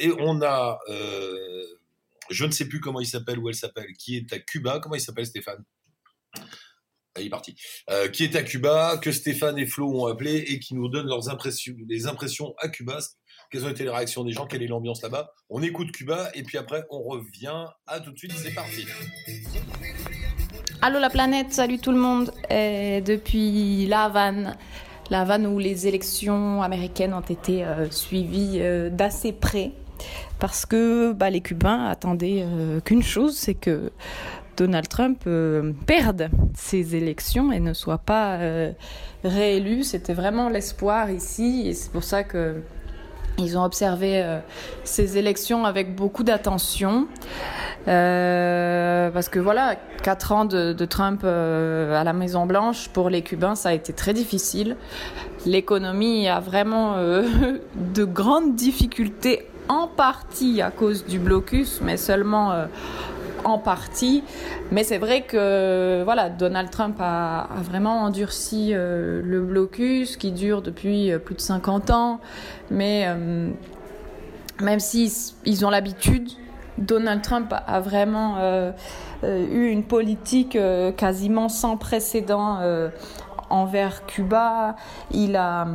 Et 0.00 0.10
on 0.18 0.40
a, 0.40 0.80
euh, 0.88 1.66
je 2.30 2.46
ne 2.46 2.50
sais 2.50 2.66
plus 2.66 2.80
comment 2.80 3.00
il 3.00 3.06
s'appelle 3.06 3.38
ou 3.38 3.50
elle 3.50 3.54
s'appelle, 3.54 3.92
qui 3.98 4.16
est 4.16 4.32
à 4.32 4.38
Cuba. 4.38 4.80
Comment 4.80 4.94
il 4.94 5.00
s'appelle 5.00 5.26
Stéphane? 5.26 5.62
Il 7.20 7.26
est 7.26 7.30
parti. 7.30 7.54
Euh, 7.90 8.08
qui 8.08 8.24
est 8.24 8.36
à 8.36 8.42
Cuba, 8.42 8.98
que 9.00 9.12
Stéphane 9.12 9.58
et 9.58 9.66
Flo 9.66 9.88
ont 10.02 10.06
appelé 10.06 10.36
et 10.48 10.58
qui 10.58 10.74
nous 10.74 10.88
donnent 10.88 11.08
leurs 11.08 11.28
impressions, 11.28 11.74
les 11.88 12.06
impressions 12.06 12.54
à 12.58 12.68
Cuba. 12.68 12.98
Quelles 13.50 13.64
ont 13.64 13.68
été 13.68 13.84
les 13.84 13.90
réactions 13.90 14.24
des 14.24 14.32
gens? 14.32 14.46
Quelle 14.46 14.62
est 14.62 14.68
l'ambiance 14.68 15.02
là-bas? 15.02 15.32
On 15.48 15.62
écoute 15.62 15.90
Cuba 15.92 16.30
et 16.34 16.42
puis 16.42 16.56
après 16.56 16.84
on 16.90 17.02
revient. 17.02 17.66
À 17.86 18.00
tout 18.00 18.12
de 18.12 18.18
suite, 18.18 18.32
c'est 18.36 18.54
parti. 18.54 18.86
Allô 20.82 20.98
la 20.98 21.10
planète, 21.10 21.52
salut 21.52 21.78
tout 21.78 21.90
le 21.90 21.98
monde. 21.98 22.32
Et 22.48 23.00
depuis 23.02 23.86
La 23.86 24.04
Havane, 24.04 24.56
La 25.10 25.22
Havane 25.22 25.46
où 25.46 25.58
les 25.58 25.86
élections 25.86 26.62
américaines 26.62 27.12
ont 27.12 27.20
été 27.20 27.64
euh, 27.64 27.90
suivies 27.90 28.58
euh, 28.60 28.88
d'assez 28.88 29.32
près, 29.32 29.72
parce 30.38 30.64
que 30.64 31.12
bah, 31.12 31.28
les 31.28 31.40
Cubains 31.40 31.86
attendaient 31.86 32.44
euh, 32.44 32.80
qu'une 32.80 33.02
chose, 33.02 33.36
c'est 33.36 33.54
que 33.54 33.92
Donald 34.60 34.88
Trump 34.88 35.22
euh, 35.26 35.72
perde 35.86 36.28
ces 36.54 36.94
élections 36.94 37.50
et 37.50 37.60
ne 37.60 37.72
soit 37.72 37.96
pas 37.96 38.34
euh, 38.34 38.72
réélu. 39.24 39.84
C'était 39.84 40.12
vraiment 40.12 40.50
l'espoir 40.50 41.10
ici, 41.10 41.62
et 41.64 41.72
c'est 41.72 41.90
pour 41.90 42.04
ça 42.04 42.24
que 42.24 42.56
ils 43.38 43.56
ont 43.56 43.64
observé 43.64 44.22
euh, 44.22 44.38
ces 44.84 45.16
élections 45.16 45.64
avec 45.64 45.96
beaucoup 45.96 46.24
d'attention. 46.24 47.06
Euh, 47.88 49.10
parce 49.10 49.30
que 49.30 49.38
voilà, 49.38 49.76
quatre 50.02 50.32
ans 50.32 50.44
de, 50.44 50.84
Trump 50.84 51.24
à 51.24 52.04
la 52.04 52.12
Maison 52.12 52.44
Blanche, 52.44 52.90
pour 52.90 53.08
les 53.08 53.22
Cubains, 53.22 53.54
ça 53.54 53.70
a 53.70 53.72
été 53.72 53.94
très 53.94 54.12
difficile. 54.12 54.76
L'économie 55.46 56.28
a 56.28 56.38
vraiment 56.38 56.96
de 57.94 58.04
grandes 58.04 58.56
difficultés, 58.56 59.46
en 59.68 59.86
partie 59.86 60.60
à 60.60 60.70
cause 60.70 61.06
du 61.06 61.18
blocus, 61.18 61.80
mais 61.82 61.96
seulement 61.96 62.66
en 63.44 63.58
partie. 63.58 64.22
Mais 64.70 64.84
c'est 64.84 64.98
vrai 64.98 65.22
que 65.22 66.02
voilà, 66.04 66.30
Donald 66.30 66.70
Trump 66.70 66.96
a, 67.00 67.48
vraiment 67.62 68.02
endurci 68.02 68.70
euh, 68.72 69.20
le 69.24 69.40
blocus 69.40 70.16
qui 70.16 70.32
dure 70.32 70.62
depuis 70.62 71.12
euh, 71.12 71.18
plus 71.18 71.34
de 71.34 71.40
50 71.40 71.90
ans. 71.90 72.20
Mais 72.70 73.04
euh, 73.06 73.50
même 74.60 74.80
s'ils 74.80 75.10
ils 75.44 75.64
ont 75.64 75.70
l'habitude, 75.70 76.28
Donald 76.78 77.22
Trump 77.22 77.52
a 77.52 77.80
vraiment 77.80 78.36
eu 79.22 79.66
une 79.68 79.84
politique 79.84 80.56
quasiment 80.96 81.50
sans 81.50 81.76
précédent 81.76 82.58
envers 83.50 84.06
Cuba. 84.06 84.76
Il 85.10 85.36
a 85.36 85.66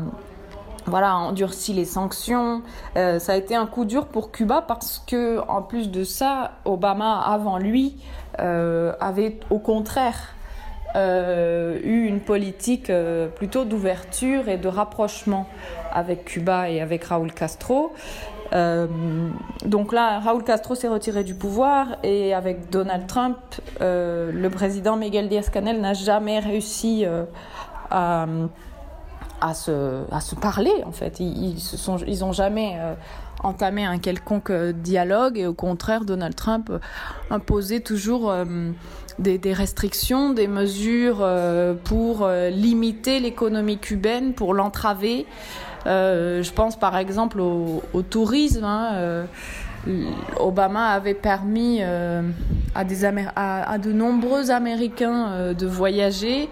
voilà, 0.88 1.16
endurci 1.16 1.74
les 1.74 1.86
sanctions. 1.86 2.62
Euh, 2.96 3.20
ça 3.20 3.34
a 3.34 3.36
été 3.36 3.56
un 3.56 3.66
coup 3.66 3.86
dur 3.86 4.06
pour 4.06 4.32
Cuba 4.32 4.64
parce 4.68 5.04
que, 5.08 5.40
en 5.48 5.62
plus 5.62 5.90
de 5.90 6.04
ça, 6.04 6.52
Obama, 6.66 7.22
avant 7.22 7.58
lui, 7.58 7.98
euh, 8.40 8.94
avait 9.00 9.40
au 9.50 9.60
contraire 9.60 10.34
euh, 10.96 11.80
eu 11.84 12.06
une 12.06 12.20
politique 12.20 12.90
euh, 12.90 13.28
plutôt 13.28 13.64
d'ouverture 13.64 14.50
et 14.50 14.58
de 14.58 14.68
rapprochement 14.68 15.48
avec 15.94 16.26
Cuba 16.26 16.70
et 16.70 16.82
avec 16.82 17.06
Raúl 17.06 17.34
Castro. 17.34 17.94
Donc 18.52 19.92
là, 19.92 20.20
Raúl 20.20 20.44
Castro 20.44 20.76
s'est 20.76 20.88
retiré 20.88 21.26
du 21.26 21.36
pouvoir 21.36 21.98
et 22.04 22.34
avec 22.34 22.70
Donald 22.70 23.06
Trump, 23.06 23.38
le 23.82 24.48
président 24.48 24.96
Miguel 24.96 25.28
Díaz-Canel 25.28 25.82
n'a 25.82 25.94
jamais 25.94 26.40
réussi 26.40 27.06
à, 27.92 28.26
à, 29.50 29.54
se, 29.54 30.36
parler 30.36 30.74
en 30.86 30.92
fait. 30.92 31.20
Ils, 31.20 31.56
ils 32.08 32.24
ont 32.24 32.32
jamais 32.32 32.78
entamé 33.44 33.86
un 33.86 33.98
quelconque 33.98 34.52
dialogue 34.52 35.38
et 35.38 35.46
au 35.46 35.54
contraire, 35.54 36.06
Donald 36.06 36.36
Trump 36.36 36.72
imposait 37.30 37.82
toujours 37.82 38.34
des, 39.20 39.54
restrictions, 39.54 40.34
des 40.34 40.48
mesures 40.48 41.20
euh, 41.22 41.74
pour 41.84 42.24
euh, 42.24 42.50
limiter 42.50 43.20
l'économie 43.20 43.78
cubaine, 43.78 44.34
pour 44.34 44.54
l'entraver. 44.54 45.26
Euh, 45.86 46.42
je 46.42 46.52
pense 46.52 46.78
par 46.78 46.98
exemple 46.98 47.40
au, 47.40 47.82
tourisme. 48.10 48.64
Hein, 48.64 48.92
euh, 48.96 49.26
Obama 50.40 50.88
avait 50.90 51.14
permis 51.14 51.80
euh, 51.82 52.24
à, 52.74 52.84
de 52.84 53.92
nombreux 53.92 54.50
Américains 54.50 55.54
de 55.54 55.68
voyager 55.68 56.50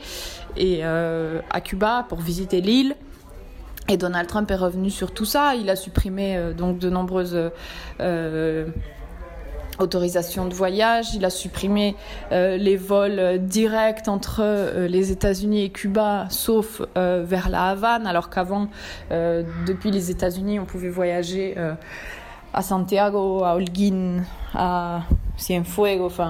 et 0.57 0.83
à 0.83 1.61
Cuba 1.61 2.05
pour 2.09 2.19
visiter 2.19 2.61
l'île. 2.61 2.95
Et 3.89 3.97
Donald 3.97 4.27
Trump 4.27 4.49
est 4.49 4.55
revenu 4.55 4.89
sur 4.89 5.13
tout 5.13 5.25
ça. 5.25 5.55
Il 5.55 5.69
a 5.69 5.75
supprimé 5.75 6.53
donc 6.55 6.79
de 6.79 6.89
nombreuses 6.89 7.37
autorisation 9.79 10.45
de 10.45 10.53
voyage, 10.53 11.13
il 11.15 11.25
a 11.25 11.29
supprimé 11.29 11.95
euh, 12.31 12.57
les 12.57 12.77
vols 12.77 13.39
directs 13.39 14.07
entre 14.07 14.41
euh, 14.41 14.87
les 14.87 15.11
États-Unis 15.11 15.63
et 15.63 15.69
Cuba, 15.69 16.27
sauf 16.29 16.81
euh, 16.97 17.23
vers 17.25 17.49
la 17.49 17.69
Havane, 17.69 18.07
alors 18.07 18.29
qu'avant, 18.29 18.67
euh, 19.11 19.43
depuis 19.65 19.91
les 19.91 20.11
États-Unis, 20.11 20.59
on 20.59 20.65
pouvait 20.65 20.89
voyager 20.89 21.55
euh, 21.57 21.73
à 22.53 22.61
Santiago, 22.61 23.43
à 23.43 23.55
Holguín, 23.55 24.23
à 24.53 25.01
Cienfuegos, 25.37 26.21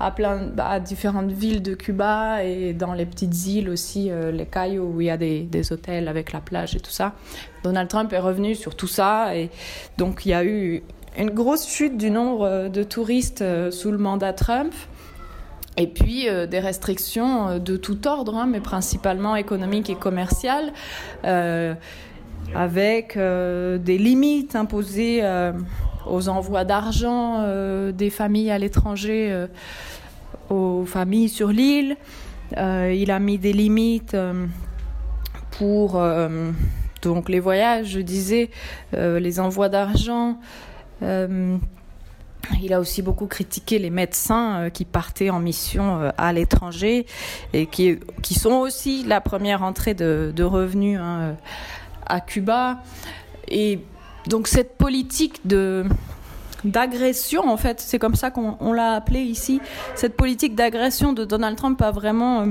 à 0.00 0.10
plein 0.10 0.50
à 0.58 0.80
différentes 0.80 1.30
villes 1.30 1.62
de 1.62 1.74
Cuba 1.74 2.44
et 2.44 2.72
dans 2.72 2.94
les 2.94 3.06
petites 3.06 3.46
îles 3.46 3.68
aussi, 3.68 4.10
euh, 4.10 4.30
les 4.30 4.46
Cayos 4.46 4.84
où 4.84 5.00
il 5.00 5.06
y 5.06 5.10
a 5.10 5.16
des, 5.16 5.40
des 5.40 5.72
hôtels 5.72 6.08
avec 6.08 6.32
la 6.32 6.40
plage 6.40 6.76
et 6.76 6.80
tout 6.80 6.90
ça. 6.90 7.14
Donald 7.64 7.88
Trump 7.88 8.12
est 8.12 8.18
revenu 8.18 8.54
sur 8.54 8.76
tout 8.76 8.86
ça 8.86 9.36
et 9.36 9.50
donc 9.96 10.24
il 10.26 10.30
y 10.30 10.34
a 10.34 10.44
eu 10.44 10.82
une 11.18 11.30
grosse 11.30 11.68
chute 11.68 11.96
du 11.96 12.10
nombre 12.10 12.68
de 12.68 12.82
touristes 12.82 13.44
sous 13.70 13.90
le 13.90 13.98
mandat 13.98 14.32
Trump. 14.32 14.72
Et 15.78 15.86
puis 15.86 16.28
euh, 16.28 16.46
des 16.46 16.58
restrictions 16.58 17.58
de 17.60 17.76
tout 17.76 18.08
ordre, 18.08 18.36
hein, 18.36 18.46
mais 18.46 18.60
principalement 18.60 19.36
économiques 19.36 19.88
et 19.88 19.94
commerciales, 19.94 20.72
euh, 21.24 21.74
avec 22.54 23.16
euh, 23.16 23.78
des 23.78 23.98
limites 23.98 24.56
imposées 24.56 25.20
euh, 25.22 25.52
aux 26.06 26.28
envois 26.28 26.64
d'argent 26.64 27.36
euh, 27.40 27.92
des 27.92 28.10
familles 28.10 28.50
à 28.50 28.58
l'étranger, 28.58 29.46
aux 30.50 30.84
familles 30.84 31.28
sur 31.28 31.48
l'île. 31.48 31.96
Il 32.56 33.10
a 33.10 33.18
mis 33.18 33.38
des 33.38 33.52
limites 33.52 34.16
pour 35.50 36.00
donc 37.02 37.28
les 37.28 37.40
voyages, 37.40 37.88
je 37.88 38.00
disais, 38.00 38.50
les 38.94 39.38
envois 39.38 39.68
d'argent. 39.68 40.38
Il 41.02 42.72
a 42.72 42.80
aussi 42.80 43.02
beaucoup 43.02 43.26
critiqué 43.26 43.78
les 43.78 43.90
médecins 43.90 44.70
qui 44.72 44.86
partaient 44.86 45.28
en 45.28 45.40
mission 45.40 46.10
à 46.16 46.32
l'étranger 46.32 47.04
et 47.52 47.66
qui, 47.66 47.98
sont 48.34 48.54
aussi 48.54 49.04
la 49.04 49.20
première 49.20 49.62
entrée 49.62 49.92
de, 49.92 50.32
de 50.34 50.42
revenus 50.42 50.98
hein, 50.98 51.36
à 52.08 52.20
Cuba. 52.20 52.78
Et 53.48 53.80
donc 54.26 54.48
cette 54.48 54.76
politique 54.76 55.46
de 55.46 55.84
d'agression 56.64 57.48
en 57.48 57.56
fait 57.56 57.80
c'est 57.80 58.00
comme 58.00 58.16
ça 58.16 58.32
qu'on 58.32 58.72
l'a 58.72 58.94
appelé 58.94 59.20
ici 59.20 59.60
cette 59.94 60.16
politique 60.16 60.56
d'agression 60.56 61.12
de 61.12 61.24
Donald 61.24 61.56
Trump 61.56 61.80
a 61.80 61.92
vraiment 61.92 62.40
euh, 62.40 62.46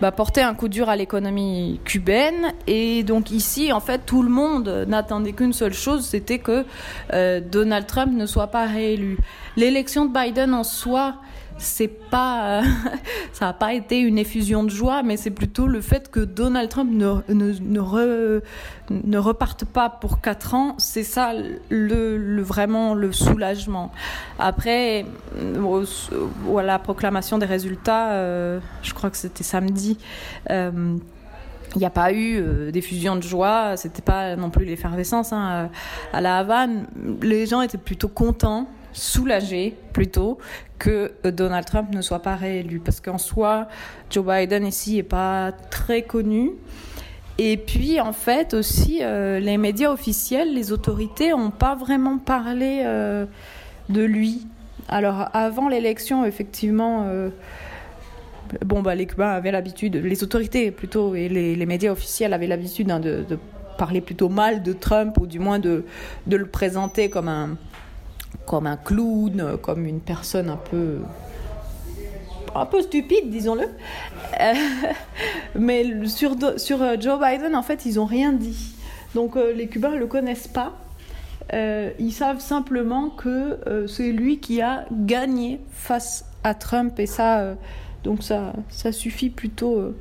bah, 0.00 0.12
porter 0.12 0.40
un 0.40 0.54
coup 0.54 0.68
dur 0.68 0.88
à 0.88 0.96
l'économie 0.96 1.78
cubaine. 1.84 2.54
Et 2.66 3.02
donc 3.02 3.30
ici, 3.30 3.70
en 3.72 3.80
fait, 3.80 4.06
tout 4.06 4.22
le 4.22 4.30
monde 4.30 4.86
n'attendait 4.88 5.32
qu'une 5.32 5.52
seule 5.52 5.74
chose, 5.74 6.06
c'était 6.06 6.38
que 6.38 6.64
euh, 7.12 7.40
Donald 7.40 7.86
Trump 7.86 8.12
ne 8.14 8.24
soit 8.24 8.46
pas 8.46 8.66
réélu. 8.66 9.18
L'élection 9.56 10.06
de 10.06 10.12
Biden 10.12 10.54
en 10.54 10.64
soi, 10.64 11.16
c'est 11.60 11.88
pas, 11.88 12.62
ça 13.32 13.46
n'a 13.46 13.52
pas 13.52 13.74
été 13.74 14.00
une 14.00 14.18
effusion 14.18 14.64
de 14.64 14.70
joie, 14.70 15.02
mais 15.02 15.16
c'est 15.16 15.30
plutôt 15.30 15.66
le 15.66 15.80
fait 15.80 16.10
que 16.10 16.20
Donald 16.20 16.70
Trump 16.70 16.90
ne, 16.90 17.20
ne, 17.32 17.52
ne, 17.52 17.80
re, 17.80 18.42
ne 18.90 19.18
reparte 19.18 19.66
pas 19.66 19.90
pour 19.90 20.20
quatre 20.20 20.54
ans. 20.54 20.74
C'est 20.78 21.04
ça 21.04 21.34
le, 21.68 22.40
vraiment 22.42 22.94
le 22.94 23.12
soulagement. 23.12 23.92
Après, 24.38 25.04
à 25.36 26.62
la 26.62 26.78
proclamation 26.78 27.36
des 27.36 27.46
résultats, 27.46 28.12
euh, 28.12 28.58
je 28.82 28.94
crois 28.94 29.10
que 29.10 29.18
c'était 29.18 29.44
samedi. 29.44 29.98
Euh, 30.50 30.96
il 31.76 31.78
n'y 31.78 31.86
a 31.86 31.90
pas 31.90 32.10
eu 32.12 32.38
euh, 32.40 32.72
d'effusion 32.72 33.14
de 33.14 33.22
joie, 33.22 33.76
c'était 33.76 34.02
pas 34.02 34.34
non 34.34 34.50
plus 34.50 34.64
l'effervescence 34.64 35.32
hein, 35.32 35.68
à 36.12 36.20
la 36.20 36.38
Havane. 36.38 36.86
Les 37.22 37.46
gens 37.46 37.60
étaient 37.60 37.78
plutôt 37.78 38.08
contents 38.08 38.66
soulagé 38.92 39.76
plutôt 39.92 40.38
que 40.78 41.12
Donald 41.24 41.66
Trump 41.66 41.94
ne 41.94 42.00
soit 42.00 42.22
pas 42.22 42.36
réélu. 42.36 42.80
Parce 42.80 43.00
qu'en 43.00 43.18
soi 43.18 43.68
Joe 44.10 44.24
Biden 44.24 44.66
ici 44.66 44.98
est 44.98 45.02
pas 45.04 45.52
très 45.70 46.02
connu. 46.02 46.52
Et 47.38 47.56
puis 47.56 48.00
en 48.00 48.12
fait 48.12 48.54
aussi 48.54 48.98
euh, 49.02 49.38
les 49.38 49.56
médias 49.56 49.90
officiels 49.90 50.52
les 50.52 50.72
autorités 50.72 51.32
ont 51.32 51.50
pas 51.50 51.74
vraiment 51.74 52.18
parlé 52.18 52.82
euh, 52.84 53.24
de 53.88 54.02
lui. 54.02 54.46
Alors 54.88 55.28
avant 55.32 55.68
l'élection 55.68 56.24
effectivement 56.24 57.06
euh, 57.08 57.30
bon 58.64 58.82
bah 58.82 58.94
les 58.94 59.06
cubains 59.06 59.30
avaient 59.30 59.52
l'habitude 59.52 59.96
les 59.96 60.22
autorités 60.22 60.70
plutôt 60.70 61.14
et 61.14 61.28
les, 61.28 61.54
les 61.54 61.66
médias 61.66 61.92
officiels 61.92 62.32
avaient 62.32 62.48
l'habitude 62.48 62.90
hein, 62.90 63.00
de, 63.00 63.24
de 63.26 63.38
parler 63.78 64.02
plutôt 64.02 64.28
mal 64.28 64.62
de 64.62 64.74
Trump 64.74 65.16
ou 65.18 65.26
du 65.26 65.38
moins 65.38 65.58
de, 65.58 65.86
de 66.26 66.36
le 66.36 66.46
présenter 66.46 67.08
comme 67.08 67.28
un 67.28 67.56
comme 68.46 68.66
un 68.66 68.76
clown, 68.76 69.56
comme 69.62 69.86
une 69.86 70.00
personne 70.00 70.48
un 70.50 70.56
peu 70.56 70.98
un 72.54 72.66
peu 72.66 72.82
stupide, 72.82 73.30
disons-le. 73.30 73.62
Euh, 74.40 74.52
mais 75.54 76.08
sur, 76.08 76.36
sur 76.56 76.78
Joe 77.00 77.20
Biden, 77.20 77.54
en 77.54 77.62
fait, 77.62 77.86
ils 77.86 77.94
n'ont 77.94 78.06
rien 78.06 78.32
dit. 78.32 78.74
Donc 79.14 79.36
euh, 79.36 79.52
les 79.52 79.68
Cubains 79.68 79.90
ne 79.90 79.98
le 79.98 80.06
connaissent 80.06 80.48
pas. 80.48 80.72
Euh, 81.52 81.90
ils 81.98 82.12
savent 82.12 82.40
simplement 82.40 83.10
que 83.10 83.58
euh, 83.66 83.86
c'est 83.86 84.12
lui 84.12 84.38
qui 84.38 84.62
a 84.62 84.84
gagné 84.92 85.60
face 85.72 86.24
à 86.44 86.54
Trump 86.54 86.98
et 87.00 87.06
ça, 87.06 87.40
euh, 87.40 87.54
donc 88.04 88.22
ça, 88.22 88.52
ça 88.68 88.92
suffit 88.92 89.30
plutôt 89.30 89.78
euh, 89.78 89.96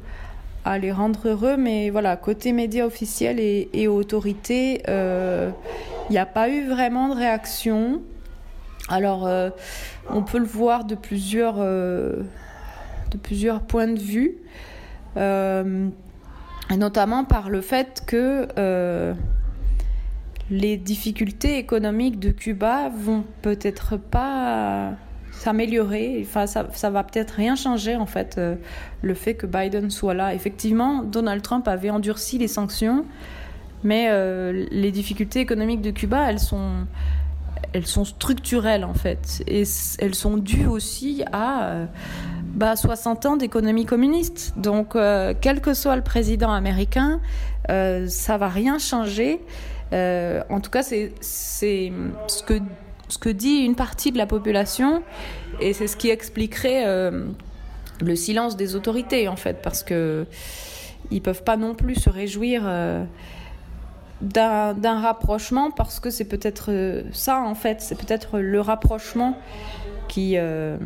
à 0.64 0.78
les 0.78 0.92
rendre 0.92 1.28
heureux. 1.28 1.58
Mais 1.58 1.90
voilà, 1.90 2.18
côté 2.18 2.52
médias 2.52 2.86
officiels 2.86 3.40
et 3.40 3.88
autorités, 3.88 4.84
il 4.88 6.12
n'y 6.12 6.18
a 6.18 6.26
pas 6.26 6.50
eu 6.50 6.68
vraiment 6.68 7.10
de 7.10 7.16
réaction. 7.16 8.02
Alors, 8.90 9.28
euh, 9.28 9.52
on 10.10 10.24
peut 10.24 10.40
le 10.40 10.46
voir 10.46 10.84
de 10.84 10.96
plusieurs, 10.96 11.58
euh, 11.60 12.24
de 13.12 13.18
plusieurs 13.18 13.62
points 13.62 13.88
de 13.88 14.00
vue, 14.00 14.38
euh, 15.16 15.88
notamment 16.76 17.24
par 17.24 17.50
le 17.50 17.62
fait 17.62 18.04
que 18.08 18.48
les 20.52 20.78
difficultés 20.78 21.60
économiques 21.60 22.20
de 22.20 22.32
Cuba 22.32 22.90
vont 22.90 23.24
peut-être 23.44 23.98
pas 23.98 24.94
s'améliorer. 25.32 26.26
Enfin, 26.26 26.48
ça, 26.48 26.68
ça 26.74 26.90
va 26.90 27.04
peut-être 27.04 27.32
rien 27.32 27.56
changer 27.56 27.96
en 27.96 28.08
fait, 28.08 28.42
le 29.04 29.14
fait 29.14 29.36
que 29.36 29.46
Biden 29.46 29.92
soit 29.92 30.16
là. 30.16 30.34
Effectivement, 30.34 31.04
Donald 31.04 31.44
Trump 31.44 31.68
avait 31.68 31.92
endurci 31.92 32.40
les 32.40 32.48
sanctions, 32.48 33.06
mais 33.84 34.10
les 34.72 34.92
difficultés 34.92 35.40
économiques 35.40 35.82
de 35.82 35.92
Cuba, 35.92 36.32
elles 36.32 36.40
sont 36.40 36.88
elles 37.74 37.88
sont 37.88 38.06
structurelles 38.06 38.84
en 38.84 38.94
fait. 38.94 39.44
Et 39.48 39.64
elles 40.00 40.16
sont 40.16 40.38
dues 40.38 40.68
aussi 40.68 41.24
à 41.32 41.64
euh, 41.64 41.86
bah, 42.44 42.76
60 42.76 43.26
ans 43.26 43.38
d'économie 43.38 43.86
communiste. 43.86 44.54
Donc 44.58 44.96
euh, 44.96 45.34
quel 45.40 45.62
que 45.62 45.74
soit 45.74 45.96
le 45.96 46.02
président 46.02 46.52
américain 46.52 47.22
euh, 47.70 48.08
ça 48.08 48.38
va 48.38 48.50
rien 48.50 48.80
changer. 48.80 49.40
Euh, 49.94 50.42
en 50.50 50.60
tout 50.60 50.70
cas 50.70 50.84
c'est 50.84 51.14
ce 51.22 52.44
que 52.44 52.60
ce 53.08 53.18
que 53.18 53.30
dit 53.30 53.58
une 53.58 53.76
partie 53.76 54.12
de 54.12 54.20
la 54.20 54.28
population 54.28 55.02
et 55.60 55.74
c'est 55.74 55.88
ce 55.88 55.98
qui 55.98 56.10
expliquerait 56.10 56.86
le 56.86 58.16
silence 58.16 58.56
des 58.56 58.76
autorités 58.76 59.28
en 59.28 59.36
fait 59.36 59.64
parce 59.64 59.82
que 59.82 60.28
ils 61.10 61.22
peuvent 61.22 61.44
pas 61.44 61.58
non 61.58 61.74
plus 61.74 61.96
se 61.96 62.12
réjouir 62.12 62.70
d'un 64.22 65.00
rapprochement 65.00 65.72
parce 65.72 66.00
que 66.00 66.10
c'est 66.10 66.26
peut-être 66.26 67.04
ça 67.14 67.40
en 67.40 67.56
fait 67.56 67.82
c'est 67.82 67.96
peut-être 67.98 68.40
le 68.40 68.60
rapprochement 68.60 69.38
qui 70.08 70.34
euh, 70.38 70.78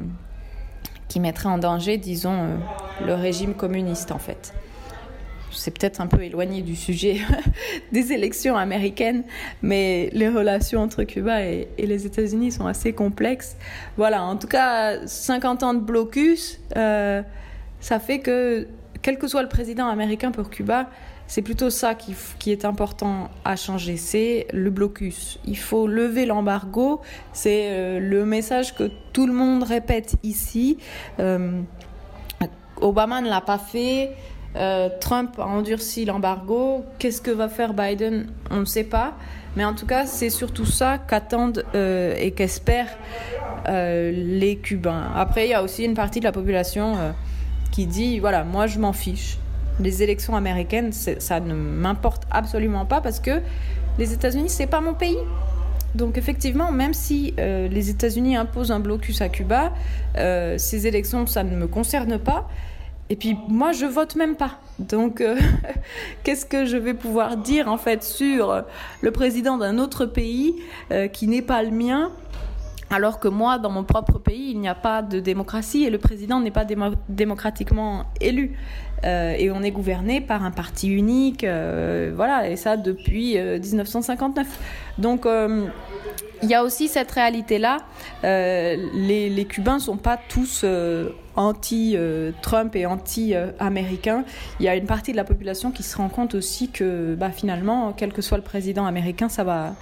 qui 1.07 1.19
mettrait 1.19 1.49
en 1.49 1.59
danger, 1.59 1.97
disons, 1.97 2.57
le 3.05 3.13
régime 3.13 3.53
communiste 3.53 4.11
en 4.11 4.19
fait 4.19 4.53
c'est 5.55 5.71
peut-être 5.71 6.01
un 6.01 6.07
peu 6.07 6.23
éloigné 6.23 6.61
du 6.61 6.75
sujet 6.75 7.17
des 7.91 8.11
élections 8.13 8.57
américaines, 8.57 9.23
mais 9.61 10.09
les 10.13 10.29
relations 10.29 10.81
entre 10.81 11.03
Cuba 11.03 11.43
et, 11.43 11.67
les 11.77 12.05
États-Unis 12.05 12.51
sont 12.51 12.67
assez 12.67 12.93
complexes. 12.93 13.55
Voilà, 13.97 14.23
en 14.23 14.35
tout 14.37 14.47
cas, 14.47 15.05
50 15.05 15.63
ans 15.63 15.73
de 15.73 15.79
blocus, 15.79 16.59
euh, 16.75 17.21
ça 17.79 17.99
fait 17.99 18.19
que, 18.19 18.67
quel 19.01 19.17
que 19.17 19.27
soit 19.27 19.43
le 19.43 19.49
président 19.49 19.87
américain 19.87 20.31
pour 20.31 20.49
Cuba, 20.49 20.89
c'est 21.27 21.41
plutôt 21.41 21.69
ça 21.69 21.95
qui, 21.95 22.15
qui, 22.39 22.51
est 22.51 22.65
important 22.65 23.29
à 23.45 23.55
changer, 23.55 23.97
c'est 23.97 24.47
le 24.53 24.69
blocus. 24.69 25.39
Il 25.45 25.57
faut 25.57 25.87
lever 25.87 26.25
l'embargo, 26.25 27.01
c'est 27.31 27.69
euh, 27.71 27.99
le 27.99 28.25
message 28.25 28.75
que 28.75 28.91
tout 29.13 29.25
le 29.25 29.33
monde 29.33 29.63
répète 29.63 30.15
ici. 30.23 30.77
Euh, 31.19 31.61
Obama 32.81 33.21
ne 33.21 33.29
l'a 33.29 33.41
pas 33.41 33.57
fait. 33.57 34.11
Euh, 34.55 34.89
Trump 34.99 35.39
a 35.39 35.45
endurci 35.45 36.05
l'embargo. 36.05 36.83
Qu'est-ce 36.99 37.21
que 37.21 37.31
va 37.31 37.47
faire 37.47 37.73
Biden? 37.73 38.27
On 38.51 38.59
ne 38.59 38.65
sait 38.65 38.83
pas. 38.83 39.13
Mais 39.55 39.65
en 39.65 39.73
tout 39.73 39.85
cas, 39.85 40.05
c'est 40.05 40.29
surtout 40.29 40.65
ça 40.65 40.97
qu'attendent 40.97 41.63
et 41.75 42.31
qu'espèrent 42.31 42.97
les 43.67 44.59
Cubains. 44.61 45.11
Après, 45.15 45.45
il 45.45 45.51
y 45.51 45.53
a 45.53 45.61
aussi 45.61 45.85
une 45.85 45.93
partie 45.93 46.19
de 46.19 46.25
la 46.25 46.31
population 46.31 47.13
qui 47.71 47.85
dit, 47.85 48.17
voilà, 48.17 48.43
moi 48.43 48.65
je 48.65 48.79
m'en 48.79 48.93
fiche. 48.93 49.37
Les 49.79 50.03
élections 50.03 50.35
américaines, 50.35 50.91
ça 50.91 51.39
ne 51.39 51.53
m'importe 51.53 52.23
absolument 52.31 52.85
pas 52.85 53.01
parce 53.01 53.19
que 53.19 53.41
les 53.97 54.13
États-Unis, 54.13 54.49
c'est 54.49 54.67
pas 54.67 54.81
mon 54.81 54.93
pays. 54.93 55.17
Donc 55.95 56.17
effectivement, 56.17 56.71
même 56.71 56.93
si 56.93 57.33
les 57.37 57.89
États-Unis 57.89 58.35
imposent 58.35 58.71
un 58.71 58.79
blocus 58.79 59.21
à 59.21 59.29
Cuba, 59.29 59.73
ces 60.15 60.87
élections, 60.87 61.27
ça 61.27 61.43
ne 61.43 61.55
me 61.55 61.67
concerne 61.67 62.17
pas. 62.17 62.47
Et 63.09 63.15
puis 63.15 63.37
moi, 63.47 63.73
je 63.73 63.85
vote 63.85 64.15
même 64.15 64.35
pas. 64.35 64.59
Donc, 64.79 65.21
euh, 65.21 65.37
qu'est-ce 66.23 66.45
que 66.45 66.65
je 66.65 66.77
vais 66.77 66.93
pouvoir 66.93 67.37
dire 67.37 67.67
en 67.67 67.77
fait 67.77 68.03
sur 68.03 68.63
le 69.01 69.11
président 69.11 69.57
d'un 69.57 69.77
autre 69.77 70.05
pays 70.05 70.55
euh, 70.91 71.07
qui 71.07 71.27
n'est 71.27 71.41
pas 71.41 71.61
le 71.63 71.71
mien? 71.71 72.11
Alors 72.93 73.19
que 73.19 73.27
moi, 73.27 73.57
dans 73.57 73.71
mon 73.71 73.83
propre 73.83 74.19
pays, 74.19 74.51
il 74.51 74.59
n'y 74.59 74.67
a 74.67 74.75
pas 74.75 75.01
de 75.01 75.19
démocratie 75.19 75.83
et 75.83 75.89
le 75.89 75.97
président 75.97 76.39
n'est 76.39 76.51
pas 76.51 76.65
démocratiquement 77.09 78.05
élu. 78.21 78.57
Euh, 79.03 79.35
et 79.37 79.51
on 79.51 79.61
est 79.63 79.71
gouverné 79.71 80.21
par 80.21 80.45
un 80.45 80.51
parti 80.51 80.89
unique, 80.89 81.43
voilà, 81.43 82.49
et 82.49 82.55
ça 82.55 82.77
depuis 82.77 83.37
1959. 83.37 84.47
Donc, 84.99 85.27
il 86.41 86.49
y 86.49 86.53
a 86.53 86.63
aussi 86.63 86.87
cette 86.87 87.11
réalité-là. 87.11 87.79
les, 88.23 89.47
Cubains 89.49 89.75
ne 89.75 89.79
sont 89.79 89.97
pas 89.97 90.17
tous 90.29 90.63
anti-Trump 91.35 92.75
et 92.75 92.85
anti-américain, 92.85 94.23
il 94.59 94.65
y 94.65 94.69
a 94.69 94.75
une 94.75 94.85
partie 94.85 95.11
de 95.11 95.17
la 95.17 95.23
population 95.23 95.71
qui 95.71 95.83
se 95.83 95.97
rend 95.97 96.09
compte 96.09 96.35
aussi 96.35 96.69
que 96.69 97.15
bah, 97.15 97.31
finalement, 97.31 97.93
quel 97.93 98.13
que 98.13 98.21
soit 98.21 98.37
le 98.37 98.43
président 98.43 98.85
américain, 98.85 99.29
ça 99.29 99.43
va, 99.43 99.73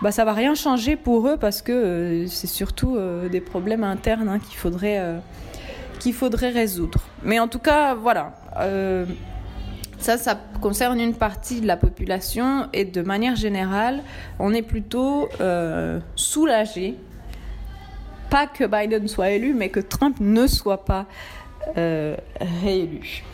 bah, 0.00 0.12
ça 0.12 0.24
va 0.24 0.32
rien 0.32 0.54
changer 0.54 0.96
pour 0.96 1.28
eux 1.28 1.36
parce 1.36 1.60
que 1.60 1.72
euh, 1.72 2.26
c'est 2.28 2.46
surtout 2.46 2.96
euh, 2.96 3.28
des 3.28 3.40
problèmes 3.40 3.82
internes 3.82 4.28
hein, 4.28 4.38
qu'il 4.38 4.56
faudrait, 4.56 4.98
euh, 5.00 5.18
qu'il 5.98 6.14
faudrait 6.14 6.50
résoudre. 6.50 7.00
Mais 7.24 7.40
en 7.40 7.48
tout 7.48 7.58
cas, 7.58 7.94
voilà. 7.94 8.34
ça, 9.98 10.16
ça 10.18 10.38
concerne 10.60 11.00
une 11.00 11.14
partie 11.14 11.60
de 11.60 11.66
la 11.66 11.76
population 11.76 12.68
et 12.72 12.84
de 12.84 13.02
manière 13.02 13.34
générale, 13.34 14.02
on 14.38 14.54
est 14.54 14.62
plutôt 14.62 15.28
soulagé 16.14 16.96
pas 18.30 18.46
que 18.46 18.64
Biden 18.64 19.08
soit 19.08 19.30
élu, 19.30 19.54
mais 19.54 19.70
que 19.70 19.80
Trump 19.80 20.18
ne 20.20 20.46
soit 20.46 20.84
pas 20.84 21.06
réélu. 21.74 23.24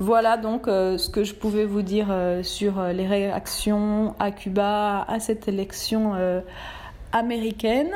Voilà 0.00 0.36
donc 0.36 0.68
euh, 0.68 0.96
ce 0.96 1.10
que 1.10 1.24
je 1.24 1.34
pouvais 1.34 1.64
vous 1.64 1.82
dire 1.82 2.06
euh, 2.10 2.44
sur 2.44 2.80
les 2.82 3.06
réactions 3.06 4.14
à 4.20 4.30
Cuba 4.30 5.04
à 5.08 5.18
cette 5.18 5.48
élection 5.48 6.14
américaine. 7.12 7.90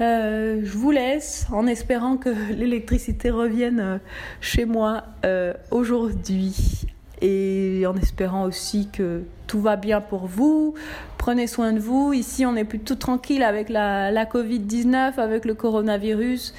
je 0.00 0.76
vous 0.76 0.90
laisse 0.90 1.46
en 1.52 1.66
espérant 1.66 2.16
que 2.16 2.30
l'électricité 2.52 3.30
revienne 3.30 4.00
chez 4.40 4.64
moi 4.64 5.04
aujourd'hui 5.70 6.86
et 7.22 7.84
en 7.86 7.96
espérant 7.96 8.44
aussi 8.44 8.88
que 8.90 9.22
tout 9.46 9.60
va 9.60 9.76
bien 9.76 10.00
pour 10.00 10.26
vous. 10.26 10.74
Prenez 11.18 11.46
soin 11.46 11.72
de 11.72 11.80
vous. 11.80 12.12
Ici, 12.12 12.44
on 12.44 12.56
est 12.56 12.64
plutôt 12.64 12.94
tranquille 12.94 13.42
avec 13.42 13.68
la 13.68 14.24
Covid-19, 14.24 15.18
avec 15.18 15.44
le 15.44 15.54
coronavirus. 15.54 16.54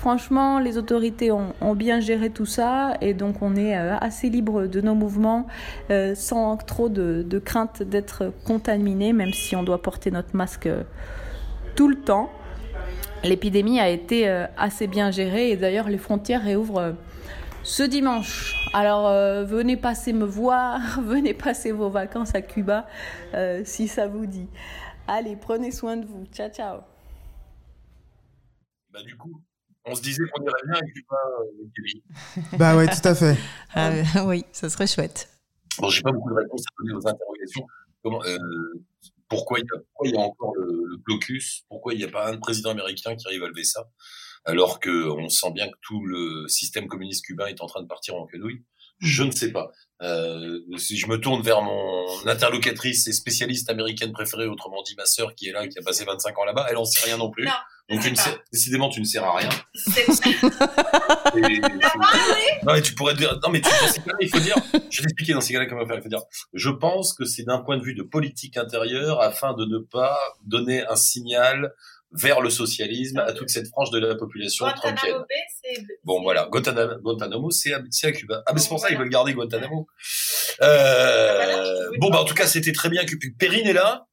Franchement, 0.00 0.60
les 0.60 0.78
autorités 0.78 1.30
ont, 1.30 1.74
bien 1.74 2.00
géré 2.00 2.30
tout 2.30 2.46
ça 2.46 2.94
et 3.02 3.12
donc 3.12 3.42
on 3.42 3.54
est 3.54 3.76
euh, 3.76 3.98
assez 3.98 4.30
libre 4.30 4.66
de 4.66 4.80
nos 4.80 4.94
mouvements 4.94 5.46
euh, 5.90 6.14
sans 6.14 6.56
trop 6.56 6.88
de, 6.88 7.38
crainte 7.44 7.82
d'être 7.82 8.32
contaminé, 8.46 9.12
même 9.12 9.34
si 9.34 9.56
on 9.56 9.62
doit 9.62 9.82
porter 9.82 10.10
notre 10.10 10.34
masque 10.34 10.64
euh, 10.64 10.84
tout 11.76 11.86
le 11.86 11.96
temps. 11.96 12.32
L'épidémie 13.24 13.78
a 13.78 13.90
été 13.90 14.26
assez 14.56 14.86
bien 14.86 15.10
gérée 15.10 15.50
et 15.50 15.58
d'ailleurs 15.58 15.90
les 15.90 15.98
frontières 15.98 16.44
réouvrent 16.44 16.94
ce 17.62 17.82
dimanche. 17.82 18.56
Alors 18.72 19.06
venez 19.44 19.76
passer 19.76 20.14
me 20.14 20.24
voir, 20.24 20.80
venez 21.02 21.34
passer 21.34 21.72
vos 21.72 21.90
vacances 21.90 22.34
à 22.34 22.40
Cuba 22.40 22.86
si 23.64 23.86
ça 23.86 24.06
vous 24.06 24.24
dit. 24.24 24.48
Allez, 25.06 25.36
prenez 25.36 25.70
soin 25.70 25.98
de 25.98 26.06
vous. 26.06 26.24
Ciao, 26.32 26.48
ciao. 26.48 26.78
Bah 28.90 29.02
du 29.02 29.14
coup, 29.18 29.42
on 29.84 29.94
se 29.94 30.02
disait 30.02 30.22
qu'on 30.32 30.42
irait 30.42 30.52
bien 30.64 30.74
à 30.74 30.82
Cuba, 30.82 31.16
euh, 31.40 32.56
Bah 32.58 32.76
ouais, 32.76 32.86
tout 32.86 33.08
à 33.08 33.14
fait. 33.14 33.36
Ah, 33.74 33.92
oui, 34.24 34.44
ça 34.52 34.68
serait 34.68 34.86
chouette. 34.86 35.28
Bon, 35.78 35.88
j'ai 35.88 36.02
pas 36.02 36.12
beaucoup 36.12 36.30
de 36.30 36.34
réponses 36.34 36.62
à 36.62 36.82
donner 36.82 36.94
aux 36.94 37.06
interrogations. 37.06 37.66
pourquoi, 39.28 39.58
il 39.60 40.10
y 40.10 40.16
a, 40.16 40.20
encore 40.20 40.54
le, 40.56 40.84
le 40.86 40.96
blocus? 40.96 41.64
Pourquoi 41.68 41.94
il 41.94 41.98
n'y 41.98 42.04
a 42.04 42.08
pas 42.08 42.30
un 42.30 42.36
président 42.38 42.70
américain 42.70 43.14
qui 43.14 43.26
arrive 43.28 43.44
à 43.44 43.48
lever 43.48 43.64
ça? 43.64 43.88
Alors 44.44 44.80
que 44.80 45.08
on 45.08 45.28
sent 45.28 45.52
bien 45.52 45.68
que 45.68 45.76
tout 45.82 46.04
le 46.06 46.48
système 46.48 46.88
communiste 46.88 47.24
cubain 47.24 47.46
est 47.46 47.60
en 47.60 47.66
train 47.66 47.82
de 47.82 47.86
partir 47.86 48.16
en 48.16 48.26
quenouille. 48.26 48.64
Je 48.98 49.22
ne 49.22 49.30
sais 49.30 49.50
pas. 49.50 49.70
Euh, 50.02 50.60
si 50.76 50.96
je 50.98 51.06
me 51.06 51.18
tourne 51.18 51.42
vers 51.42 51.62
mon 51.62 52.06
interlocutrice 52.26 53.06
et 53.06 53.12
spécialiste 53.12 53.70
américaine 53.70 54.12
préférée, 54.12 54.46
autrement 54.46 54.82
dit 54.82 54.94
ma 54.96 55.06
sœur 55.06 55.34
qui 55.34 55.48
est 55.48 55.52
là, 55.52 55.68
qui 55.68 55.78
a 55.78 55.82
passé 55.82 56.04
25 56.04 56.38
ans 56.38 56.44
là-bas, 56.44 56.66
elle 56.70 56.76
en 56.76 56.84
sait 56.84 57.06
rien 57.06 57.16
non 57.16 57.30
plus. 57.30 57.48
Donc 57.90 58.02
tu 58.02 58.10
ne 58.10 58.16
sais, 58.16 58.30
décidément, 58.52 58.88
tu 58.88 59.00
ne 59.00 59.04
sers 59.04 59.24
à 59.24 59.36
rien. 59.36 59.48
non, 62.64 62.72
mais 62.72 62.82
tu 62.82 62.94
pourrais 62.94 63.14
dire, 63.14 63.36
non, 63.42 63.50
mais 63.50 63.60
tu, 63.60 63.68
dans 63.68 63.88
ces 63.88 64.00
cas-là, 64.00 64.16
il 64.20 64.28
faut 64.28 64.38
dire, 64.38 64.54
je 64.72 64.98
vais 64.98 65.02
t'expliquer 65.02 65.32
dans 65.32 65.40
ces 65.40 65.52
cas-là 65.52 65.66
comment 65.66 65.84
faire. 65.86 65.96
Il 65.96 66.02
faut 66.02 66.08
dire, 66.08 66.22
je 66.54 66.70
pense 66.70 67.12
que 67.14 67.24
c'est 67.24 67.42
d'un 67.42 67.58
point 67.58 67.78
de 67.78 67.82
vue 67.82 67.94
de 67.94 68.04
politique 68.04 68.56
intérieure 68.56 69.20
afin 69.20 69.54
de 69.54 69.64
ne 69.64 69.78
pas 69.78 70.16
donner 70.44 70.86
un 70.86 70.94
signal 70.94 71.72
vers 72.12 72.40
le 72.40 72.50
socialisme 72.50 73.18
à 73.18 73.32
toute 73.32 73.50
cette 73.50 73.68
frange 73.68 73.90
de 73.90 73.98
la 73.98 74.14
population 74.14 74.66
trumpienne. 74.74 75.24
Bon, 76.04 76.22
voilà, 76.22 76.48
Guantanamo, 76.50 77.50
c'est 77.50 77.72
à, 77.74 78.12
Cuba. 78.12 78.42
Ah, 78.46 78.52
mais 78.52 78.60
c'est 78.60 78.68
pour 78.68 78.80
ça 78.80 78.88
qu'ils 78.88 78.98
veulent 78.98 79.10
garder 79.10 79.34
Guantanamo. 79.34 79.86
Euh, 80.62 81.90
bon, 81.98 82.10
bah, 82.10 82.20
en 82.20 82.24
tout 82.24 82.34
cas, 82.34 82.46
c'était 82.46 82.72
très 82.72 82.88
bien. 82.88 83.02
Perrine 83.38 83.66
est 83.66 83.72
là? 83.72 84.06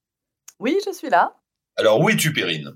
Oui, 0.59 0.79
je 0.85 0.91
suis 0.91 1.09
là. 1.09 1.35
Alors, 1.75 1.99
où 1.99 2.09
es-tu, 2.09 2.33
Perrine? 2.33 2.75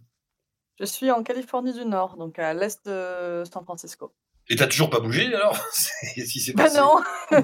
Je 0.81 0.87
suis 0.87 1.11
en 1.11 1.21
Californie 1.21 1.73
du 1.73 1.85
Nord, 1.85 2.17
donc 2.17 2.39
à 2.39 2.55
l'est 2.55 2.83
de 2.87 3.43
San 3.45 3.63
Francisco. 3.63 4.11
Et 4.49 4.55
t'as 4.55 4.65
toujours 4.65 4.89
pas 4.89 4.99
bougé 4.99 5.27
alors? 5.27 5.55
Si 5.71 6.39
c'est 6.39 6.53
bah 6.53 6.69
non 6.75 6.95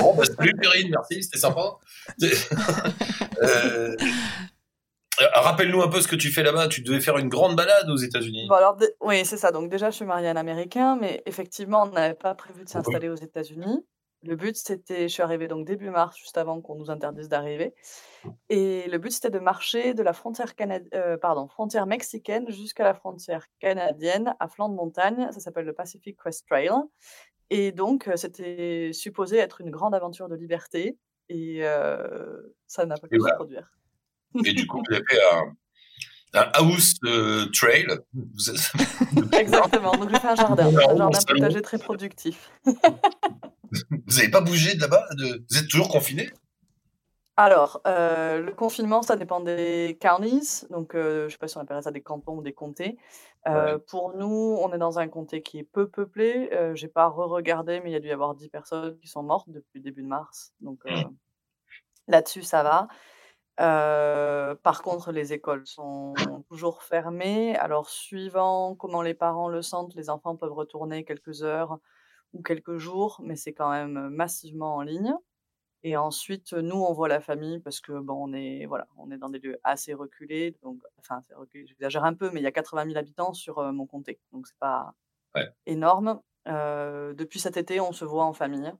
Bon, 0.00 0.14
bah, 0.14 0.24
salut 0.24 0.54
Perrine, 0.54 0.88
merci, 0.88 1.20
c'était 1.24 1.38
sympa. 1.38 1.72
euh, 2.22 3.96
euh, 5.20 5.26
rappelle-nous 5.34 5.82
un 5.82 5.88
peu 5.88 6.00
ce 6.00 6.06
que 6.06 6.14
tu 6.14 6.30
fais 6.30 6.44
là-bas. 6.44 6.68
Tu 6.68 6.82
devais 6.82 7.00
faire 7.00 7.18
une 7.18 7.28
grande 7.28 7.56
balade 7.56 7.90
aux 7.90 7.96
États-Unis. 7.96 8.46
Bon, 8.48 8.54
alors, 8.54 8.78
oui, 9.00 9.24
c'est 9.24 9.36
ça. 9.36 9.50
Donc, 9.50 9.70
déjà, 9.70 9.90
je 9.90 9.96
suis 9.96 10.04
mariée 10.04 10.28
à 10.28 10.30
un 10.30 10.36
Américain, 10.36 10.96
mais 11.00 11.20
effectivement, 11.26 11.82
on 11.82 11.90
n'avait 11.90 12.14
pas 12.14 12.36
prévu 12.36 12.62
de 12.62 12.68
s'installer 12.68 13.08
aux 13.08 13.16
États-Unis. 13.16 13.84
Le 14.24 14.34
but, 14.34 14.56
c'était, 14.56 15.08
je 15.08 15.12
suis 15.12 15.22
arrivée 15.22 15.46
donc 15.46 15.66
début 15.66 15.90
mars, 15.90 16.16
juste 16.16 16.36
avant 16.38 16.60
qu'on 16.60 16.74
nous 16.74 16.90
interdise 16.90 17.28
d'arriver. 17.28 17.74
Et 18.48 18.88
le 18.88 18.98
but, 18.98 19.12
c'était 19.12 19.30
de 19.30 19.38
marcher 19.38 19.94
de 19.94 20.02
la 20.02 20.12
frontière, 20.12 20.52
euh, 20.94 21.16
pardon, 21.16 21.46
frontière 21.48 21.86
mexicaine 21.86 22.50
jusqu'à 22.50 22.84
la 22.84 22.94
frontière 22.94 23.46
canadienne 23.60 24.34
à 24.40 24.48
flanc 24.48 24.68
de 24.68 24.74
montagne. 24.74 25.28
Ça 25.30 25.40
s'appelle 25.40 25.66
le 25.66 25.72
Pacific 25.72 26.16
Crest 26.16 26.46
Trail. 26.46 26.70
Et 27.50 27.72
donc, 27.72 28.08
euh, 28.08 28.16
c'était 28.16 28.90
supposé 28.92 29.38
être 29.38 29.60
une 29.60 29.70
grande 29.70 29.94
aventure 29.94 30.28
de 30.28 30.34
liberté. 30.34 30.98
Et 31.28 31.60
ça 32.66 32.86
n'a 32.86 32.96
pas 32.96 33.06
pu 33.06 33.20
se 33.20 33.34
produire. 33.34 33.70
Et 34.44 34.52
du 34.52 34.66
coup, 34.66 34.82
vous 34.88 34.94
avez 34.94 35.04
un, 35.32 35.54
un 36.34 36.50
house 36.54 36.94
euh, 37.04 37.46
trail. 37.52 37.86
Exactement. 39.32 39.92
Donc, 39.92 40.10
j'ai 40.10 40.18
fait 40.18 40.28
un 40.28 40.34
jardin, 40.34 40.66
un 40.88 40.96
jardin 40.96 41.18
potager 41.26 41.62
très 41.62 41.78
productif. 41.78 42.50
vous 43.90 44.16
n'avez 44.16 44.30
pas 44.30 44.40
bougé 44.40 44.74
de 44.74 44.80
là-bas 44.80 45.06
de... 45.16 45.44
Vous 45.50 45.58
êtes 45.58 45.68
toujours 45.68 45.88
confiné 45.88 46.30
Alors, 47.36 47.80
euh, 47.86 48.40
le 48.40 48.52
confinement, 48.52 49.02
ça 49.02 49.16
dépend 49.16 49.40
des 49.40 49.96
counties. 50.00 50.66
Donc, 50.70 50.94
euh, 50.94 51.20
je 51.20 51.24
ne 51.24 51.28
sais 51.30 51.38
pas 51.38 51.48
si 51.48 51.56
on 51.56 51.60
appelle 51.60 51.82
ça 51.82 51.90
des 51.90 52.02
cantons 52.02 52.38
ou 52.38 52.42
des 52.42 52.52
comtés. 52.52 52.98
Euh, 53.46 53.74
Ouais. 53.74 53.78
pour 53.88 54.14
nous, 54.16 54.58
on 54.60 54.72
est 54.72 54.78
dans 54.78 54.98
un 54.98 55.08
comté 55.08 55.42
qui 55.42 55.58
est 55.60 55.62
peu 55.64 55.88
peuplé. 55.88 56.50
Euh, 56.52 56.74
j'ai 56.74 56.88
pas 56.88 57.06
re-regardé, 57.08 57.80
mais 57.80 57.90
il 57.90 57.92
y 57.92 57.96
a 57.96 58.00
dû 58.00 58.08
y 58.08 58.12
avoir 58.12 58.34
10 58.34 58.48
personnes 58.48 58.98
qui 58.98 59.06
sont 59.06 59.22
mortes 59.22 59.48
depuis 59.48 59.78
le 59.78 59.82
début 59.82 60.02
de 60.02 60.08
mars. 60.08 60.52
Donc, 60.60 60.80
euh, 60.86 61.04
là-dessus, 62.08 62.42
ça 62.42 62.62
va. 62.62 62.88
Euh, 63.60 64.54
par 64.56 64.82
contre, 64.82 65.10
les 65.12 65.32
écoles 65.32 65.66
sont 65.66 66.14
toujours 66.48 66.82
fermées. 66.82 67.56
Alors, 67.56 67.88
suivant 67.88 68.74
comment 68.74 69.02
les 69.02 69.14
parents 69.14 69.48
le 69.48 69.62
sentent, 69.62 69.94
les 69.94 70.10
enfants 70.10 70.36
peuvent 70.36 70.52
retourner 70.52 71.04
quelques 71.04 71.42
heures 71.42 71.78
ou 72.32 72.42
quelques 72.42 72.76
jours, 72.78 73.20
mais 73.24 73.36
c'est 73.36 73.52
quand 73.52 73.70
même 73.70 74.08
massivement 74.10 74.76
en 74.76 74.82
ligne. 74.82 75.14
Et 75.84 75.96
ensuite, 75.96 76.52
nous, 76.54 76.76
on 76.76 76.92
voit 76.92 77.08
la 77.08 77.20
famille 77.20 77.60
parce 77.60 77.80
que 77.80 77.92
bon, 78.00 78.14
on 78.28 78.32
est 78.32 78.66
voilà, 78.66 78.88
on 78.96 79.10
est 79.12 79.18
dans 79.18 79.28
des 79.28 79.38
lieux 79.38 79.58
assez 79.62 79.94
reculés, 79.94 80.56
donc 80.62 80.82
enfin 80.98 81.22
j'exagère 81.54 82.04
un 82.04 82.14
peu, 82.14 82.30
mais 82.32 82.40
il 82.40 82.42
y 82.42 82.46
a 82.48 82.52
80 82.52 82.84
000 82.86 82.96
habitants 82.98 83.32
sur 83.32 83.58
euh, 83.60 83.70
mon 83.72 83.86
comté, 83.86 84.18
donc 84.32 84.46
c'est 84.48 84.58
pas 84.58 84.94
Ouais. 85.36 85.48
énorme. 85.66 86.20
Euh, 86.48 87.12
depuis 87.14 87.38
cet 87.38 87.56
été, 87.58 87.80
on 87.80 87.92
se 87.92 88.04
voit 88.04 88.24
en 88.24 88.32
famille. 88.32 88.72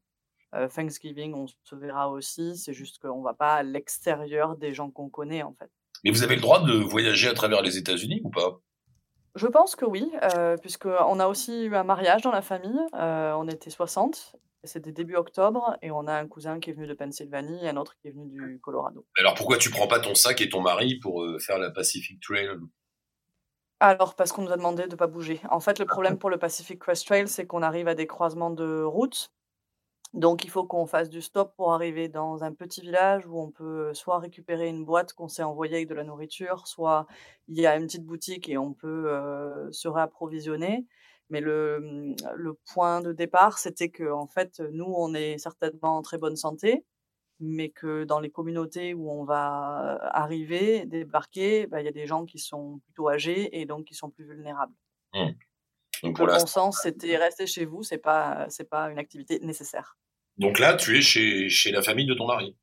Euh, 0.54 0.66
Thanksgiving, 0.66 1.34
on 1.34 1.46
se 1.46 1.74
verra 1.76 2.10
aussi. 2.10 2.56
C'est 2.56 2.72
juste 2.72 2.98
qu'on 3.00 3.20
va 3.22 3.34
pas 3.34 3.56
à 3.56 3.62
l'extérieur 3.62 4.56
des 4.56 4.72
gens 4.74 4.90
qu'on 4.90 5.10
connaît 5.10 5.42
en 5.42 5.52
fait. 5.52 5.70
Mais 6.04 6.10
vous 6.10 6.22
avez 6.22 6.36
le 6.36 6.40
droit 6.40 6.64
de 6.64 6.72
voyager 6.72 7.28
à 7.28 7.34
travers 7.34 7.60
les 7.62 7.76
États-Unis 7.76 8.22
ou 8.24 8.30
pas? 8.30 8.60
Je 9.34 9.46
pense 9.46 9.76
que 9.76 9.84
oui, 9.84 10.10
euh, 10.34 10.56
puisqu'on 10.56 11.20
a 11.20 11.26
aussi 11.26 11.64
eu 11.64 11.76
un 11.76 11.84
mariage 11.84 12.22
dans 12.22 12.32
la 12.32 12.42
famille. 12.42 12.80
euh, 12.94 13.32
on 13.34 13.48
était 13.48 13.70
60. 13.70 14.36
C'était 14.64 14.90
début 14.92 15.14
octobre 15.14 15.76
et 15.82 15.90
on 15.92 16.06
a 16.08 16.14
un 16.14 16.26
cousin 16.26 16.58
qui 16.58 16.70
est 16.70 16.72
venu 16.72 16.88
de 16.88 16.94
Pennsylvanie 16.94 17.64
et 17.64 17.68
un 17.68 17.76
autre 17.76 17.94
qui 18.00 18.08
est 18.08 18.10
venu 18.10 18.26
du 18.26 18.58
Colorado. 18.60 19.06
Alors 19.16 19.34
pourquoi 19.34 19.56
tu 19.56 19.70
prends 19.70 19.86
pas 19.86 20.00
ton 20.00 20.16
sac 20.16 20.40
et 20.40 20.48
ton 20.48 20.60
mari 20.60 20.96
pour 20.96 21.22
euh, 21.22 21.38
faire 21.38 21.58
la 21.58 21.70
Pacific 21.70 22.20
Trail? 22.20 22.48
Alors, 23.80 24.16
parce 24.16 24.32
qu'on 24.32 24.42
nous 24.42 24.50
a 24.50 24.56
demandé 24.56 24.84
de 24.84 24.90
ne 24.90 24.96
pas 24.96 25.06
bouger. 25.06 25.40
En 25.50 25.60
fait, 25.60 25.78
le 25.78 25.84
problème 25.84 26.18
pour 26.18 26.30
le 26.30 26.38
Pacific 26.38 26.80
Crest 26.80 27.06
Trail, 27.06 27.28
c'est 27.28 27.46
qu'on 27.46 27.62
arrive 27.62 27.86
à 27.86 27.94
des 27.94 28.08
croisements 28.08 28.50
de 28.50 28.82
routes. 28.82 29.30
Donc, 30.14 30.44
il 30.44 30.50
faut 30.50 30.64
qu'on 30.64 30.86
fasse 30.86 31.10
du 31.10 31.20
stop 31.20 31.54
pour 31.56 31.72
arriver 31.72 32.08
dans 32.08 32.42
un 32.42 32.52
petit 32.52 32.80
village 32.80 33.26
où 33.26 33.38
on 33.38 33.50
peut 33.50 33.92
soit 33.94 34.18
récupérer 34.18 34.68
une 34.68 34.84
boîte 34.84 35.12
qu'on 35.12 35.28
s'est 35.28 35.42
envoyée 35.42 35.76
avec 35.76 35.88
de 35.88 35.94
la 35.94 36.04
nourriture, 36.04 36.66
soit 36.66 37.06
il 37.48 37.60
y 37.60 37.66
a 37.66 37.76
une 37.76 37.86
petite 37.86 38.06
boutique 38.06 38.48
et 38.48 38.56
on 38.58 38.72
peut 38.72 39.68
se 39.70 39.86
réapprovisionner. 39.88 40.86
Mais 41.30 41.40
le, 41.40 41.80
mmh, 41.80 42.16
le 42.36 42.54
point 42.72 43.00
de 43.02 43.12
départ, 43.12 43.58
c'était 43.58 43.90
que, 43.90 44.10
en 44.10 44.26
fait, 44.26 44.60
nous, 44.72 44.86
on 44.86 45.12
est 45.14 45.36
certainement 45.38 45.98
en 45.98 46.02
très 46.02 46.16
bonne 46.18 46.36
santé, 46.36 46.86
mais 47.40 47.70
que 47.70 48.04
dans 48.04 48.20
les 48.20 48.30
communautés 48.30 48.94
où 48.94 49.10
on 49.10 49.24
va 49.24 49.98
arriver, 50.12 50.86
débarquer, 50.86 51.66
bah, 51.66 51.80
il 51.82 51.86
y 51.86 51.88
a 51.88 51.92
des 51.92 52.06
gens 52.06 52.26
qui 52.26 52.38
sont 52.38 52.80
plutôt 52.84 53.08
âgés 53.10 53.60
et 53.60 53.66
donc 53.66 53.86
qui 53.86 53.94
sont 53.94 54.10
plus 54.10 54.26
vulnérables. 54.26 54.74
Hmm. 55.14 55.47
Donc, 56.02 56.18
Le 56.18 56.24
pour 56.26 56.34
bon 56.34 56.46
sens, 56.46 56.80
c'était 56.82 57.16
rester 57.16 57.46
chez 57.46 57.64
vous, 57.64 57.82
c'est 57.82 57.98
pas, 57.98 58.46
c'est 58.48 58.68
pas 58.68 58.90
une 58.90 58.98
activité 58.98 59.40
nécessaire. 59.40 59.96
Donc 60.36 60.58
là, 60.58 60.74
tu 60.74 60.96
es 60.96 61.00
chez, 61.00 61.48
chez 61.48 61.72
la 61.72 61.82
famille 61.82 62.06
de 62.06 62.14
ton 62.14 62.26
mari. 62.26 62.56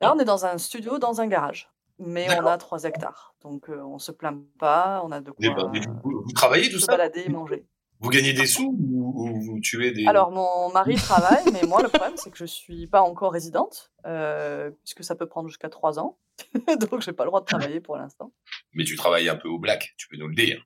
Là, 0.00 0.14
on 0.14 0.18
est 0.18 0.24
dans 0.24 0.46
un 0.46 0.58
studio, 0.58 0.98
dans 0.98 1.20
un 1.20 1.26
garage, 1.26 1.70
mais 1.98 2.26
on 2.38 2.46
a 2.46 2.56
3 2.56 2.84
hectares, 2.84 3.34
donc 3.42 3.68
euh, 3.68 3.82
on 3.82 3.98
se 3.98 4.10
plaint 4.10 4.42
pas, 4.58 5.02
on 5.04 5.12
a 5.12 5.20
de 5.20 5.30
Mais 5.38 5.48
quoi 5.48 5.64
bah, 5.64 5.70
mais 5.72 5.80
vous, 6.02 6.22
vous 6.24 6.32
travaillez 6.32 6.70
tout 6.70 6.80
se 6.80 6.86
ça? 6.86 6.92
balader 6.92 7.24
et 7.26 7.28
manger. 7.28 7.66
Vous 8.00 8.08
gagnez 8.08 8.32
des 8.32 8.46
sous 8.46 8.74
ou, 8.80 9.28
ou 9.28 9.40
vous 9.42 9.60
tuez 9.60 9.92
des... 9.92 10.06
Alors, 10.06 10.30
mon 10.30 10.72
mari 10.72 10.94
travaille, 10.96 11.44
mais 11.52 11.62
moi, 11.68 11.82
le 11.82 11.88
problème, 11.90 12.16
c'est 12.16 12.30
que 12.30 12.38
je 12.38 12.46
suis 12.46 12.86
pas 12.86 13.02
encore 13.02 13.32
résidente, 13.32 13.92
euh, 14.06 14.70
puisque 14.84 15.04
ça 15.04 15.14
peut 15.14 15.26
prendre 15.26 15.48
jusqu'à 15.48 15.68
3 15.68 15.98
ans, 15.98 16.16
donc 16.80 17.02
j'ai 17.02 17.12
pas 17.12 17.24
le 17.24 17.28
droit 17.28 17.40
de 17.40 17.46
travailler 17.46 17.80
pour 17.80 17.96
l'instant. 17.98 18.32
Mais 18.72 18.84
tu 18.84 18.96
travailles 18.96 19.28
un 19.28 19.36
peu 19.36 19.48
au 19.48 19.58
black, 19.58 19.92
tu 19.98 20.08
peux 20.08 20.16
nous 20.16 20.28
le 20.28 20.34
dire. 20.34 20.64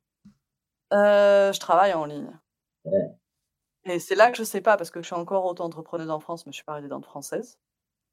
Euh, 0.95 1.53
je 1.53 1.61
travaille 1.61 1.93
en 1.93 2.05
ligne. 2.05 2.31
Ouais. 2.85 3.11
Et 3.87 3.99
c'est 3.99 4.15
là 4.15 4.31
que 4.31 4.37
je 4.37 4.45
sais 4.45 4.61
pas, 4.61 4.77
parce 4.77 4.91
que 4.91 5.01
je 5.03 5.07
suis 5.07 5.15
encore 5.15 5.45
auto-entrepreneuse 5.45 6.11
en 6.11 6.21
France, 6.21 6.47
mais 6.47 6.53
je 6.53 6.57
suis 6.57 6.65
pas 6.65 6.75
résidente 6.75 7.05
française. 7.05 7.59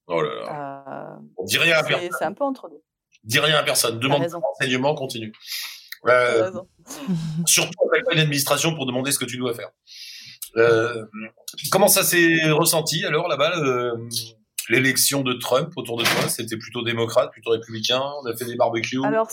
Oh 0.07 0.21
là 0.21 0.35
là. 0.35 0.83
Euh, 0.87 1.45
Dis 1.45 1.57
rien 1.57 1.77
à 1.77 1.83
personne. 1.83 2.09
c'est 2.17 2.25
un 2.25 2.33
peu 2.33 2.43
entre 2.43 2.69
deux. 2.69 2.81
Dis 3.23 3.39
rien 3.39 3.55
à 3.55 3.63
personne. 3.63 3.99
Demande 3.99 4.23
des 4.23 4.33
renseignements, 4.33 4.95
continue. 4.95 5.31
Euh, 6.07 6.51
surtout 7.45 7.79
avec 7.89 8.03
une 8.11 8.19
administration 8.19 8.75
pour 8.75 8.85
demander 8.85 9.11
ce 9.11 9.19
que 9.19 9.25
tu 9.25 9.37
dois 9.37 9.53
faire. 9.53 9.69
Euh, 10.57 11.05
comment 11.71 11.87
ça 11.87 12.03
s'est 12.03 12.51
ressenti 12.51 13.05
alors 13.05 13.29
là-bas 13.29 13.53
l'élection 14.69 15.21
de 15.21 15.33
Trump 15.33 15.71
autour 15.77 15.97
de 15.97 16.03
toi? 16.03 16.27
C'était 16.27 16.57
plutôt 16.57 16.81
démocrate, 16.81 17.31
plutôt 17.31 17.51
républicain? 17.51 18.01
On 18.21 18.25
a 18.25 18.35
fait 18.35 18.45
des 18.45 18.55
barbecues? 18.55 19.05
Alors, 19.05 19.29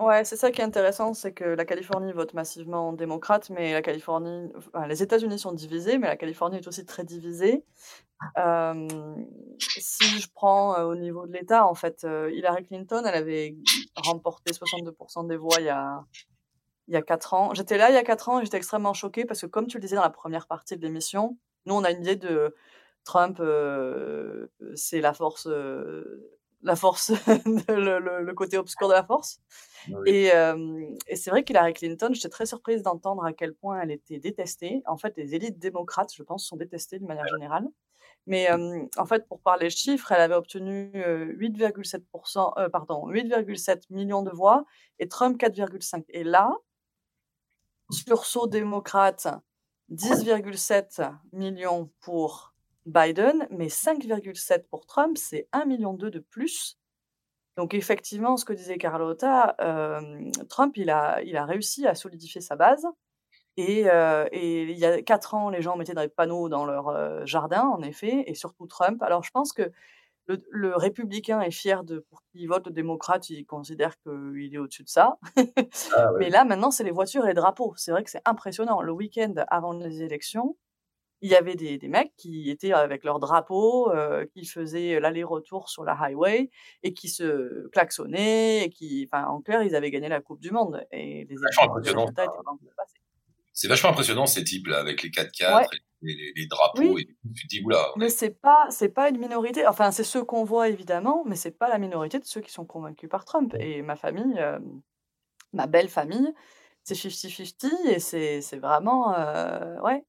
ouais, 0.00 0.24
c'est 0.24 0.36
ça 0.36 0.50
qui 0.50 0.60
est 0.60 0.64
intéressant, 0.64 1.14
c'est 1.14 1.32
que 1.32 1.44
la 1.44 1.64
Californie 1.64 2.12
vote 2.12 2.34
massivement 2.34 2.92
démocrate, 2.92 3.50
mais 3.50 3.72
la 3.72 3.82
Californie, 3.82 4.52
les 4.88 5.02
États-Unis 5.02 5.38
sont 5.38 5.52
divisés, 5.52 5.98
mais 5.98 6.08
la 6.08 6.16
Californie 6.16 6.58
est 6.58 6.66
aussi 6.66 6.84
très 6.84 7.04
divisée. 7.04 7.64
Si 9.58 10.20
je 10.20 10.28
prends 10.34 10.76
euh, 10.78 10.84
au 10.84 10.94
niveau 10.94 11.26
de 11.26 11.32
l'État, 11.32 11.66
en 11.66 11.74
fait, 11.74 12.04
euh, 12.04 12.30
Hillary 12.32 12.64
Clinton, 12.64 13.02
elle 13.06 13.14
avait 13.14 13.56
remporté 13.96 14.52
62% 14.52 15.26
des 15.26 15.36
voix 15.36 15.56
il 15.58 15.66
y 15.66 15.68
a, 15.70 16.04
il 16.88 16.94
y 16.94 16.96
a 16.96 17.02
4 17.02 17.34
ans. 17.34 17.54
J'étais 17.54 17.78
là 17.78 17.90
il 17.90 17.94
y 17.94 17.98
a 17.98 18.02
4 18.02 18.28
ans 18.28 18.40
et 18.40 18.44
j'étais 18.44 18.58
extrêmement 18.58 18.92
choquée 18.92 19.24
parce 19.24 19.40
que, 19.40 19.46
comme 19.46 19.66
tu 19.66 19.78
le 19.78 19.82
disais 19.82 19.96
dans 19.96 20.02
la 20.02 20.10
première 20.10 20.46
partie 20.46 20.76
de 20.76 20.82
l'émission, 20.82 21.38
nous, 21.66 21.74
on 21.74 21.84
a 21.84 21.90
une 21.90 22.02
idée 22.02 22.16
de 22.16 22.54
Trump, 23.04 23.38
euh, 23.40 24.48
c'est 24.74 25.00
la 25.00 25.14
force, 25.14 25.48
la 26.62 26.76
force, 26.76 27.10
le, 27.68 27.98
le- 27.98 28.22
le 28.22 28.34
côté 28.34 28.58
obscur 28.58 28.88
de 28.88 28.92
la 28.94 29.04
force. 29.04 29.40
Et, 30.06 30.32
euh, 30.34 30.84
et 31.06 31.16
c'est 31.16 31.30
vrai 31.30 31.42
qu'Hillary 31.44 31.72
Clinton, 31.74 32.10
j'étais 32.12 32.28
très 32.28 32.46
surprise 32.46 32.82
d'entendre 32.82 33.24
à 33.24 33.32
quel 33.32 33.54
point 33.54 33.80
elle 33.80 33.90
était 33.90 34.18
détestée. 34.18 34.82
En 34.86 34.96
fait, 34.98 35.16
les 35.16 35.34
élites 35.34 35.58
démocrates, 35.58 36.12
je 36.14 36.22
pense, 36.22 36.46
sont 36.46 36.56
détestées 36.56 36.98
d'une 36.98 37.08
manière 37.08 37.26
générale. 37.28 37.66
Mais 38.26 38.50
euh, 38.50 38.84
en 38.98 39.06
fait, 39.06 39.26
pour 39.28 39.40
parler 39.40 39.70
chiffres, 39.70 40.12
elle 40.12 40.20
avait 40.20 40.34
obtenu 40.34 40.92
euh, 40.96 41.32
8,7%, 41.38 42.52
euh, 42.58 42.68
pardon, 42.68 43.08
8,7 43.08 43.84
millions 43.90 44.22
de 44.22 44.30
voix 44.30 44.64
et 44.98 45.08
Trump 45.08 45.38
4,5. 45.40 46.04
Et 46.10 46.24
là, 46.24 46.52
sursaut 47.90 48.46
démocrate, 48.46 49.26
10,7 49.88 51.00
millions 51.32 51.90
pour 52.00 52.49
Biden, 52.86 53.46
mais 53.50 53.68
5,7 53.68 54.64
pour 54.70 54.86
Trump, 54.86 55.16
c'est 55.18 55.48
1,2 55.52 55.66
million 55.66 55.94
de 55.94 56.18
plus. 56.18 56.78
Donc 57.56 57.74
effectivement, 57.74 58.36
ce 58.36 58.44
que 58.44 58.52
disait 58.52 58.78
Carlotta, 58.78 59.54
euh, 59.60 60.30
Trump, 60.48 60.76
il 60.76 60.90
a, 60.90 61.20
il 61.22 61.36
a 61.36 61.44
réussi 61.44 61.86
à 61.86 61.94
solidifier 61.94 62.40
sa 62.40 62.56
base. 62.56 62.86
Et, 63.56 63.90
euh, 63.90 64.26
et 64.32 64.62
il 64.62 64.78
y 64.78 64.86
a 64.86 65.02
quatre 65.02 65.34
ans, 65.34 65.50
les 65.50 65.60
gens 65.60 65.76
mettaient 65.76 65.94
des 65.94 66.08
panneaux 66.08 66.48
dans 66.48 66.64
leur 66.64 66.88
euh, 66.88 67.26
jardin, 67.26 67.62
en 67.62 67.82
effet, 67.82 68.24
et 68.26 68.34
surtout 68.34 68.66
Trump. 68.66 69.02
Alors 69.02 69.22
je 69.24 69.30
pense 69.30 69.52
que 69.52 69.70
le, 70.26 70.42
le 70.50 70.76
républicain 70.76 71.40
est 71.40 71.50
fier 71.50 71.82
de 71.84 71.98
pour 72.08 72.22
qu'il 72.22 72.48
vote 72.48 72.66
le 72.66 72.72
démocrate, 72.72 73.28
il 73.28 73.44
considère 73.44 74.00
qu'il 74.02 74.54
est 74.54 74.58
au-dessus 74.58 74.84
de 74.84 74.88
ça. 74.88 75.18
Ah 75.36 75.36
ouais. 76.12 76.18
Mais 76.20 76.30
là, 76.30 76.44
maintenant, 76.44 76.70
c'est 76.70 76.84
les 76.84 76.92
voitures 76.92 77.24
et 77.24 77.28
les 77.28 77.34
drapeaux. 77.34 77.74
C'est 77.76 77.90
vrai 77.90 78.04
que 78.04 78.10
c'est 78.10 78.22
impressionnant. 78.24 78.80
Le 78.80 78.92
week-end 78.92 79.34
avant 79.48 79.72
les 79.72 80.02
élections, 80.02 80.56
il 81.22 81.30
y 81.30 81.36
avait 81.36 81.54
des, 81.54 81.78
des 81.78 81.88
mecs 81.88 82.12
qui 82.16 82.50
étaient 82.50 82.72
avec 82.72 83.04
leurs 83.04 83.18
drapeaux, 83.18 83.90
euh, 83.90 84.24
qui 84.32 84.46
faisaient 84.46 85.00
l'aller-retour 85.00 85.68
sur 85.68 85.84
la 85.84 85.92
highway 85.92 86.50
et 86.82 86.94
qui 86.94 87.08
se 87.08 87.68
klaxonnaient, 87.68 88.64
et 88.64 88.70
qui, 88.70 89.06
enfin, 89.10 89.26
en 89.26 89.40
clair, 89.40 89.62
ils 89.62 89.74
avaient 89.74 89.90
gagné 89.90 90.08
la 90.08 90.20
Coupe 90.20 90.40
du 90.40 90.50
Monde. 90.50 90.86
Et 90.92 91.26
les, 91.28 91.36
résultats 91.36 92.24
étaient 92.24 92.44
pas. 92.44 92.84
C'est 93.52 93.68
vachement 93.68 93.90
impressionnant 93.90 94.26
ces 94.26 94.44
types-là 94.44 94.78
avec 94.78 95.02
les 95.02 95.10
4x4 95.10 95.56
Ouais. 95.58 95.66
et 96.02 96.32
les, 96.34 96.46
drapeaux. 96.46 96.94
Oui. 96.94 97.06
Et 97.26 97.32
tu 97.34 97.42
te 97.42 97.48
dis, 97.48 97.62
oula, 97.62 97.88
Mais 97.96 98.06
est- 98.06 98.10
c'est 98.10 98.30
pas, 98.30 98.66
c'est 98.70 98.88
pas 98.88 99.10
une 99.10 99.18
minorité. 99.18 99.66
Enfin, 99.66 99.90
c'est 99.90 100.04
ceux 100.04 100.24
qu'on 100.24 100.44
voit 100.44 100.68
évidemment, 100.68 101.24
mais 101.26 101.36
c'est 101.36 101.50
pas 101.50 101.68
la 101.68 101.78
minorité 101.78 102.18
de 102.18 102.24
ceux 102.24 102.40
qui 102.40 102.50
sont 102.50 102.64
convaincus 102.64 103.10
par 103.10 103.26
Trump. 103.26 103.54
Et 103.58 103.82
ma 103.82 103.96
famille, 103.96 104.38
euh, 104.38 104.58
ma 105.52 105.66
belle 105.66 105.88
famille, 105.90 106.32
c'est 106.84 106.94
50-50 106.94 107.66
et 107.88 107.98
c'est, 107.98 108.40
c'est 108.40 108.58
vraiment, 108.58 109.14
euh, 109.14 109.78
ouais. 109.80 110.02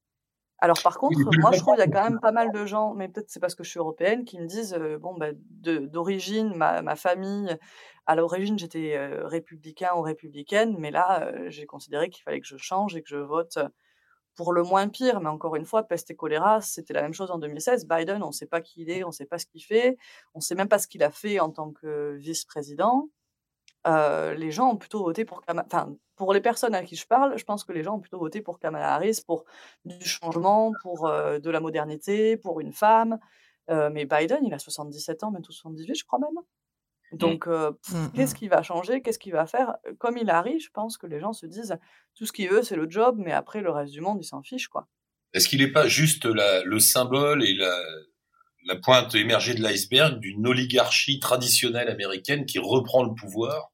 Alors 0.62 0.78
par 0.84 1.00
contre, 1.00 1.18
moi 1.40 1.52
je 1.52 1.60
trouve 1.60 1.76
qu'il 1.76 1.84
y 1.84 1.88
a 1.88 1.92
quand 1.92 2.10
même 2.10 2.20
pas 2.20 2.32
mal 2.32 2.52
de 2.52 2.66
gens, 2.66 2.94
mais 2.94 3.10
peut-être 3.10 3.30
c'est 3.30 3.40
parce 3.40 3.56
que 3.56 3.64
je 3.64 3.70
suis 3.72 3.80
européenne, 3.80 4.26
qui 4.26 4.40
me 4.40 4.46
disent, 4.46 4.76
euh, 4.76 5.00
bon, 5.00 5.16
bah, 5.16 5.32
d'origine, 5.34 6.54
ma, 6.56 6.84
ma 6.84 6.96
famille, 6.96 7.58
à 8.06 8.16
l'origine 8.16 8.60
j'étais 8.60 8.96
euh, 8.96 9.28
républicain 9.28 9.90
ou 9.96 10.02
républicaine, 10.02 10.76
mais 10.78 10.92
là 10.92 11.24
euh, 11.24 11.50
j'ai 11.50 11.66
considéré 11.66 12.10
qu'il 12.10 12.24
fallait 12.24 12.40
que 12.40 12.48
je 12.48 12.58
change 12.58 12.96
et 12.96 13.02
que 13.02 13.10
je 13.10 13.18
vote 13.18 13.58
pour 14.36 14.54
le 14.54 14.64
moins 14.64 14.88
pire, 14.88 15.20
mais 15.20 15.30
encore 15.30 15.56
une 15.56 15.66
fois, 15.66 15.84
peste 15.84 16.12
et 16.12 16.16
choléra, 16.16 16.62
c'était 16.62 16.94
la 16.94 17.02
même 17.02 17.14
chose 17.14 17.32
en 17.32 17.40
2016. 17.40 17.88
Biden, 17.88 18.24
on 18.24 18.28
ne 18.28 18.32
sait 18.32 18.46
pas 18.46 18.62
qui 18.62 18.82
il 18.84 18.90
est, 18.90 19.04
on 19.04 19.08
ne 19.08 19.14
sait 19.14 19.26
pas 19.26 19.40
ce 19.40 19.46
qu'il 19.46 19.64
fait, 19.64 19.98
on 20.34 20.40
ne 20.40 20.44
sait 20.44 20.56
même 20.56 20.70
pas 20.70 20.80
ce 20.80 20.88
qu'il 20.88 21.04
a 21.04 21.12
fait 21.12 21.40
en 21.40 21.50
tant 21.50 21.72
que 21.72 22.14
vice-président. 22.14 23.10
Euh, 23.88 24.34
les 24.36 24.52
gens 24.52 24.72
ont 24.72 24.78
plutôt 24.78 25.04
voté 25.04 25.26
pour 25.26 25.42
Kamala. 25.42 25.66
Enfin, 25.66 25.96
pour 26.16 26.34
les 26.34 26.42
personnes 26.42 26.76
à 26.76 26.84
qui 26.84 26.96
je 26.96 27.08
parle, 27.08 27.38
je 27.38 27.44
pense 27.44 27.64
que 27.64 27.72
les 27.72 27.82
gens 27.84 27.96
ont 27.96 28.00
plutôt 28.00 28.20
voté 28.20 28.42
pour 28.42 28.60
Kamala 28.60 28.94
Harris, 28.94 29.22
pour 29.26 29.46
du 29.86 30.06
changement, 30.06 30.72
pour 30.84 31.08
euh, 31.08 31.40
de 31.40 31.50
la 31.50 31.60
modernité, 31.60 32.38
pour 32.38 32.60
une 32.60 32.74
femme. 32.74 33.18
Euh, 33.70 33.90
mais 33.92 34.06
Biden, 34.06 34.40
il 34.46 34.54
a 34.54 34.60
77 34.60 35.24
ans, 35.24 35.32
bientôt 35.32 35.52
78, 35.52 35.96
je 35.96 36.04
crois 36.06 36.20
même. 36.20 36.30
Donc, 37.14 37.48
euh, 37.48 37.72
pff, 37.72 37.94
Mm, 37.96 38.12
qu'est-ce 38.14 38.36
qu'il 38.36 38.50
va 38.50 38.62
changer? 38.64 39.02
Qu'est-ce 39.02 39.20
qu'il 39.20 39.34
va 39.34 39.46
faire? 39.46 39.76
Comme 40.00 40.18
il 40.18 40.30
arrive, 40.30 40.62
je 40.62 40.70
pense 40.72 40.98
que 40.98 41.08
les 41.08 41.20
gens 41.20 41.34
se 41.34 41.46
disent 41.46 41.78
tout 42.16 42.26
ce 42.26 42.32
qu'il 42.32 42.50
veut, 42.50 42.64
c'est 42.64 42.76
le 42.78 42.90
job, 42.90 43.16
mais 43.18 43.32
après, 43.34 43.62
le 43.62 43.70
reste 43.72 43.92
du 43.92 44.00
monde, 44.02 44.20
il 44.22 44.26
s'en 44.26 44.42
fiche, 44.44 44.68
quoi. 44.70 44.88
Est-ce 45.34 45.50
qu'il 45.50 45.60
n'est 45.62 45.72
pas 45.72 45.88
juste 45.88 46.26
la- 46.26 46.64
le 46.64 46.80
symbole 46.80 47.44
et 47.44 47.54
la, 47.56 47.76
la 48.66 48.76
pointe 48.78 49.14
émergée 49.16 49.56
de 49.56 49.62
l'iceberg 49.62 50.20
d'une 50.20 50.46
oligarchie 50.48 51.20
traditionnelle 51.20 51.90
américaine 51.90 52.46
qui 52.46 52.60
reprend 52.60 53.04
le 53.04 53.14
pouvoir 53.14 53.71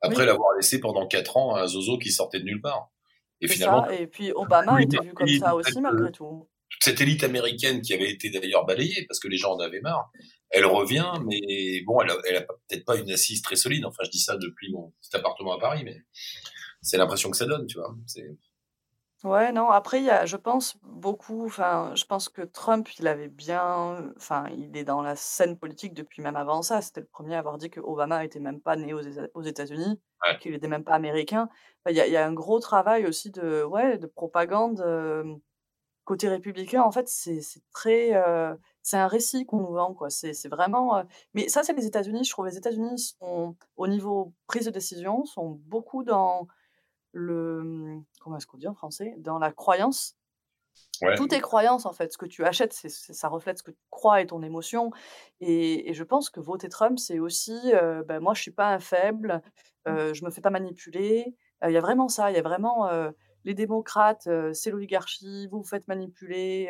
après 0.00 0.20
Oui. 0.20 0.26
l'avoir 0.26 0.54
laissé 0.56 0.80
pendant 0.80 1.06
quatre 1.06 1.36
ans 1.36 1.54
à 1.54 1.62
un 1.62 1.66
zozo 1.66 1.98
qui 1.98 2.10
sortait 2.12 2.38
de 2.40 2.44
nulle 2.44 2.60
part 2.60 2.90
Et 3.40 3.48
finalement, 3.48 3.84
ça. 3.86 3.94
Et 3.94 4.06
puis, 4.06 4.32
Obama 4.32 4.80
était 4.82 4.98
vu 5.02 5.12
comme 5.14 5.28
ça 5.28 5.54
aussi, 5.54 5.80
malgré 5.80 6.10
tout. 6.12 6.48
toute 6.70 6.82
cette 6.84 7.00
élite 7.00 7.24
américaine 7.24 7.80
qui 7.82 7.94
avait 7.94 8.10
été 8.10 8.30
d'ailleurs 8.30 8.64
balayée 8.66 9.04
parce 9.08 9.20
que 9.20 9.28
les 9.28 9.36
gens 9.38 9.52
en 9.54 9.60
avaient 9.60 9.80
marre, 9.80 10.10
elle 10.50 10.66
revient, 10.66 11.12
mais 11.26 11.82
bon, 11.86 12.00
elle 12.02 12.10
a, 12.10 12.16
elle 12.28 12.36
a 12.36 12.42
pas- 12.42 12.54
peut-être 12.68 12.84
pas 12.84 12.96
une 12.96 13.10
assise 13.10 13.40
très 13.42 13.56
solide. 13.56 13.84
Enfin, 13.86 14.02
je 14.04 14.10
dis 14.10 14.20
ça 14.20 14.36
depuis 14.36 14.70
mon 14.72 14.92
petit 15.00 15.14
appartement 15.16 15.54
à 15.56 15.58
Paris, 15.60 15.82
mais 15.84 15.96
c'est 16.82 16.96
l'impression 16.98 17.30
que 17.30 17.36
ça 17.36 17.46
donne, 17.46 17.66
tu 17.66 17.78
vois. 17.78 17.94
C'est 18.06 18.36
Ouais, 19.24 19.50
non, 19.50 19.68
après, 19.70 19.98
il 20.00 20.04
y 20.04 20.10
a, 20.10 20.26
je 20.26 20.36
pense, 20.36 20.76
beaucoup, 20.84 21.44
enfin, 21.46 21.92
je 21.96 22.04
pense 22.04 22.28
que 22.28 22.42
Trump, 22.42 22.88
il 23.00 23.08
avait 23.08 23.26
bien, 23.28 24.12
enfin, 24.16 24.46
il 24.56 24.76
est 24.76 24.84
dans 24.84 25.02
la 25.02 25.16
scène 25.16 25.58
politique 25.58 25.92
depuis 25.92 26.22
même 26.22 26.36
avant 26.36 26.62
ça. 26.62 26.80
C'était 26.82 27.00
le 27.00 27.06
premier 27.08 27.34
à 27.34 27.40
avoir 27.40 27.58
dit 27.58 27.68
que 27.68 27.80
Obama 27.80 28.24
était 28.24 28.38
même 28.38 28.60
pas 28.60 28.76
né 28.76 28.94
aux, 28.94 29.02
Éta- 29.02 29.28
aux 29.34 29.42
États-Unis, 29.42 30.00
Ouais. 30.24 30.38
qu'il 30.38 30.54
était 30.54 30.68
même 30.68 30.84
pas 30.84 30.94
américain. 30.94 31.48
Enfin, 31.84 31.90
Il 31.90 31.96
y 31.96 32.00
a, 32.00 32.06
il 32.06 32.12
y 32.12 32.16
a 32.16 32.24
un 32.24 32.32
gros 32.32 32.60
travail 32.60 33.06
aussi 33.06 33.30
de, 33.32 33.64
ouais, 33.64 33.98
de 33.98 34.06
propagande 34.06 34.80
euh, 34.82 35.34
côté 36.04 36.28
républicain. 36.28 36.82
En 36.82 36.92
fait, 36.92 37.08
c'est 37.08 37.40
c'est 37.42 37.62
très, 37.72 38.14
euh, 38.14 38.54
c'est 38.82 38.96
un 38.98 39.08
récit 39.08 39.46
qu'on 39.46 39.58
nous 39.58 39.72
vend, 39.74 39.94
quoi. 39.94 40.10
C'est 40.10 40.34
c'est 40.34 40.48
vraiment, 40.48 40.96
euh, 40.98 41.02
mais 41.34 41.48
ça, 41.48 41.62
c'est 41.64 41.74
les 41.74 41.86
États-Unis. 41.86 42.24
Je 42.24 42.30
trouve 42.30 42.46
les 42.46 42.56
États-Unis 42.56 42.98
sont, 43.20 43.56
au 43.76 43.88
niveau 43.88 44.32
prise 44.46 44.66
de 44.66 44.70
décision, 44.70 45.24
sont 45.26 45.60
beaucoup 45.66 46.04
dans 46.04 46.46
le, 47.18 47.60
hum, 47.60 48.04
comment 48.20 48.36
est-ce 48.36 48.46
qu'on 48.46 48.58
dit 48.58 48.68
en 48.68 48.74
français, 48.74 49.14
dans 49.18 49.38
la 49.38 49.52
croyance. 49.52 50.16
ouais. 51.02 51.14
Tout 51.16 51.32
est 51.34 51.40
croyance 51.40 51.86
en 51.86 51.92
fait. 51.92 52.12
Ce 52.12 52.18
que 52.18 52.26
tu 52.26 52.44
achètes, 52.44 52.72
c'est, 52.72 52.88
ça 52.88 53.28
reflète 53.28 53.58
ce 53.58 53.62
que 53.62 53.70
tu 53.72 53.82
crois 53.90 54.20
et 54.20 54.26
ton 54.26 54.42
émotion. 54.42 54.90
Et, 55.40 55.90
et 55.90 55.94
je 55.94 56.04
pense 56.04 56.30
que 56.30 56.40
voter 56.40 56.68
Trump, 56.68 56.98
c'est 56.98 57.18
aussi, 57.18 57.58
euh, 57.74 58.02
ben, 58.04 58.20
moi, 58.20 58.34
je 58.34 58.42
suis 58.42 58.50
pas 58.52 58.72
un 58.72 58.78
faible, 58.78 59.42
euh, 59.88 60.14
je 60.14 60.24
me 60.24 60.30
fais 60.30 60.40
pas 60.40 60.50
manipuler. 60.50 61.34
Euh, 61.64 61.70
Il 61.70 61.74
y 61.74 61.76
a 61.76 61.80
vraiment 61.80 62.08
ça. 62.08 62.30
Il 62.30 62.34
y 62.34 62.38
a 62.38 62.42
vraiment 62.42 62.86
euh, 62.88 63.10
les 63.44 63.54
démocrates, 63.54 64.28
c'est 64.52 64.70
l'oligarchie, 64.70 65.46
vous 65.48 65.58
vous 65.58 65.68
faites 65.68 65.86
manipuler, 65.88 66.68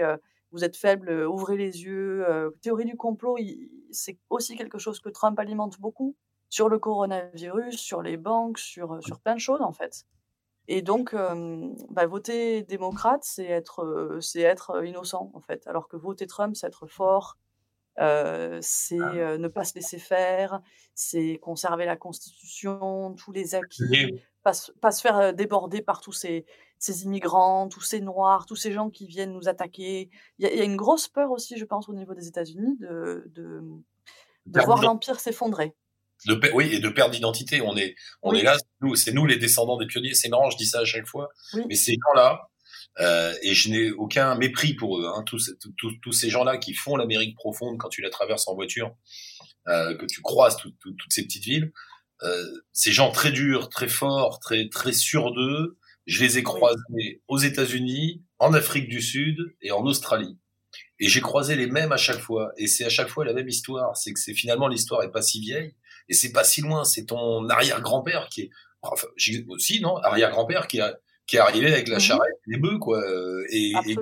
vous 0.53 0.64
êtes 0.64 0.76
faible, 0.76 1.11
ouvrez 1.26 1.57
les 1.57 1.82
yeux. 1.82 2.24
Théorie 2.62 2.84
du 2.84 2.96
complot, 2.96 3.36
il- 3.38 3.68
c'est 3.90 4.18
aussi 4.30 4.57
quelque 4.57 4.78
chose 4.78 5.01
que 5.01 5.09
Trump 5.09 5.38
alimente 5.38 5.80
beaucoup 5.80 6.14
sur 6.51 6.68
le 6.68 6.78
coronavirus, 6.78 7.76
sur 7.78 8.01
les 8.03 8.16
banques, 8.16 8.59
sur, 8.59 9.03
sur 9.03 9.18
plein 9.20 9.34
de 9.34 9.40
choses 9.40 9.61
en 9.62 9.72
fait. 9.72 10.05
Et 10.68 10.82
donc, 10.82 11.14
euh, 11.14 11.68
bah, 11.90 12.06
voter 12.06 12.62
démocrate, 12.62 13.24
c'est 13.24 13.46
être, 13.46 13.82
euh, 13.84 14.20
c'est 14.20 14.40
être 14.42 14.84
innocent, 14.84 15.30
en 15.34 15.40
fait. 15.40 15.66
Alors 15.66 15.88
que 15.88 15.96
voter 15.96 16.26
Trump, 16.26 16.54
c'est 16.56 16.66
être 16.66 16.86
fort, 16.86 17.36
euh, 18.00 18.58
c'est 18.62 18.98
euh, 19.00 19.38
ne 19.38 19.48
pas 19.48 19.64
se 19.64 19.74
laisser 19.74 19.98
faire, 19.98 20.60
c'est 20.94 21.38
conserver 21.38 21.84
la 21.86 21.96
Constitution, 21.96 23.14
tous 23.14 23.32
les 23.32 23.54
acquis, 23.56 23.82
pas, 24.42 24.52
se- 24.52 24.70
pas 24.72 24.92
se 24.92 25.00
faire 25.00 25.34
déborder 25.34 25.82
par 25.82 26.00
tous 26.00 26.12
ces, 26.12 26.46
ces 26.78 27.04
immigrants, 27.04 27.68
tous 27.68 27.80
ces 27.80 28.00
noirs, 28.00 28.46
tous 28.46 28.54
ces 28.56 28.70
gens 28.72 28.90
qui 28.90 29.06
viennent 29.06 29.32
nous 29.32 29.48
attaquer. 29.48 30.10
Il 30.38 30.44
y, 30.46 30.48
a- 30.48 30.52
il 30.52 30.58
y 30.58 30.62
a 30.62 30.64
une 30.64 30.76
grosse 30.76 31.08
peur 31.08 31.30
aussi, 31.32 31.56
je 31.58 31.64
pense, 31.64 31.88
au 31.88 31.94
niveau 31.94 32.14
des 32.14 32.28
États-Unis 32.28 32.76
de, 32.78 33.24
de, 33.34 33.62
de 34.46 34.52
Perdre 34.52 34.66
voir 34.66 34.78
l'Empire 34.86 35.18
s'effondrer. 35.20 35.74
De 36.26 36.40
oui, 36.54 36.68
et 36.72 36.80
de 36.80 36.88
perte 36.88 37.12
d'identité. 37.12 37.60
On 37.60 37.76
est, 37.76 37.94
on 38.22 38.32
Oui. 38.32 38.40
est 38.40 38.42
là, 38.42 38.56
c'est 38.58 38.66
nous, 38.80 38.94
c'est 38.96 39.12
nous 39.12 39.26
les 39.26 39.36
descendants 39.36 39.76
des 39.76 39.86
pionniers. 39.86 40.14
C'est 40.14 40.28
marrant, 40.28 40.50
je 40.50 40.56
dis 40.56 40.66
ça 40.66 40.80
à 40.80 40.84
chaque 40.84 41.06
fois, 41.06 41.28
Oui. 41.54 41.62
mais 41.68 41.74
ces 41.74 41.92
gens-là, 41.92 42.48
euh, 43.00 43.34
et 43.42 43.54
je 43.54 43.68
n'ai 43.70 43.90
aucun 43.92 44.34
mépris 44.34 44.74
pour 44.74 44.98
eux, 44.98 45.06
hein, 45.06 45.22
tous, 45.24 45.38
ces- 45.38 45.56
tous- 45.58 45.72
tous- 45.78 45.96
tous 46.02 46.12
ces 46.12 46.30
gens-là 46.30 46.56
qui 46.58 46.74
font 46.74 46.96
l'Amérique 46.96 47.36
profonde 47.36 47.78
quand 47.78 47.88
tu 47.88 48.02
la 48.02 48.10
traverses 48.10 48.48
en 48.48 48.54
voiture, 48.54 48.94
euh, 49.68 49.94
que 49.96 50.06
tu 50.06 50.20
croises 50.22 50.56
tout- 50.56 50.72
tout- 50.80 50.92
toutes 50.92 51.12
ces 51.12 51.22
petites 51.22 51.44
villes, 51.44 51.72
euh, 52.24 52.44
ces 52.72 52.90
gens 52.90 53.12
très 53.12 53.30
durs, 53.30 53.68
très 53.68 53.88
forts, 53.88 54.40
très 54.40 54.68
très 54.68 54.92
sûrs 54.92 55.32
d'eux, 55.32 55.78
je 56.06 56.20
les 56.24 56.38
ai 56.38 56.42
croisés 56.42 57.22
aux 57.28 57.38
États-Unis, 57.38 58.22
en 58.40 58.54
Afrique 58.54 58.88
du 58.88 59.00
Sud 59.02 59.36
et 59.62 59.70
en 59.72 59.84
Australie. 59.84 60.36
Et 61.00 61.08
j'ai 61.08 61.20
croisé 61.20 61.54
les 61.54 61.66
mêmes 61.68 61.92
à 61.92 61.96
chaque 61.96 62.18
fois. 62.18 62.50
Et 62.56 62.66
c'est 62.66 62.84
à 62.84 62.88
chaque 62.88 63.08
fois 63.08 63.24
la 63.24 63.32
même 63.32 63.48
histoire. 63.48 63.96
C'est 63.96 64.12
que 64.12 64.18
c'est 64.18 64.34
finalement 64.34 64.66
l'histoire 64.68 65.02
est 65.04 65.12
pas 65.12 65.22
si 65.22 65.40
vieille 65.40 65.74
et 66.09 66.14
c'est 66.14 66.32
pas 66.32 66.44
si 66.44 66.61
loin. 66.61 66.84
C'est 66.84 67.06
ton 67.06 67.48
arrière-grand-père 67.48 68.28
qui 68.28 68.42
est, 68.42 68.50
enfin, 68.82 69.06
aussi, 69.48 69.80
non, 69.80 69.96
arrière-grand-père 69.98 70.66
qui 70.68 70.80
a, 70.80 70.96
qui 71.26 71.36
est 71.36 71.40
arrivé 71.40 71.72
avec 71.72 71.88
la 71.88 71.96
Mhm. 71.96 72.00
charrette 72.00 72.36
et 72.46 72.52
les 72.52 72.59
bœufs, 72.59 72.78
quoi, 72.78 73.00
euh, 73.02 73.44
et, 73.50 73.72
et 73.86 73.96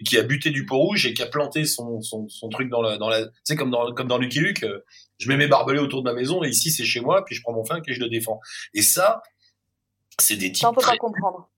et 0.00 0.04
qui 0.04 0.16
a 0.16 0.22
buté 0.22 0.50
du 0.50 0.64
pot 0.64 0.78
rouge 0.78 1.06
et 1.06 1.12
qui 1.12 1.22
a 1.22 1.26
planté 1.26 1.64
son, 1.64 2.00
son, 2.02 2.28
son 2.28 2.48
truc 2.50 2.68
dans 2.68 2.82
la, 2.82 2.98
dans 2.98 3.08
la, 3.08 3.26
tu 3.26 3.32
sais, 3.42 3.56
comme 3.56 3.72
dans, 3.72 3.92
comme 3.94 4.06
dans 4.06 4.18
Lucky 4.18 4.38
Luke, 4.38 4.62
euh, 4.62 4.84
je 5.18 5.28
mets 5.28 5.36
mes 5.36 5.48
barbelés 5.48 5.80
autour 5.80 6.04
de 6.04 6.08
ma 6.08 6.14
maison 6.14 6.44
et 6.44 6.48
ici 6.48 6.70
c'est 6.70 6.84
chez 6.84 7.00
moi, 7.00 7.24
puis 7.24 7.34
je 7.34 7.42
prends 7.42 7.52
mon 7.52 7.64
flingue 7.64 7.82
et 7.84 7.94
je 7.94 7.98
le 7.98 8.08
défends. 8.08 8.38
Et 8.74 8.82
ça, 8.82 9.22
c'est 10.20 10.36
des 10.36 10.52
types 10.52 10.62
Ça, 10.62 10.70
on 10.70 10.74
peut 10.74 10.82
très, 10.82 10.92
pas 10.92 10.98
comprendre. 10.98 11.50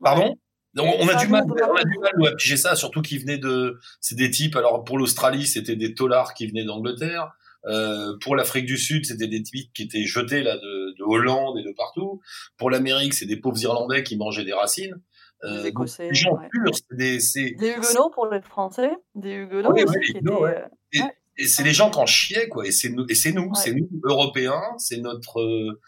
Pardon? 0.00 0.36
On, 0.76 0.82
on 0.84 1.08
a 1.08 1.16
du 1.16 1.26
mal, 1.26 1.42
on 1.48 1.74
a 1.74 1.82
du 1.82 1.98
mal 1.98 2.28
à 2.28 2.36
piger 2.36 2.56
ça, 2.56 2.76
surtout 2.76 3.02
qu'ils 3.02 3.20
venaient 3.20 3.38
de, 3.38 3.80
c'est 4.00 4.14
des 4.14 4.30
types. 4.30 4.54
Alors 4.54 4.84
pour 4.84 4.96
l'Australie, 4.96 5.44
c'était 5.44 5.74
des 5.74 5.94
tolards 5.94 6.34
qui 6.34 6.46
venaient 6.46 6.64
d'Angleterre. 6.64 7.32
Euh, 7.66 8.16
pour 8.22 8.36
l'Afrique 8.36 8.66
du 8.66 8.78
Sud, 8.78 9.04
c'était 9.04 9.26
des 9.26 9.42
types 9.42 9.72
qui 9.74 9.82
étaient 9.82 10.04
jetés 10.04 10.42
là 10.42 10.56
de, 10.56 10.94
de 10.98 11.02
Hollande 11.04 11.58
et 11.58 11.62
de 11.64 11.72
partout. 11.76 12.20
Pour 12.56 12.70
l'Amérique, 12.70 13.14
c'est 13.14 13.26
des 13.26 13.36
pauvres 13.36 13.60
Irlandais 13.60 14.02
qui 14.04 14.16
mangeaient 14.16 14.44
des 14.44 14.52
racines. 14.52 14.94
Euh, 15.44 15.48
Des 15.62 15.70
donc, 15.72 15.84
Écossais, 15.86 16.08
des 16.08 16.14
gens 16.14 16.32
ouais. 16.36 16.48
purs, 16.50 16.72
c'est 16.74 16.96
des, 16.96 17.20
c'est, 17.20 17.50
Des 17.52 17.70
Huguenots 17.70 18.10
pour 18.12 18.26
les 18.26 18.40
Français, 18.42 18.90
des 19.14 19.32
Huguenots 19.34 19.70
Ouais, 19.72 19.84
aussi 19.84 19.94
ouais, 19.98 20.04
qui 20.04 20.12
les 20.12 20.18
étaient. 20.18 20.18
Huguenots, 20.20 20.42
ouais. 20.44 20.56
euh, 20.56 20.66
et, 20.94 21.00
ouais. 21.02 21.12
et 21.38 21.46
c'est 21.46 21.62
les 21.62 21.72
gens 21.72 21.90
qui 21.90 21.98
en 21.98 22.06
chiaient, 22.06 22.48
quoi. 22.48 22.66
Et 22.66 22.72
c'est 22.72 22.88
nous, 22.88 23.06
et 23.08 23.14
c'est 23.14 23.32
nous, 23.32 23.42
Ouais. 23.44 23.50
c'est 23.54 23.72
nous, 23.72 23.88
Européens, 24.04 24.60
c'est 24.78 24.96
notre, 24.98 25.40
euh, 25.40 25.80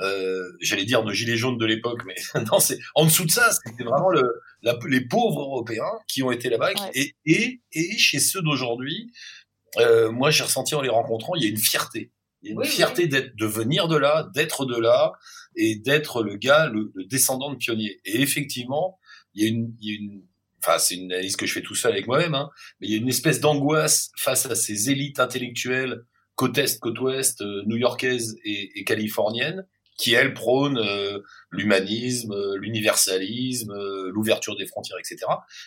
euh, 0.00 0.44
j'allais 0.60 0.84
dire 0.84 1.02
nos 1.04 1.12
gilets 1.12 1.36
jaunes 1.38 1.56
de 1.58 1.64
l'époque, 1.66 2.02
mais 2.06 2.14
non, 2.52 2.58
c'est 2.60 2.78
en 2.94 3.04
dessous 3.06 3.24
de 3.24 3.30
ça, 3.30 3.50
c'était 3.50 3.82
vraiment 3.84 4.10
le, 4.10 4.22
la- 4.62 4.78
les 4.88 5.00
pauvres 5.00 5.40
Européens 5.40 5.90
qui 6.06 6.22
ont 6.22 6.30
été 6.30 6.50
là-bas. 6.50 6.72
Ouais. 6.72 6.90
Et, 6.94 7.14
et, 7.24 7.60
et 7.72 7.96
chez 7.98 8.18
ceux 8.18 8.42
d'aujourd'hui, 8.42 9.10
euh, 9.76 10.10
moi 10.10 10.30
j'ai 10.30 10.44
ressenti 10.44 10.74
en 10.74 10.80
les 10.80 10.88
rencontrant, 10.88 11.34
il 11.34 11.42
y 11.42 11.46
a 11.46 11.50
une 11.50 11.58
fierté. 11.58 12.12
Il 12.42 12.48
y 12.48 12.50
a 12.50 12.52
une 12.52 12.58
Oui, 12.60 12.66
fierté 12.68 13.06
d'être, 13.08 13.34
de 13.36 13.46
venir 13.46 13.88
de 13.88 13.96
là, 13.96 14.28
d'être 14.34 14.64
de 14.64 14.76
là, 14.78 15.12
et 15.56 15.76
d'être 15.76 16.22
le 16.22 16.36
gars, 16.36 16.66
le, 16.68 16.92
le 16.94 17.04
descendant 17.04 17.50
de 17.50 17.56
pionnier. 17.56 18.00
Et 18.04 18.20
effectivement, 18.20 18.98
il 19.34 19.42
y 19.42 19.46
a 19.46 19.48
une, 19.48 19.74
il 19.80 19.88
y 19.88 19.92
a 19.92 19.98
une, 19.98 20.22
enfin 20.62 20.78
c'est 20.78 20.94
une 20.94 21.12
analyse 21.12 21.36
que 21.36 21.46
je 21.46 21.52
fais 21.52 21.62
tout 21.62 21.74
seul 21.74 21.92
avec 21.92 22.06
moi-même, 22.06 22.34
hein, 22.34 22.50
mais 22.80 22.88
il 22.88 22.92
y 22.92 22.94
a 22.94 22.98
une 22.98 23.08
espèce 23.08 23.40
d'angoisse 23.40 24.10
face 24.16 24.46
à 24.46 24.54
ces 24.54 24.90
élites 24.90 25.20
intellectuelles 25.20 26.02
côte 26.38 26.56
est, 26.56 26.78
côte 26.78 27.00
ouest, 27.00 27.42
euh, 27.42 27.62
new-yorkaise 27.66 28.36
et, 28.44 28.78
et 28.78 28.84
californienne, 28.84 29.66
qui 29.98 30.14
elles 30.14 30.32
prônent 30.32 30.78
euh, 30.78 31.18
l'humanisme, 31.50 32.32
euh, 32.32 32.56
l'universalisme, 32.56 33.72
euh, 33.72 34.10
l'ouverture 34.12 34.56
des 34.56 34.64
frontières, 34.66 34.96
etc. 34.98 35.26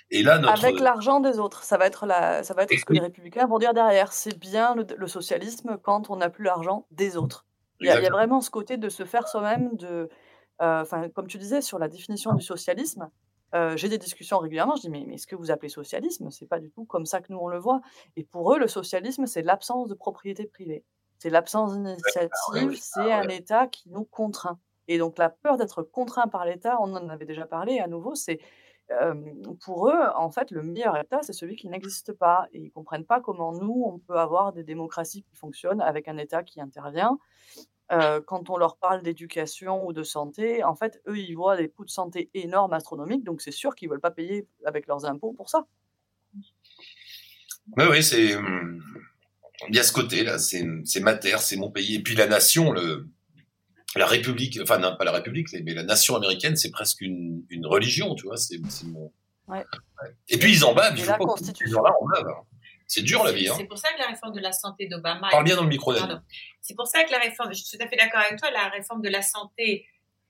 Et 0.10 0.24
là, 0.24 0.40
notre 0.40 0.54
Avec 0.64 0.80
l'argent 0.80 1.20
des 1.20 1.38
autres, 1.38 1.64
ça 1.64 1.78
va 1.78 1.86
être 1.86 2.06
la, 2.08 2.42
ça 2.44 2.54
va 2.56 2.64
être 2.64 2.74
ce 2.76 2.86
que 2.86 2.94
les 2.94 3.00
républicains 3.02 3.46
vont 3.46 3.60
dire 3.60 3.74
derrière. 3.74 4.12
C'est 4.14 4.38
bien 4.40 4.74
le, 4.76 4.86
le 4.98 5.08
socialisme 5.08 5.78
quand 5.84 6.10
on 6.10 6.16
n'a 6.16 6.30
plus 6.30 6.46
l'argent 6.46 6.88
des 6.92 7.18
autres. 7.18 7.46
Il 7.80 7.88
y, 7.88 7.90
a, 7.90 7.94
il 7.94 7.96
y 7.96 7.98
a 7.98 8.00
Exactement. 8.00 8.18
vraiment 8.18 8.42
ce 8.42 8.50
côté 8.50 8.78
de 8.78 8.90
se 8.90 9.06
faire 9.06 9.28
soi-même, 9.28 9.76
de, 9.76 10.10
euh, 10.62 10.82
enfin, 10.82 11.10
comme 11.10 11.28
tu 11.28 11.38
disais 11.38 11.62
sur 11.62 11.78
la 11.80 11.88
définition 11.90 12.34
du 12.34 12.42
socialisme. 12.44 13.10
euh, 13.56 13.76
J'ai 13.76 13.90
des 13.90 13.98
discussions 13.98 14.38
régulièrement. 14.38 14.76
Je 14.76 14.82
dis 14.82 14.90
mais, 14.90 15.04
mais 15.08 15.18
ce 15.18 15.28
que 15.28 15.36
vous 15.36 15.52
appelez 15.52 15.68
socialisme, 15.70 16.30
c'est 16.30 16.48
pas 16.48 16.60
du 16.60 16.72
tout 16.72 16.86
comme 16.86 17.06
ça 17.06 17.20
que 17.22 17.32
nous 17.34 17.40
on 17.40 17.48
le 17.50 17.58
voit. 17.60 17.82
Et 18.16 18.24
pour 18.24 18.54
eux, 18.54 18.60
le 18.60 18.68
socialisme, 18.68 19.26
c'est 19.26 19.42
l'absence 19.42 19.88
de 19.90 19.96
propriété 19.96 20.46
privée, 20.46 20.86
c'est 21.22 21.30
l'absence 21.30 21.74
d'initiative, 21.74 22.76
c'est 22.82 23.14
un 23.14 23.28
État 23.28 23.68
qui 23.68 23.90
nous 23.92 24.06
contraint. 24.06 24.58
Et 24.88 24.98
donc 24.98 25.20
la 25.20 25.30
peur 25.30 25.56
d'être 25.58 25.84
contraint 25.84 26.28
par 26.28 26.46
l'État, 26.46 26.78
on 26.82 26.96
en 26.96 27.10
avait 27.10 27.26
déjà 27.26 27.46
parlé 27.46 27.78
à 27.78 27.86
nouveau, 27.86 28.16
c'est 28.16 28.40
euh, 28.90 29.14
pour 29.64 29.88
eux, 29.88 30.02
en 30.16 30.32
fait, 30.32 30.50
le 30.50 30.64
meilleur 30.64 30.98
État, 30.98 31.20
c'est 31.22 31.32
celui 31.32 31.56
qui 31.56 31.70
n'existe 31.70 32.12
pas. 32.12 32.48
Et 32.54 32.60
ils 32.60 32.72
comprennent 32.72 33.06
pas 33.06 33.22
comment 33.22 33.54
nous, 33.54 33.84
on 33.86 34.00
peut 34.00 34.18
avoir 34.18 34.52
des 34.52 34.64
démocraties 34.64 35.22
qui 35.22 35.36
fonctionnent 35.36 35.80
avec 35.80 36.08
un 36.08 36.18
État 36.18 36.42
qui 36.42 36.60
intervient. 36.60 37.20
Euh, 37.92 38.20
quand 38.20 38.50
on 38.50 38.58
leur 38.58 38.78
parle 38.78 39.04
d'éducation 39.04 39.86
ou 39.86 39.94
de 39.94 40.02
santé, 40.02 40.64
en 40.64 40.74
fait, 40.74 41.02
eux, 41.08 41.20
ils 41.20 41.36
voient 41.36 41.56
des 41.56 41.70
coûts 41.70 41.86
de 41.86 41.92
santé 41.92 42.32
énormes, 42.34 42.74
astronomiques, 42.74 43.24
donc 43.24 43.42
c'est 43.42 43.52
sûr 43.52 43.76
qu'ils 43.76 43.90
veulent 43.90 44.02
pas 44.02 44.12
payer 44.12 44.48
avec 44.66 44.88
leurs 44.88 45.06
impôts 45.06 45.34
pour 45.34 45.50
ça. 45.50 45.68
Oui, 47.78 47.86
oui, 47.92 48.02
c'est. 48.02 48.36
Il 49.70 49.76
y 49.76 49.80
a 49.80 49.84
ce 49.84 49.92
côté-là, 49.92 50.40
c'est 50.40 50.66
c'est 50.86 51.00
ma 51.00 51.16
terre, 51.16 51.40
c'est 51.40 51.56
mon 51.58 51.72
pays. 51.72 51.96
Et 51.96 52.00
puis 52.04 52.16
la 52.16 52.28
nation, 52.28 52.72
le, 52.72 53.10
la 53.96 54.06
République, 54.06 54.60
enfin, 54.62 54.80
non, 54.80 54.96
pas 54.98 55.06
la 55.06 55.12
République, 55.12 55.48
mais 55.64 55.74
la 55.74 55.84
nation 55.84 56.16
américaine, 56.16 56.56
c'est 56.56 56.72
presque 56.72 57.02
une, 57.02 57.44
une 57.50 57.66
religion, 57.66 58.16
tu 58.16 58.26
vois. 58.26 58.38
C'est 58.38 58.60
c'est 58.70 58.86
mon. 58.88 59.12
Ouais. 59.48 59.66
Et 60.30 60.38
puis 60.38 60.52
ils 60.52 60.64
en 60.64 60.74
bavent, 60.74 60.98
il 60.98 61.06
la 61.06 61.18
faut 61.18 61.26
pas 61.26 61.36
gens-là 61.66 61.92
en 62.00 62.06
bavent. 62.08 62.28
hein. 62.30 62.44
C'est 62.88 63.04
dur 63.04 63.24
la 63.24 63.32
vie. 63.32 63.48
Hein. 63.48 63.54
C'est 63.58 63.66
pour 63.66 63.78
ça 63.78 63.94
que 63.94 64.00
la 64.00 64.08
réforme 64.08 64.34
de 64.34 64.42
la 64.42 64.52
santé 64.52 64.88
d'Obama. 64.88 65.30
Parle 65.32 65.46
bien 65.46 65.56
dans 65.56 65.64
le 65.64 65.70
micro. 65.70 65.94
C'est 66.62 66.76
pour 66.76 66.88
ça 66.88 67.04
que 67.06 67.12
la 67.12 67.20
réforme, 67.20 67.54
je 67.54 67.64
suis 67.64 67.78
tout 67.78 67.84
à 67.84 67.88
fait 67.88 67.96
d'accord 67.96 68.20
avec 68.20 68.38
toi, 68.38 68.52
la 68.52 68.68
réforme 68.68 69.02
de 69.02 69.10
la 69.10 69.22
santé 69.22 69.86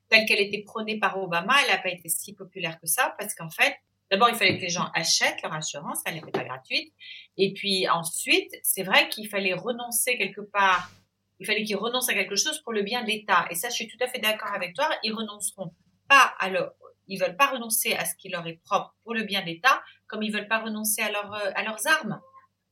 telle 0.09 0.25
qu'elle 0.25 0.41
était 0.41 0.61
prônée 0.61 0.99
par 0.99 1.17
Obama, 1.17 1.55
elle 1.63 1.71
n'a 1.71 1.81
pas 1.81 1.89
été 1.89 2.07
si 2.09 2.33
populaire 2.33 2.79
que 2.79 2.85
ça 2.85 3.15
parce 3.17 3.33
qu'en 3.33 3.49
fait, 3.49 3.75
d'abord, 4.11 4.29
il 4.29 4.35
fallait 4.35 4.57
que 4.57 4.61
les 4.61 4.69
gens 4.69 4.89
achètent 4.93 5.41
leur 5.41 5.53
assurance, 5.53 5.99
elle 6.05 6.15
n'était 6.15 6.31
pas 6.31 6.43
gratuite. 6.43 6.93
Et 7.37 7.53
puis 7.53 7.87
ensuite, 7.89 8.51
c'est 8.61 8.83
vrai 8.83 9.09
qu'il 9.09 9.27
fallait 9.29 9.53
renoncer 9.53 10.17
quelque 10.17 10.41
part, 10.41 10.91
il 11.39 11.45
fallait 11.47 11.63
qu'ils 11.63 11.77
renoncent 11.77 12.09
à 12.09 12.13
quelque 12.13 12.35
chose 12.35 12.61
pour 12.61 12.73
le 12.73 12.83
bien 12.83 13.01
de 13.01 13.07
l'État. 13.07 13.47
Et 13.49 13.55
ça, 13.55 13.69
je 13.69 13.75
suis 13.75 13.87
tout 13.87 13.97
à 14.01 14.07
fait 14.07 14.19
d'accord 14.19 14.53
avec 14.53 14.75
toi, 14.75 14.87
ils 15.03 15.13
renonceront 15.13 15.73
pas 16.07 16.35
à 16.39 16.49
leur, 16.49 16.73
ils 17.07 17.17
veulent 17.17 17.37
pas 17.37 17.47
renoncer 17.47 17.93
à 17.93 18.05
ce 18.05 18.15
qui 18.15 18.29
leur 18.29 18.45
est 18.45 18.59
propre 18.65 18.93
pour 19.03 19.13
le 19.13 19.23
bien 19.23 19.41
de 19.41 19.47
l'État, 19.47 19.81
comme 20.07 20.21
ils 20.21 20.31
veulent 20.31 20.47
pas 20.47 20.59
renoncer 20.59 21.01
à, 21.01 21.11
leur, 21.11 21.33
à 21.33 21.63
leurs 21.63 21.87
armes. 21.87 22.19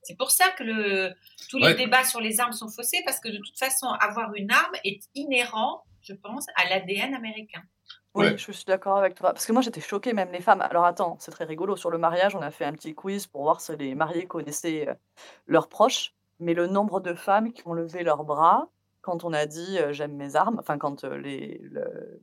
C'est 0.03 0.17
pour 0.17 0.31
ça 0.31 0.49
que 0.51 0.63
le, 0.63 1.13
tous 1.49 1.57
les 1.57 1.65
Ouais. 1.67 1.75
débats 1.75 2.03
sur 2.05 2.21
les 2.21 2.39
armes 2.39 2.53
sont 2.53 2.69
faussés, 2.69 3.01
parce 3.05 3.19
que 3.19 3.27
de 3.29 3.37
toute 3.37 3.57
façon, 3.57 3.87
avoir 3.87 4.33
une 4.35 4.51
arme 4.51 4.73
est 4.85 5.01
inhérent, 5.15 5.83
je 6.01 6.13
pense, 6.13 6.45
à 6.55 6.69
l'ADN 6.69 7.13
américain. 7.15 7.63
Oui, 8.15 8.25
Ouais. 8.25 8.37
je 8.37 8.51
suis 8.51 8.65
d'accord 8.65 8.97
avec 8.97 9.15
toi. 9.15 9.33
Parce 9.33 9.45
que 9.45 9.51
moi, 9.51 9.61
j'étais 9.61 9.81
choquée, 9.81 10.13
même 10.13 10.31
les 10.31 10.41
femmes. 10.41 10.61
Alors 10.61 10.85
attends, 10.85 11.17
c'est 11.19 11.31
très 11.31 11.45
rigolo. 11.45 11.75
Sur 11.75 11.91
le 11.91 11.97
mariage, 11.99 12.35
on 12.35 12.41
a 12.41 12.51
fait 12.51 12.65
un 12.65 12.73
petit 12.73 12.95
quiz 12.95 13.27
pour 13.27 13.43
voir 13.43 13.61
si 13.61 13.75
les 13.77 13.93
mariés 13.95 14.25
connaissaient 14.27 14.89
euh, 14.89 14.93
leurs 15.47 15.69
proches. 15.69 16.15
Mais 16.39 16.53
le 16.53 16.67
nombre 16.67 17.01
de 17.01 17.13
femmes 17.13 17.51
qui 17.53 17.67
ont 17.67 17.73
levé 17.73 18.03
leurs 18.03 18.23
bras 18.23 18.69
quand 19.01 19.23
on 19.23 19.31
a 19.33 19.45
dit 19.45 19.77
euh, 19.79 19.93
j'aime 19.93 20.15
mes 20.15 20.35
armes, 20.35 20.57
enfin 20.59 20.77
quand 20.77 21.03
euh, 21.05 21.17
les, 21.17 21.59
le, 21.63 22.19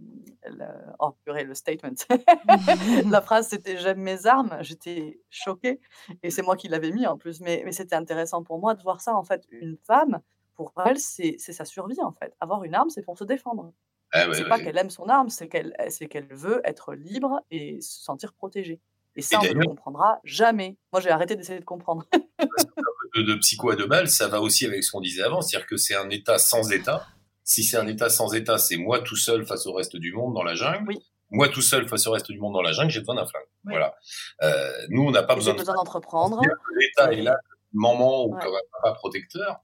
le- 0.47 0.67
oh 0.99 1.13
purée, 1.25 1.45
le 1.45 1.55
statement, 1.55 1.95
la 3.11 3.21
phrase 3.23 3.49
c'était 3.49 3.77
j'aime 3.79 3.99
mes 4.01 4.27
armes, 4.27 4.57
j'étais 4.61 5.21
choquée 5.31 5.81
et 6.23 6.31
c'est 6.31 6.43
moi 6.43 6.57
qui 6.57 6.69
l'avais 6.69 6.91
mis 6.93 7.07
en 7.07 7.17
plus. 7.17 7.41
Mais, 7.41 7.63
mais 7.65 7.73
c'était 7.73 7.97
intéressant 7.97 8.43
pour 8.43 8.59
moi 8.59 8.75
de 8.75 8.83
voir 8.83 9.01
ça 9.01 9.15
en 9.17 9.25
fait. 9.25 9.45
Une 9.51 9.77
femme, 9.87 10.21
pour 10.55 10.73
elle, 10.85 10.99
c'est 10.99 11.37
c'est 11.39 11.53
sa 11.53 11.65
survie 11.65 12.01
en 12.03 12.13
fait. 12.13 12.35
Avoir 12.41 12.63
une 12.65 12.75
arme, 12.75 12.91
c'est 12.91 13.03
pour 13.03 13.19
se 13.19 13.25
défendre. 13.25 13.73
Ah 14.17 14.29
ouais, 14.29 14.35
C'est 14.35 14.43
ouais. 14.43 14.49
pas 14.49 14.59
qu'elle 14.59 14.79
aime 14.79 14.91
son 14.91 15.09
arme, 15.09 15.29
c'est 15.29 15.49
qu'elle 15.49 15.75
c'est 15.89 16.07
qu'elle 16.07 16.27
veut 16.33 16.61
être 16.65 16.95
libre 16.95 17.41
et 17.51 17.81
se 17.81 18.03
sentir 18.03 18.33
protégée. 18.33 18.81
Et 19.17 19.23
ça, 19.23 19.39
on 19.41 19.45
ne 19.45 19.53
le 19.53 19.67
comprendra 19.67 20.21
jamais. 20.25 20.77
Moi, 20.93 21.01
j'ai 21.01 21.11
arrêté 21.11 21.37
d'essayer 21.37 21.59
de 21.59 21.65
comprendre. 21.65 22.05
de, 23.17 23.23
de 23.23 23.35
psycho 23.37 23.71
à 23.71 23.77
deux 23.77 23.87
balles, 23.87 24.09
ça 24.09 24.29
va 24.29 24.41
aussi 24.43 24.67
avec 24.67 24.85
ce 24.85 24.93
qu'on 24.93 25.01
disait 25.01 25.23
avant, 25.23 25.41
c'est-à-dire 25.41 25.67
que 25.67 25.77
c'est 25.77 25.95
un 25.95 26.11
État 26.11 26.39
sans 26.39 26.71
État. 26.71 27.07
Si 27.43 27.65
c'est 27.65 27.77
un 27.77 27.87
État 27.87 28.11
sans 28.11 28.35
État, 28.35 28.59
c'est 28.59 28.77
moi 28.77 29.01
tout 29.01 29.17
seul 29.17 29.47
face 29.47 29.67
au 29.67 29.73
reste 29.73 29.97
du 29.97 30.13
monde 30.13 30.35
dans 30.35 30.43
la 30.43 30.55
jungle. 30.55 30.95
Moi 31.31 31.49
tout 31.49 31.63
seul 31.63 31.89
face 31.89 32.07
au 32.07 32.13
reste 32.13 32.31
du 32.31 32.39
monde 32.39 32.53
dans 32.53 32.63
la 32.63 32.73
jungle, 32.73 32.91
j'ai 32.91 33.01
besoin 33.01 33.15
d'un 33.15 33.27
flingue. 33.27 33.47
Voilà. 33.65 33.95
Euh, 34.43 34.71
nous, 34.91 35.03
on 35.03 35.11
n'a 35.11 35.23
pas 35.23 35.33
Et 35.35 35.37
besoin 35.37 35.55
d'entreprendre. 35.55 36.41
L'État 36.79 37.13
est 37.13 37.23
là, 37.23 37.37
maman 37.77 38.25
ou 38.27 38.35
Ouais. 38.35 38.41
comme 38.43 38.55
un 38.55 38.81
papa 38.83 38.95
protecteur. 38.95 39.59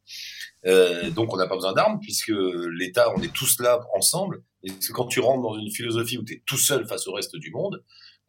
Euh, 0.67 1.11
donc 1.11 1.33
on 1.33 1.37
n'a 1.37 1.47
pas 1.47 1.57
besoin 1.57 1.73
d'armes 1.73 1.99
puisque 2.01 2.33
l'État, 2.73 3.13
on 3.17 3.23
est 3.23 3.33
tous 3.33 3.61
là 3.61 3.81
ensemble. 3.95 4.43
Et 4.63 4.71
quand 4.95 5.07
tu 5.07 5.21
rentres 5.21 5.43
dans 5.43 5.59
une 5.59 5.71
philosophie 5.71 6.19
où 6.19 6.25
tu 6.25 6.35
es 6.35 6.43
tout 6.47 6.57
seul 6.59 6.87
face 6.87 7.07
au 7.09 7.13
reste 7.13 7.37
du 7.37 7.51
monde, 7.51 7.83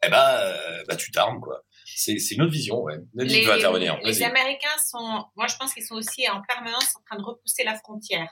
eh 0.06 0.10
ben, 0.10 0.18
euh, 0.18 0.84
bah, 0.88 0.96
tu 0.96 1.12
t'armes 1.12 1.40
quoi. 1.40 1.64
C'est 1.96 2.18
une 2.32 2.42
autre 2.42 2.52
vision, 2.52 2.82
ouais. 2.82 2.98
Nadine 3.14 3.38
les, 3.38 3.50
intervenir. 3.50 4.00
les. 4.04 4.24
Américains 4.24 4.78
sont, 4.90 5.26
moi 5.36 5.48
je 5.48 5.56
pense 5.58 5.74
qu'ils 5.74 5.86
sont 5.86 5.96
aussi 5.96 6.28
en 6.30 6.42
permanence 6.42 6.96
en 6.96 7.02
train 7.06 7.18
de 7.18 7.24
repousser 7.24 7.64
la 7.64 7.76
frontière. 7.76 8.30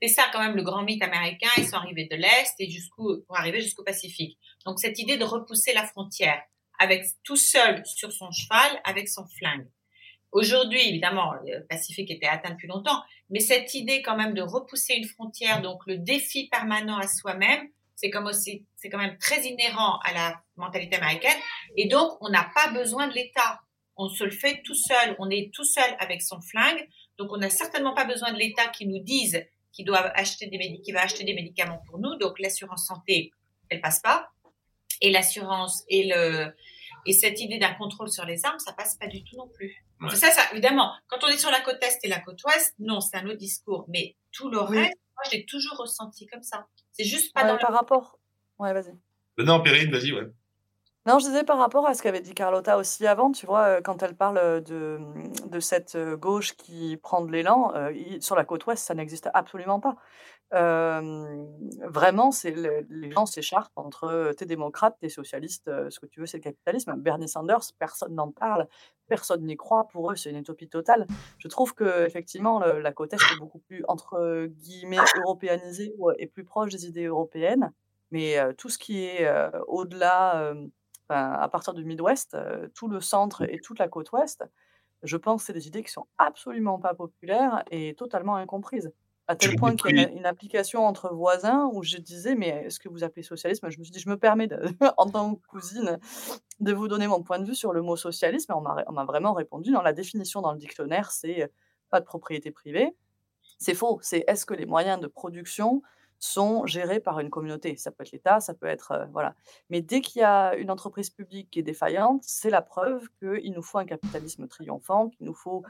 C'est 0.00 0.08
ça 0.08 0.24
quand 0.32 0.40
même 0.40 0.54
le 0.54 0.62
grand 0.62 0.82
mythe 0.82 1.02
américain. 1.02 1.48
Ils 1.56 1.66
sont 1.66 1.76
arrivés 1.76 2.06
de 2.10 2.16
l'Est 2.16 2.54
et 2.58 2.70
jusqu'où, 2.70 3.22
pour 3.26 3.38
arriver 3.38 3.60
jusqu'au 3.60 3.82
Pacifique. 3.84 4.38
Donc 4.66 4.78
cette 4.78 4.98
idée 4.98 5.16
de 5.16 5.24
repousser 5.24 5.72
la 5.72 5.86
frontière 5.86 6.40
avec 6.78 7.04
tout 7.22 7.36
seul 7.36 7.82
sur 7.86 8.12
son 8.12 8.30
cheval, 8.30 8.80
avec 8.84 9.08
son 9.08 9.26
flingue. 9.26 9.66
Aujourd'hui, 10.34 10.88
évidemment, 10.88 11.32
le 11.46 11.64
Pacifique 11.68 12.10
était 12.10 12.26
atteint 12.26 12.50
depuis 12.50 12.66
longtemps, 12.66 13.00
mais 13.30 13.38
cette 13.38 13.72
idée 13.72 14.02
quand 14.02 14.16
même 14.16 14.34
de 14.34 14.42
repousser 14.42 14.94
une 14.94 15.04
frontière, 15.04 15.62
donc 15.62 15.78
le 15.86 15.96
défi 15.96 16.48
permanent 16.48 16.98
à 16.98 17.06
soi-même, 17.06 17.68
c'est 17.94 18.10
comme 18.10 18.26
aussi, 18.26 18.66
c'est 18.74 18.88
quand 18.88 18.98
même 18.98 19.16
très 19.18 19.46
inhérent 19.46 20.00
à 20.02 20.12
la 20.12 20.42
mentalité 20.56 20.96
américaine. 20.96 21.38
Et 21.76 21.86
donc, 21.86 22.18
on 22.20 22.30
n'a 22.30 22.50
pas 22.52 22.72
besoin 22.72 23.06
de 23.06 23.14
l'État. 23.14 23.60
On 23.96 24.08
se 24.08 24.24
le 24.24 24.32
fait 24.32 24.60
tout 24.64 24.74
seul. 24.74 25.14
On 25.20 25.30
est 25.30 25.52
tout 25.54 25.64
seul 25.64 25.96
avec 26.00 26.20
son 26.20 26.40
flingue. 26.40 26.84
Donc, 27.16 27.30
on 27.30 27.36
n'a 27.36 27.48
certainement 27.48 27.94
pas 27.94 28.04
besoin 28.04 28.32
de 28.32 28.38
l'État 28.38 28.66
qui 28.66 28.88
nous 28.88 28.98
dise 28.98 29.40
qu'il 29.72 29.84
doit 29.84 30.00
acheter 30.18 30.48
des 30.48 30.92
va 30.92 31.02
acheter 31.02 31.22
des 31.22 31.34
médicaments 31.34 31.80
pour 31.86 32.00
nous. 32.00 32.16
Donc, 32.16 32.40
l'assurance 32.40 32.86
santé, 32.88 33.30
elle 33.68 33.80
passe 33.80 34.00
pas. 34.00 34.30
Et 35.00 35.12
l'assurance 35.12 35.84
et 35.88 36.08
le, 36.08 36.52
et 37.06 37.12
cette 37.12 37.40
idée 37.40 37.58
d'un 37.58 37.74
contrôle 37.74 38.08
sur 38.10 38.24
les 38.24 38.44
armes, 38.44 38.58
ça 38.58 38.72
passe 38.72 38.96
pas 38.96 39.06
du 39.06 39.22
tout 39.24 39.36
non 39.36 39.48
plus. 39.48 39.84
Ouais. 40.00 40.14
Ça, 40.14 40.30
ça, 40.30 40.42
évidemment, 40.52 40.92
quand 41.08 41.18
on 41.22 41.28
est 41.28 41.38
sur 41.38 41.50
la 41.50 41.60
côte 41.60 41.78
Est 41.82 41.98
et 42.02 42.08
la 42.08 42.20
côte 42.20 42.42
Ouest, 42.44 42.74
non, 42.78 43.00
c'est 43.00 43.16
un 43.16 43.26
autre 43.26 43.38
discours. 43.38 43.84
Mais 43.88 44.16
tout 44.32 44.48
le 44.48 44.60
Oui. 44.62 44.78
reste, 44.78 44.94
moi, 45.16 45.22
je 45.30 45.36
l'ai 45.36 45.46
toujours 45.46 45.76
ressenti 45.78 46.26
comme 46.26 46.42
ça. 46.42 46.66
C'est 46.92 47.04
juste 47.04 47.32
pas 47.34 47.42
Ouais, 47.42 47.48
dans 47.48 47.58
par 47.58 47.70
le... 47.70 47.76
rapport. 47.76 48.18
Ouais, 48.58 48.72
vas-y. 48.72 48.94
Non, 49.38 49.62
Perrine, 49.62 49.90
vas-y, 49.90 50.12
ouais. 50.12 50.26
Non, 51.06 51.18
je 51.18 51.26
disais 51.26 51.44
par 51.44 51.58
rapport 51.58 51.86
à 51.86 51.92
ce 51.92 52.02
qu'avait 52.02 52.22
dit 52.22 52.32
Carlotta 52.32 52.78
aussi 52.78 53.06
avant, 53.06 53.30
tu 53.30 53.44
vois, 53.44 53.64
euh, 53.64 53.80
quand 53.82 54.02
elle 54.02 54.16
parle 54.16 54.38
euh, 54.38 54.60
de, 54.62 54.98
de 55.50 55.60
cette 55.60 55.96
euh, 55.96 56.16
gauche 56.16 56.56
qui 56.56 56.96
prend 56.96 57.20
de 57.22 57.30
l'élan, 57.30 57.72
euh, 57.74 57.92
sur 58.20 58.36
la 58.36 58.44
côte 58.44 58.64
ouest, 58.64 58.82
ça 58.82 58.94
n'existe 58.94 59.28
absolument 59.34 59.80
pas. 59.80 59.96
Vraiment, 60.54 62.30
c'est 62.30 62.52
le- 62.52 62.86
les 62.88 63.10
gens 63.10 63.26
s'écharpent 63.26 63.72
entre 63.76 64.32
t'es 64.36 64.46
démocrate, 64.46 64.96
t'es 65.00 65.08
socialiste, 65.08 65.64
ce 65.90 65.98
que 66.00 66.06
tu 66.06 66.20
veux, 66.20 66.26
c'est 66.26 66.38
le 66.38 66.42
capitalisme. 66.42 66.94
Bernie 66.96 67.28
Sanders, 67.28 67.60
personne 67.78 68.14
n'en 68.14 68.30
parle, 68.30 68.68
personne 69.08 69.44
n'y 69.44 69.56
croit. 69.56 69.88
Pour 69.88 70.10
eux, 70.10 70.16
c'est 70.16 70.30
une 70.30 70.36
utopie 70.38 70.68
totale. 70.68 71.06
Je 71.38 71.48
trouve 71.48 71.74
que 71.74 72.06
effectivement, 72.06 72.60
la 72.60 72.92
côte 72.92 73.12
est 73.12 73.16
est 73.16 73.38
beaucoup 73.38 73.58
plus 73.58 73.84
entre 73.88 74.46
guillemets 74.46 74.98
européanisée 75.24 75.94
et 76.18 76.26
plus 76.26 76.44
proche 76.44 76.70
des 76.72 76.86
idées 76.86 77.06
européennes. 77.06 77.72
Mais 78.10 78.36
tout 78.56 78.68
ce 78.68 78.78
qui 78.78 79.04
est 79.04 79.28
au-delà, 79.66 80.54
à 81.08 81.48
partir 81.48 81.74
du 81.74 81.84
Midwest, 81.84 82.36
tout 82.74 82.88
le 82.88 83.00
centre 83.00 83.42
et 83.42 83.58
toute 83.60 83.78
la 83.78 83.88
côte 83.88 84.12
ouest, 84.12 84.44
je 85.02 85.16
pense 85.16 85.42
que 85.42 85.46
c'est 85.46 85.52
des 85.52 85.66
idées 85.68 85.82
qui 85.82 85.90
sont 85.92 86.06
absolument 86.18 86.78
pas 86.78 86.94
populaires 86.94 87.62
et 87.70 87.94
totalement 87.94 88.36
incomprises. 88.36 88.90
À 89.26 89.36
tel 89.36 89.56
point 89.56 89.74
qu'il 89.74 89.96
y 89.96 90.04
a 90.04 90.08
une, 90.10 90.26
application 90.26 90.86
entre 90.86 91.12
voisins 91.14 91.70
où 91.72 91.82
je 91.82 91.96
disais, 91.96 92.34
mais 92.34 92.48
est-ce 92.66 92.78
que 92.78 92.90
vous 92.90 93.04
appelez 93.04 93.22
socialisme? 93.22 93.70
Je 93.70 93.78
me 93.78 93.84
suis 93.84 93.92
dit, 93.92 93.98
je 93.98 94.10
me 94.10 94.18
permets, 94.18 94.48
de- 94.48 94.60
en 94.98 95.08
tant 95.08 95.34
que 95.34 95.46
cousine, 95.46 95.98
de 96.60 96.72
vous 96.74 96.88
donner 96.88 97.06
mon 97.06 97.22
point 97.22 97.38
de 97.38 97.46
vue 97.46 97.54
sur 97.54 97.72
le 97.72 97.80
mot 97.80 97.96
socialisme. 97.96 98.52
Et 98.52 98.54
on 98.54 98.92
m'a 98.92 99.04
vraiment 99.04 99.32
répondu, 99.32 99.72
dans 99.72 99.80
la 99.80 99.94
définition 99.94 100.42
dans 100.42 100.52
le 100.52 100.58
dictionnaire, 100.58 101.10
c'est 101.10 101.44
euh, 101.44 101.48
pas 101.88 102.00
de 102.00 102.04
propriété 102.04 102.50
privée. 102.50 102.94
C'est 103.58 103.74
faux. 103.74 103.98
C'est 104.02 104.24
est-ce 104.26 104.44
que 104.44 104.54
les 104.54 104.66
moyens 104.66 105.00
de 105.00 105.06
production 105.06 105.82
sont 106.18 106.66
gérés 106.66 107.00
par 107.00 107.20
une 107.20 107.30
communauté? 107.30 107.76
Ça 107.76 107.90
peut 107.90 108.02
être 108.02 108.12
l'État, 108.12 108.40
ça 108.40 108.52
peut 108.52 108.66
être 108.66 108.92
euh, 108.92 109.06
voilà. 109.12 109.34
Mais 109.70 109.80
dès 109.80 110.02
qu'il 110.02 110.20
y 110.20 110.24
a 110.24 110.54
une 110.54 110.70
entreprise 110.70 111.08
publique 111.08 111.50
qui 111.50 111.60
est 111.60 111.62
défaillante, 111.62 112.22
c'est 112.24 112.50
la 112.50 112.62
preuve 112.62 113.08
qu'il 113.20 113.52
nous 113.52 113.62
faut 113.62 113.78
un 113.78 113.86
capitalisme 113.86 114.48
triomphant, 114.48 115.08
qu'il 115.08 115.26
nous 115.26 115.34
faut 115.34 115.62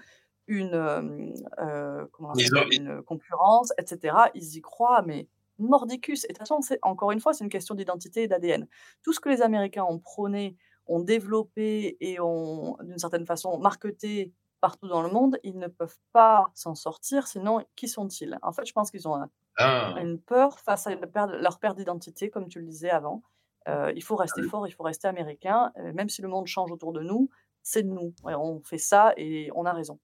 une 0.47 0.75
euh, 0.75 2.07
comment 2.13 2.35
ça 2.35 2.61
concurrence, 3.07 3.73
etc. 3.79 4.17
Ils 4.35 4.57
y 4.57 4.61
croient, 4.61 5.03
mais 5.03 5.29
mordicus. 5.59 6.25
Et 6.25 6.29
de 6.29 6.33
toute 6.35 6.39
façon, 6.49 6.61
encore 6.83 7.13
une 7.13 7.21
fois, 7.21 7.33
c'est 7.33 7.45
une 7.45 7.51
question 7.51 7.75
d'identité 7.75 8.25
et 8.25 8.29
d'ADN. 8.29 8.67
Tout 9.03 9.13
ce 9.13 9.21
que 9.21 9.29
les 9.29 9.43
Américains 9.43 9.85
ont 9.85 9.99
prôné, 9.99 10.57
ont 10.87 11.01
développé 11.01 11.97
et 12.01 12.21
ont, 12.21 12.77
d'une 12.83 12.99
certaine 12.99 13.25
façon, 13.27 13.59
marketé 13.59 14.33
partout 14.61 14.89
dans 14.89 15.03
le 15.03 15.11
monde, 15.11 15.39
ils 15.43 15.59
ne 15.59 15.69
peuvent 15.69 15.99
pas 16.13 16.51
s'en 16.55 16.75
sortir, 16.75 17.27
sinon, 17.27 17.61
qui 17.77 17.87
sont-ils? 17.87 18.39
En 18.43 18.53
fait, 18.53 18.65
je 18.67 18.73
pense 18.73 18.91
qu'ils 18.91 19.07
ont 19.07 19.15
un- 19.15 19.31
Ah. 19.59 19.95
une 20.01 20.19
peur 20.19 20.59
face 20.59 20.87
à 20.87 20.95
leur 20.95 21.59
perte 21.61 21.77
d'identité, 21.77 22.31
comme 22.31 22.49
tu 22.49 22.59
le 22.61 22.67
disais 22.67 22.91
avant. 22.91 23.23
Euh, 23.69 23.93
il 23.95 24.03
faut 24.03 24.17
Ah 24.19 24.23
rester 24.23 24.43
fort, 24.43 24.67
il 24.67 24.73
faut 24.73 24.83
rester 24.83 25.07
américain, 25.07 25.71
même 25.95 26.09
si 26.09 26.21
le 26.23 26.29
monde 26.29 26.47
change 26.47 26.71
autour 26.73 26.93
de 26.93 27.01
nous, 27.03 27.29
c'est 27.63 27.83
de 27.83 27.89
nous. 27.89 28.15
On 28.25 28.61
fait 28.61 28.79
ça 28.79 29.13
et 29.17 29.51
on 29.55 29.65
a 29.67 29.73
raison. 29.73 29.99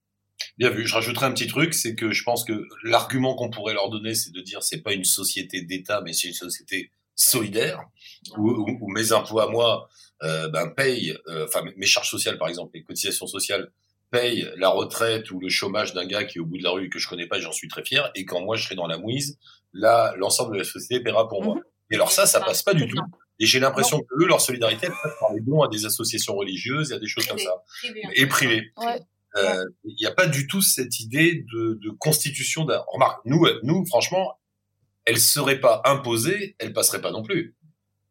Bien 0.58 0.70
vu. 0.70 0.86
Je 0.86 0.94
rajouterai 0.94 1.26
un 1.26 1.32
petit 1.32 1.46
truc, 1.46 1.74
c'est 1.74 1.94
que 1.94 2.12
je 2.12 2.22
pense 2.24 2.44
que 2.44 2.66
l'argument 2.84 3.34
qu'on 3.34 3.50
pourrait 3.50 3.74
leur 3.74 3.88
donner, 3.90 4.14
c'est 4.14 4.32
de 4.32 4.40
dire 4.40 4.62
c'est 4.62 4.82
pas 4.82 4.92
une 4.92 5.04
société 5.04 5.62
d'État, 5.62 6.00
mais 6.04 6.12
c'est 6.12 6.28
une 6.28 6.34
société 6.34 6.90
solidaire 7.14 7.80
où, 8.38 8.50
où- 8.50 8.78
où 8.80 8.90
mes 8.92 9.12
impôts 9.12 9.40
à 9.40 9.50
moi 9.50 9.88
euh, 10.22 10.48
ben, 10.48 10.68
payent, 10.68 11.16
euh, 11.28 11.46
enfin 11.46 11.62
mes 11.76 11.86
charges 11.86 12.10
sociales 12.10 12.36
par 12.38 12.48
exemple, 12.48 12.72
les 12.74 12.82
cotisations 12.82 13.26
sociales 13.26 13.70
payent 14.10 14.50
la 14.56 14.68
retraite 14.68 15.30
ou 15.30 15.38
le 15.40 15.48
chômage 15.48 15.94
d'un 15.94 16.04
gars 16.06 16.24
qui 16.24 16.38
est 16.38 16.40
au 16.40 16.46
bout 16.46 16.58
de 16.58 16.62
la 16.64 16.70
rue 16.70 16.86
et 16.86 16.88
que 16.90 16.98
je 16.98 17.08
connais 17.08 17.26
pas, 17.26 17.38
j'en 17.40 17.52
suis 17.52 17.68
très 17.68 17.84
fier. 17.84 18.10
Et 18.14 18.24
quand 18.24 18.40
moi 18.42 18.56
je 18.56 18.64
serai 18.64 18.74
dans 18.74 18.86
la 18.86 18.98
mouise, 18.98 19.38
là 19.72 20.14
l'ensemble 20.18 20.52
de 20.54 20.58
la 20.58 20.64
société 20.64 21.02
paiera 21.02 21.28
pour 21.28 21.42
moi. 21.44 21.56
Et 21.90 21.94
alors 21.94 22.10
ça, 22.12 22.26
ça 22.26 22.40
passe 22.40 22.62
pas 22.62 22.74
du 22.74 22.86
tout. 22.86 22.98
Et 23.38 23.46
j'ai 23.46 23.58
l'impression 23.60 24.00
que 24.00 24.22
eux, 24.22 24.26
leur 24.26 24.40
solidarité, 24.40 24.86
elle 24.86 24.92
passe 25.02 25.12
par 25.18 25.32
les 25.32 25.40
dons 25.40 25.62
à 25.62 25.68
des 25.68 25.86
associations 25.86 26.34
religieuses 26.36 26.92
et 26.92 26.94
à 26.96 26.98
des 26.98 27.06
choses 27.08 27.26
comme 27.26 27.38
ça. 27.38 27.54
Privé. 27.82 28.02
Et 28.14 28.26
privées. 28.26 28.72
Ouais. 28.76 29.00
Euh, 29.36 29.64
Il 29.84 29.96
n'y 30.00 30.06
a 30.06 30.12
pas 30.12 30.26
du 30.26 30.46
tout 30.46 30.60
cette 30.60 31.00
idée 31.00 31.44
de, 31.52 31.78
de 31.82 31.90
constitution 31.98 32.64
d'un. 32.64 32.82
Remarque, 32.88 33.20
nous, 33.24 33.44
euh, 33.44 33.60
nous, 33.62 33.84
franchement, 33.86 34.38
elle 35.04 35.18
serait 35.18 35.60
pas 35.60 35.82
imposée, 35.84 36.56
elle 36.58 36.72
passerait 36.72 37.00
pas 37.00 37.12
non 37.12 37.22
plus. 37.22 37.56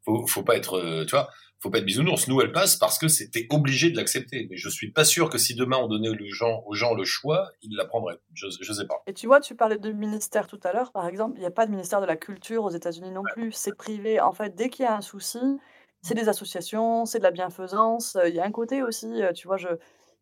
Faut, 0.05 0.25
faut 0.27 0.43
pas 0.43 0.55
être, 0.55 0.75
euh, 0.75 1.03
tu 1.05 1.11
vois, 1.11 1.29
faut 1.59 1.69
pas 1.69 1.79
être 1.79 1.85
bisounours. 1.85 2.27
Nous, 2.29 2.39
elle 2.39 2.53
passe 2.53 2.77
parce 2.77 2.97
que 2.97 3.09
c'était 3.09 3.47
obligé 3.49 3.91
de 3.91 3.97
l'accepter. 3.97 4.47
Mais 4.49 4.55
je 4.55 4.69
suis 4.69 4.91
pas 4.91 5.03
sûr 5.03 5.29
que 5.29 5.37
si 5.37 5.55
demain 5.55 5.77
on 5.77 5.87
donnait 5.87 6.09
le 6.09 6.29
gens, 6.29 6.63
aux 6.65 6.73
gens 6.73 6.93
le 6.93 7.03
choix, 7.03 7.49
ils 7.61 7.75
la 7.75 7.85
prendraient. 7.85 8.17
Je, 8.33 8.47
je 8.61 8.73
sais 8.73 8.85
pas. 8.85 9.03
Et 9.07 9.13
tu 9.13 9.27
vois, 9.27 9.41
tu 9.41 9.55
parlais 9.55 9.77
de 9.77 9.91
ministère 9.91 10.47
tout 10.47 10.59
à 10.63 10.71
l'heure, 10.71 10.93
par 10.93 11.05
exemple. 11.05 11.33
Il 11.35 11.41
n'y 11.41 11.45
a 11.45 11.51
pas 11.51 11.65
de 11.65 11.71
ministère 11.71 11.99
de 11.99 12.05
la 12.05 12.15
culture 12.15 12.63
aux 12.63 12.71
États-Unis 12.71 13.11
non 13.11 13.23
plus. 13.33 13.51
C'est 13.51 13.75
privé. 13.75 14.21
En 14.21 14.31
fait, 14.31 14.55
dès 14.55 14.69
qu'il 14.69 14.85
y 14.85 14.87
a 14.87 14.95
un 14.95 15.01
souci, 15.01 15.39
c'est 16.01 16.15
des 16.15 16.29
associations, 16.29 17.05
c'est 17.05 17.19
de 17.19 17.23
la 17.23 17.31
bienfaisance. 17.31 18.17
Il 18.25 18.33
y 18.33 18.39
a 18.39 18.45
un 18.45 18.51
côté 18.51 18.81
aussi, 18.81 19.21
tu 19.35 19.47
vois, 19.47 19.57
je, 19.57 19.67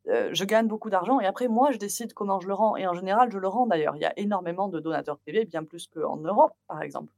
euh, 0.10 0.30
je 0.32 0.44
gagne 0.46 0.68
beaucoup 0.68 0.90
d'argent 0.90 1.20
et 1.20 1.26
après, 1.26 1.48
moi, 1.48 1.72
je 1.72 1.78
décide 1.78 2.14
comment 2.14 2.40
je 2.40 2.48
le 2.48 2.54
rends. 2.54 2.78
Et 2.78 2.88
en 2.88 2.94
général, 2.94 3.32
je 3.32 3.38
le 3.38 3.48
rends 3.48 3.68
d'ailleurs. 3.68 3.96
Il 3.96 4.02
y 4.02 4.06
a 4.06 4.14
énormément 4.18 4.68
de 4.68 4.80
donateurs 4.80 5.18
privés, 5.20 5.46
bien 5.46 5.64
plus 5.64 5.88
qu'en 5.88 6.18
Europe, 6.18 6.54
par 6.68 6.82
exemple. 6.82 7.12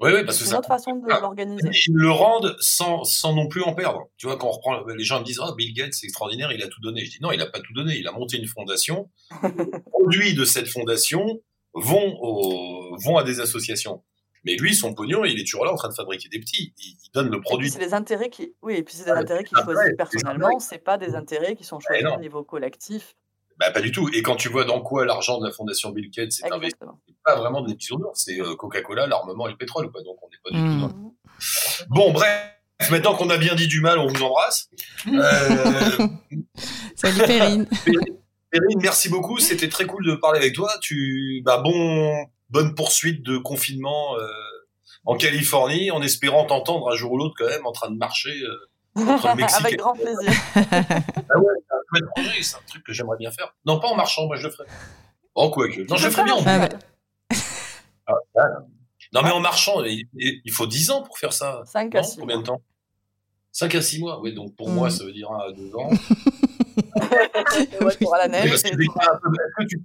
Oui, 0.00 0.10
oui, 0.12 0.24
parce 0.24 0.38
que 0.38 0.44
C'est 0.44 0.54
notre 0.54 0.66
façon 0.66 0.96
de 0.96 1.06
l'organiser. 1.06 1.68
Ils 1.86 1.94
le 1.94 2.10
rendent 2.10 2.56
sans, 2.58 3.04
sans 3.04 3.32
non 3.32 3.46
plus 3.46 3.62
en 3.62 3.74
perdre. 3.74 4.08
Tu 4.16 4.26
vois, 4.26 4.36
quand 4.36 4.48
on 4.48 4.50
reprend, 4.50 4.84
les 4.86 5.04
gens 5.04 5.20
me 5.20 5.24
disent, 5.24 5.40
oh, 5.40 5.54
Bill 5.54 5.72
Gates, 5.72 5.94
c'est 5.94 6.06
extraordinaire, 6.06 6.50
il 6.50 6.62
a 6.62 6.68
tout 6.68 6.80
donné. 6.80 7.04
Je 7.04 7.10
dis, 7.12 7.18
non, 7.20 7.30
il 7.30 7.40
a 7.40 7.46
pas 7.46 7.60
tout 7.60 7.72
donné. 7.72 7.96
Il 7.96 8.08
a 8.08 8.12
monté 8.12 8.36
une 8.36 8.48
fondation. 8.48 9.08
Les 9.42 9.80
produits 9.86 10.34
de 10.34 10.44
cette 10.44 10.66
fondation 10.66 11.40
vont 11.74 12.16
au, 12.20 12.96
vont 12.96 13.16
à 13.18 13.22
des 13.22 13.38
associations. 13.40 14.02
Mais 14.44 14.56
lui, 14.56 14.74
son 14.74 14.94
pognon, 14.94 15.24
il 15.24 15.40
est 15.40 15.44
toujours 15.44 15.64
là 15.64 15.72
en 15.72 15.76
train 15.76 15.88
de 15.88 15.94
fabriquer 15.94 16.28
des 16.28 16.38
petits. 16.38 16.74
Il, 16.78 16.96
il 17.02 17.10
donne 17.12 17.30
le 17.30 17.40
produit. 17.40 17.70
c'est 17.70 17.78
les 17.78 17.94
intérêts 17.94 18.28
qui, 18.28 18.54
oui, 18.62 18.74
et 18.74 18.82
puis 18.82 18.94
c'est 18.94 19.04
des 19.04 19.10
Ah, 19.10 19.18
intérêts 19.18 19.44
qu'il 19.44 19.56
choisit 19.56 19.74
vrai, 19.74 19.94
personnellement. 19.96 20.58
C'est 20.58 20.78
pas 20.78 20.98
des 20.98 21.14
intérêts 21.14 21.56
qui 21.56 21.64
sont 21.64 21.80
choisis 21.80 22.04
non. 22.04 22.16
au 22.16 22.20
niveau 22.20 22.42
collectif. 22.44 23.14
Bah, 23.58 23.70
pas 23.70 23.80
du 23.80 23.92
tout. 23.92 24.08
Et 24.12 24.22
quand 24.22 24.36
tu 24.36 24.48
vois 24.48 24.64
dans 24.64 24.80
quoi 24.80 25.04
l'argent 25.06 25.38
de 25.38 25.46
la 25.46 25.52
fondation 25.52 25.90
Bill 25.90 26.10
Gates 26.10 26.32
est 26.44 26.52
investi, 26.52 26.76
c'est 27.06 27.14
pas 27.24 27.36
vraiment 27.36 27.62
des 27.62 27.74
bisounours. 27.74 28.20
C'est 28.24 28.40
euh, 28.40 28.56
Coca-Cola, 28.56 29.06
l'armement 29.06 29.46
et 29.46 29.52
le 29.52 29.56
pétrole. 29.56 29.90
Quoi. 29.92 30.02
Donc, 30.02 30.16
on 30.22 30.28
n'est 30.28 30.38
pas 30.42 30.50
du 30.50 30.74
tout 30.74 30.80
dans 30.88 31.14
Bon, 31.88 32.12
bref. 32.12 32.50
Maintenant 32.90 33.14
qu'on 33.14 33.30
a 33.30 33.38
bien 33.38 33.54
dit 33.54 33.68
du 33.68 33.80
mal, 33.80 33.98
on 33.98 34.08
vous 34.08 34.22
embrasse. 34.22 34.68
Euh, 35.06 35.28
Salut 36.96 37.18
Perrine. 37.18 37.66
Perrine, 38.50 38.78
merci 38.82 39.08
beaucoup. 39.08 39.38
C'était 39.38 39.68
très 39.68 39.86
cool 39.86 40.04
de 40.04 40.16
parler 40.16 40.40
avec 40.40 40.54
toi. 40.54 40.70
Tu, 40.82 41.40
bah, 41.44 41.62
bon, 41.64 42.26
bonne 42.50 42.74
poursuite 42.74 43.22
de 43.24 43.38
confinement 43.38 44.16
euh, 44.18 44.26
en 45.04 45.16
Californie, 45.16 45.90
en 45.90 46.02
espérant 46.02 46.44
t'entendre 46.46 46.90
un 46.92 46.96
jour 46.96 47.12
ou 47.12 47.18
l'autre 47.18 47.34
quand 47.38 47.48
même 47.48 47.66
en 47.66 47.72
train 47.72 47.90
de 47.90 47.96
marcher 47.96 48.30
euh, 48.42 49.02
entre 49.10 49.28
le 49.28 49.34
Mexique 49.36 49.60
Avec 49.60 49.72
et 49.74 49.76
grand 49.76 49.92
plaisir. 49.94 50.32
Ah 50.54 51.38
ouais, 51.38 52.32
c'est 52.42 52.56
un 52.56 52.60
truc 52.66 52.84
que 52.84 52.92
j'aimerais 52.92 53.16
bien 53.18 53.30
faire. 53.30 53.54
Non, 53.66 53.80
pas 53.80 53.88
en 53.88 53.96
marchant, 53.96 54.26
moi 54.26 54.36
je 54.36 54.46
le 54.46 54.52
ferais. 54.52 54.66
Oh, 55.34 55.50
quoi 55.50 55.68
que. 55.68 55.80
Non, 55.88 55.96
je 55.96 56.06
le 56.06 56.10
ferais 56.12 56.24
bien 56.24 56.34
en 56.34 56.42
Ah 56.46 56.58
bus. 56.68 56.68
ouais. 57.30 57.38
Ah, 58.06 58.12
voilà. 58.34 58.56
Non, 59.12 59.22
mais 59.22 59.30
en 59.30 59.40
marchant, 59.40 59.82
il, 59.84 60.06
il 60.14 60.52
faut 60.52 60.66
10 60.66 60.90
ans 60.90 61.02
pour 61.02 61.18
faire 61.18 61.32
ça. 61.32 61.62
5 61.66 61.94
à 61.94 61.98
Non 62.00 62.04
6 62.04 62.16
Combien 62.18 62.38
de 62.38 62.42
temps? 62.44 62.62
5 63.56 63.72
à 63.76 63.80
6 63.82 64.00
mois, 64.00 64.20
oui, 64.20 64.34
donc 64.34 64.54
pour 64.56 64.68
Mm. 64.68 64.74
moi, 64.74 64.90
ça 64.90 65.04
veut 65.04 65.12
dire 65.12 65.30
1 65.30 65.48
à 65.48 65.52
2 65.52 65.74
ans. 65.76 65.88
ouais, 67.80 67.96
pour 68.00 68.16
la 68.16 68.26
neige. 68.28 68.50
qu'il 68.62 68.80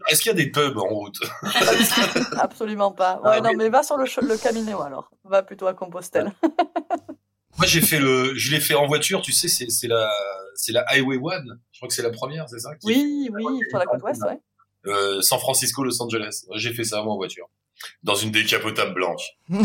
Est-ce 0.10 0.20
qu'il 0.22 0.28
y 0.28 0.30
a 0.32 0.34
des 0.34 0.50
pubs 0.50 0.76
en 0.78 0.88
route? 0.88 1.20
Absolument 2.40 2.92
pas. 2.92 3.22
Ah, 3.24 3.30
Ouais, 3.30 3.42
non, 3.42 3.50
mais- 3.52 3.66
mais 3.66 3.70
va 3.70 3.84
sur 3.84 3.98
le, 3.98 4.06
le 4.06 4.38
Camino 4.38 4.82
alors. 4.82 5.12
Va 5.24 5.44
plutôt 5.44 5.68
à 5.68 5.74
Compostelle. 5.76 6.32
Moi, 7.58 7.68
j'ai 7.68 7.82
fait 7.82 8.00
le, 8.00 8.34
je 8.36 8.52
l'ai 8.52 8.60
fait 8.60 8.74
en 8.74 8.88
voiture, 8.88 9.22
tu 9.22 9.34
sais, 9.34 9.48
c'est 9.48 9.88
la, 9.88 10.10
c'est 10.56 10.72
la 10.72 10.82
Highway 10.90 11.18
One. 11.22 11.60
Je 11.72 11.80
crois 11.80 11.88
que 11.90 11.94
c'est 11.94 12.02
la 12.04 12.10
première, 12.12 12.48
c'est 12.50 12.60
ça? 12.60 12.76
Qui- 12.76 12.88
Oui, 12.88 13.30
oui, 13.34 13.60
sur 13.70 13.78
la 13.78 13.86
côte 13.86 14.02
ouest, 14.02 14.24
ouais. 14.24 14.40
Euh, 14.88 15.22
San 15.22 15.38
Francisco, 15.40 15.84
Los 15.84 16.02
Angeles. 16.02 16.46
J'ai 16.56 16.74
fait 16.74 16.86
ça 16.86 17.04
moi 17.04 17.14
en 17.14 17.18
voiture. 17.18 17.48
Dans 18.04 18.16
une 18.16 18.32
décapotable 18.32 18.94
blanche. 18.94 19.24
Je 19.50 19.56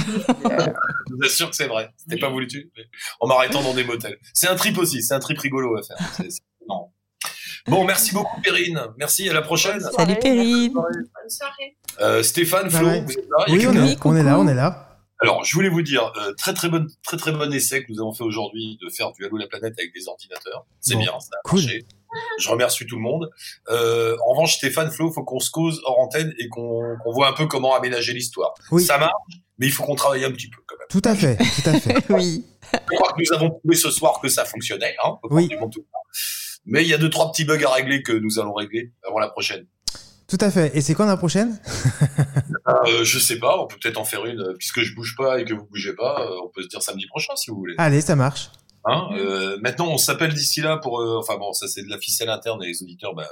vous 1.15 1.25
assure 1.25 1.51
que 1.51 1.57
c'est 1.57 1.67
vrai. 1.67 1.91
C'était 1.97 2.19
pas 2.19 2.29
voulu 2.31 2.47
tu 2.47 2.71
mais 2.77 2.85
En 3.21 3.27
m'arrêtant 3.27 3.63
dans 3.63 3.75
des 3.75 3.85
motels. 3.85 4.19
C'est 4.33 4.49
un 4.49 4.57
trip 4.57 4.79
aussi. 4.79 5.03
C'est 5.03 5.15
un 5.15 5.21
trip 5.21 5.39
rigolo 5.39 5.77
à 5.77 5.83
faire. 5.83 5.97
C'est- 6.17 6.31
c'est 6.31 6.41
marrant. 6.69 6.93
Bon, 7.67 7.85
merci 7.85 8.13
beaucoup, 8.13 8.41
Perrine. 8.43 8.79
Merci, 8.99 9.29
à 9.29 9.33
la 9.33 9.41
prochaine. 9.43 9.79
Bonne 9.81 9.93
Salut. 9.93 10.19
Perrine. 10.21 10.73
Bonne 10.75 11.31
soirée. 11.31 11.77
Euh, 12.01 12.23
Stéphane, 12.23 12.71
Flo, 12.71 12.87
Ouais, 12.87 12.93
ouais. 12.93 13.01
vous 13.03 13.13
êtes 13.13 13.29
là 13.29 13.45
Oui, 13.49 13.67
on 13.67 13.75
est, 13.87 13.97
on 14.05 14.17
est 14.17 14.23
là, 14.23 14.39
on 14.39 14.47
est 14.49 14.55
là. 14.55 14.99
Alors, 15.21 15.45
je 15.45 15.55
voulais 15.55 15.71
vous 15.71 15.81
dire, 15.81 16.13
euh, 16.19 16.35
très 16.35 16.53
très 16.53 16.69
bonne, 16.69 16.89
très 17.03 17.17
très 17.17 17.33
bon 17.33 17.51
essai 17.55 17.83
que 17.85 17.91
nous 17.91 18.01
avons 18.01 18.13
fait 18.13 18.25
aujourd'hui 18.25 18.79
de 18.83 18.91
faire 18.91 19.13
du 19.13 19.25
Halo 19.25 19.39
la 19.39 19.47
planète 19.47 19.75
avec 19.79 19.95
des 19.95 20.07
ordinateurs. 20.09 20.67
C'est 20.81 20.95
Bon, 20.95 21.01
bien, 21.01 21.13
ça 21.21 21.29
a 21.43 21.49
cool. 21.49 21.61
marché. 21.63 21.87
Je 22.39 22.49
remercie 22.49 22.87
tout 22.87 22.97
le 22.97 23.03
monde. 23.03 23.31
Euh, 23.71 24.17
en 24.27 24.33
revanche, 24.33 24.57
Stéphane, 24.57 24.91
Flo, 24.91 25.11
faut 25.13 25.25
qu'on 25.25 25.41
se 25.41 25.51
cause 25.51 25.81
hors 25.85 25.99
antenne 26.01 26.33
et 26.39 26.49
qu'on 26.49 26.97
voit 27.13 27.29
un 27.29 27.33
peu 27.33 27.47
comment 27.47 27.75
aménager 27.75 28.13
l'histoire. 28.13 28.55
Oui. 28.71 28.85
Ça 28.85 28.99
marche, 28.99 29.13
mais 29.59 29.67
il 29.67 29.73
faut 29.73 29.85
qu'on 29.85 29.95
travaille 29.95 30.25
un 30.25 30.31
petit 30.33 30.49
peu 30.49 30.59
quand 30.67 30.77
même. 30.79 30.89
Tout 30.89 31.03
à 31.09 31.15
fait, 31.15 31.37
tout 31.37 31.71
à 31.71 31.81
fait. 31.81 31.95
Oui. 32.13 32.45
Je 32.73 32.97
crois 32.97 33.13
que 33.13 33.23
nous 33.23 33.33
avons 33.37 33.51
prouvé 33.51 33.77
ce 33.77 33.91
soir 33.91 34.21
que 34.21 34.29
ça 34.29 34.45
fonctionnait. 34.45 34.97
Hein, 35.05 35.17
Oui. 35.31 35.49
Mais 36.67 36.83
il 36.83 36.89
y 36.89 36.95
a 36.95 36.99
deux 36.99 37.11
trois 37.11 37.31
petits 37.31 37.45
bugs 37.45 37.63
à 37.65 37.73
régler 37.75 38.03
que 38.03 38.13
nous 38.13 38.39
allons 38.39 38.55
régler 38.55 38.93
avant 39.07 39.19
la 39.19 39.29
prochaine. 39.29 39.67
Tout 40.27 40.39
à 40.41 40.51
fait. 40.51 40.75
Et 40.75 40.81
c'est 40.81 40.95
quand 40.95 41.05
la 41.05 41.19
prochaine? 41.19 41.61
Euh, 42.67 43.05
je 43.05 43.19
sais 43.19 43.39
pas, 43.39 43.59
on 43.61 43.67
peut 43.67 43.77
peut-être 43.81 43.99
en 43.99 44.05
faire 44.05 44.25
une 44.25 44.41
euh, 44.41 44.55
puisque 44.59 44.81
je 44.81 44.95
bouge 44.95 45.15
pas 45.19 45.39
et 45.39 45.45
que 45.45 45.53
vous 45.53 45.67
bougez 45.67 45.93
pas. 45.95 46.23
euh, 46.23 46.35
on 46.43 46.49
peut 46.49 46.63
se 46.63 46.69
dire 46.69 46.81
samedi 46.83 47.07
prochain 47.07 47.37
si 47.37 47.51
vous 47.51 47.59
voulez. 47.59 47.75
Allez, 47.77 48.01
ça 48.01 48.17
marche. 48.17 48.51
Hein, 48.87 49.09
euh, 49.13 49.59
maintenant, 49.63 49.89
on 49.89 49.99
s'appelle 49.99 50.35
d'ici 50.35 50.61
là 50.61 50.77
pour. 50.77 51.01
euh, 51.01 51.19
enfin 51.19 51.37
bon, 51.37 51.53
ça 51.53 51.69
c'est 51.69 51.83
de 51.83 51.89
la 51.91 51.99
ficelle 51.99 52.29
interne 52.29 52.63
et 52.63 52.67
les 52.67 52.83
auditeurs, 52.83 53.15
bah, 53.15 53.29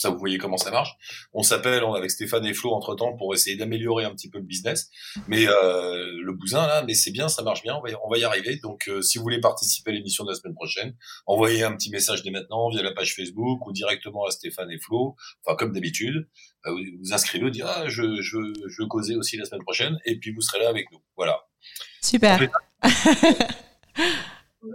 ça 0.00 0.08
vous 0.08 0.18
voyez 0.18 0.38
comment 0.38 0.56
ça 0.56 0.70
marche. 0.70 0.96
On 1.34 1.42
s'appelle 1.42 1.84
avec 1.84 2.10
Stéphane 2.10 2.46
et 2.46 2.54
Flo 2.54 2.72
entre 2.72 2.94
temps 2.94 3.14
pour 3.16 3.34
essayer 3.34 3.56
d'améliorer 3.56 4.04
un 4.04 4.14
petit 4.14 4.30
peu 4.30 4.38
le 4.38 4.44
business. 4.44 4.88
Mais 5.28 5.46
euh, 5.46 6.10
le 6.22 6.32
bousin 6.32 6.66
là, 6.66 6.82
mais 6.86 6.94
c'est 6.94 7.10
bien, 7.10 7.28
ça 7.28 7.42
marche 7.42 7.62
bien, 7.62 7.76
on 7.76 7.82
va 7.82 7.90
y, 7.90 7.94
on 8.02 8.08
va 8.08 8.16
y 8.16 8.24
arriver. 8.24 8.56
Donc 8.56 8.88
euh, 8.88 9.02
si 9.02 9.18
vous 9.18 9.24
voulez 9.24 9.40
participer 9.40 9.90
à 9.90 9.94
l'émission 9.94 10.24
de 10.24 10.30
la 10.30 10.34
semaine 10.36 10.54
prochaine, 10.54 10.96
envoyez 11.26 11.64
un 11.64 11.76
petit 11.76 11.90
message 11.90 12.22
dès 12.22 12.30
maintenant 12.30 12.70
via 12.70 12.82
la 12.82 12.92
page 12.92 13.14
Facebook 13.14 13.66
ou 13.66 13.72
directement 13.72 14.24
à 14.24 14.30
Stéphane 14.30 14.70
et 14.70 14.78
Flo. 14.78 15.16
Enfin 15.44 15.54
comme 15.54 15.72
d'habitude, 15.72 16.26
euh, 16.64 16.70
vous 16.70 16.78
vous 17.02 17.12
inscrivez, 17.12 17.44
vous 17.44 17.50
dites 17.50 17.64
ah 17.66 17.84
je 17.88 18.22
je 18.22 18.38
je 18.68 18.82
veux 18.82 18.88
causer 18.88 19.16
aussi 19.16 19.36
la 19.36 19.44
semaine 19.44 19.62
prochaine 19.62 19.98
et 20.06 20.18
puis 20.18 20.32
vous 20.32 20.40
serez 20.40 20.60
là 20.60 20.70
avec 20.70 20.90
nous. 20.92 21.02
Voilà. 21.14 21.40
Super. 22.00 22.40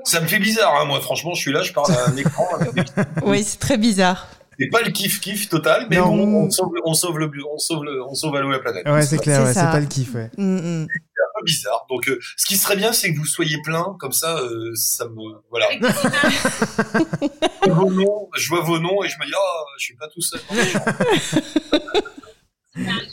Ça 0.04 0.20
me 0.20 0.28
fait 0.28 0.40
bizarre, 0.40 0.82
hein, 0.82 0.86
moi 0.86 1.00
franchement, 1.00 1.34
je 1.34 1.42
suis 1.42 1.52
là, 1.52 1.62
je 1.62 1.72
parle 1.72 1.92
à 1.92 2.10
un 2.10 2.18
écran. 2.18 2.48
des 2.74 2.84
Oui, 3.24 3.44
c'est 3.44 3.60
très 3.60 3.78
bizarur. 3.78 4.26
C'est 4.60 4.68
pas 4.68 4.82
le 4.82 4.92
kiff 4.92 5.20
kiff 5.20 5.50
total, 5.50 5.88
mais 5.90 5.98
Non. 5.98 6.16
bon, 6.16 6.46
on 6.46 6.50
sauve, 6.50 6.72
on 6.86 6.94
sauve 6.94 7.20
le, 7.20 7.30
on 7.52 7.58
sauve 7.58 7.84
le, 7.84 8.02
on 8.04 8.14
sauve 8.16 8.34
la 8.36 8.60
planète. 8.60 8.88
Ouais, 8.88 9.02
c'est 9.06 9.18
clair, 9.18 9.46
C'est 9.54 9.60
ouais, 9.60 9.72
pas 9.72 9.80
le 9.80 9.86
kiff, 9.86 10.14
ouais. 10.16 10.30
Mm, 10.38 10.56
mm. 10.56 10.84
un 10.84 11.40
peu 11.40 11.44
bizarre. 11.46 11.86
Donc, 11.90 12.08
euh, 12.08 12.20
ce 12.38 12.46
qui 12.46 12.56
serait 12.56 12.78
bien, 12.78 12.94
c'est 12.94 13.14
que 13.14 13.18
vous 13.18 13.26
soyez 13.26 13.62
plein, 13.62 13.98
comme 14.00 14.14
ça, 14.14 14.38
euh, 14.38 14.72
ça 14.76 15.06
me, 15.10 15.42
voilà. 15.50 15.68
Je 17.66 17.72
vois 17.72 17.84
vos 17.84 17.92
noms, 17.92 18.30
je 18.36 18.48
vois 18.50 18.62
vos 18.62 18.80
noms 18.80 19.04
et 19.04 19.10
je 19.10 19.18
me 19.20 19.26
dis, 19.26 19.34
oh, 19.36 19.66
je 19.78 19.84
suis 19.84 19.96
pas 19.96 20.08
tout 20.08 20.22
seul. 20.22 20.40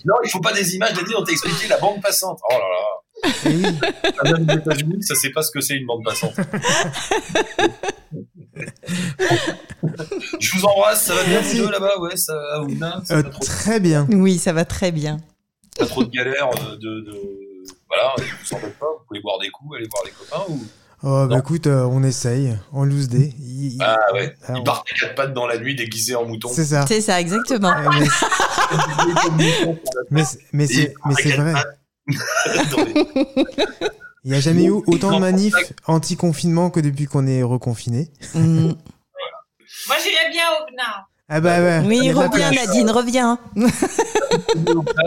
non, 0.05 0.14
il 0.25 0.31
faut 0.31 0.41
pas 0.41 0.53
des 0.53 0.75
images. 0.77 0.93
On 1.16 1.25
t'a 1.25 1.33
expliqué 1.33 1.68
la 1.68 1.79
bande 1.79 2.03
passante. 2.03 2.39
Oh 2.49 2.53
là 2.53 2.59
là. 2.59 2.85
Et 3.25 3.49
oui. 3.57 3.64
Ça 5.01 5.14
ça 5.14 5.14
sait 5.14 5.31
pas 5.31 5.43
ce 5.43 5.51
que 5.51 5.61
c'est 5.61 5.75
une 5.75 5.87
bande 5.87 6.05
passante. 6.05 6.35
je 10.41 10.57
vous 10.59 10.64
embrasse, 10.64 11.05
ça 11.05 11.14
va 11.14 11.23
bien 11.25 11.33
Merci. 11.41 11.59
vous 11.59 11.66
deux 11.66 11.73
là-bas, 11.73 11.99
ouais, 12.01 12.16
ça 12.16 12.35
va 12.35 12.64
ça 13.05 13.14
Euh, 13.14 13.23
va 13.23 13.31
trop? 13.31 13.45
très 13.45 13.81
bien. 13.81 14.07
Oui, 14.11 14.39
ça 14.39 14.53
va 14.53 14.64
très 14.64 14.93
bien. 14.93 15.18
pas 15.79 15.87
trop 15.87 16.05
de 16.05 16.11
galères 16.11 16.49
euh, 16.68 16.77
de, 16.77 17.01
de... 17.01 17.12
voilà 17.89 18.14
vous 18.16 18.57
en 18.57 18.59
faites 18.61 18.79
pas 18.79 18.87
vous 18.99 19.05
pouvez 19.09 19.20
boire 19.20 19.39
des 19.39 19.49
coups 19.51 19.77
aller 19.77 19.89
voir 19.91 20.03
les 20.05 20.11
copains 20.12 20.45
ou? 20.53 20.61
Oh, 21.05 21.27
bah 21.29 21.39
écoute, 21.41 21.66
euh, 21.66 21.83
on 21.91 22.05
essaye. 22.05 22.57
On 22.73 22.85
loose 22.85 23.09
des. 23.09 23.35
Il- 23.41 23.77
ah 23.81 23.99
ouais 24.14 24.37
Ah, 24.47 24.53
partent 24.64 24.87
à 24.89 24.95
quatre 24.95 25.14
pattes 25.16 25.35
dans 25.35 25.49
la 25.49 25.59
nuit 25.59 25.75
déguisés 25.75 26.14
en 26.14 26.25
moutons 26.25 26.49
C'est 26.49 26.64
ça. 26.64 26.85
C'est 26.87 27.01
ça, 27.01 27.20
exactement. 27.20 27.73
Euh, 27.77 27.89
mais 30.12 30.23
mais, 30.53 30.66
c'est- 30.68 30.95
vrai. 31.37 31.55
Il 34.24 34.30
n'y 34.30 34.34
a 34.34 34.40
jamais 34.40 34.64
eu 34.64 34.70
autant 34.70 35.12
de 35.12 35.18
manifs 35.18 35.55
anti-confinement 35.86 36.70
que 36.70 36.80
depuis 36.80 37.07
qu'on 37.07 37.26
est 37.26 37.42
reconfiné. 37.42 38.11
Mm. 38.34 38.72
Moi, 39.88 39.96
j'irais 40.03 40.30
bien 40.30 40.44
au 40.50 40.70
Bnard. 40.70 41.09
Ah 41.29 41.41
bah 41.41 41.61
ouais. 41.61 41.81
Oui, 41.87 42.12
reviens. 42.12 42.51
Nadine, 42.51 42.91
reviens. 42.91 43.39
Ah, 43.57 45.03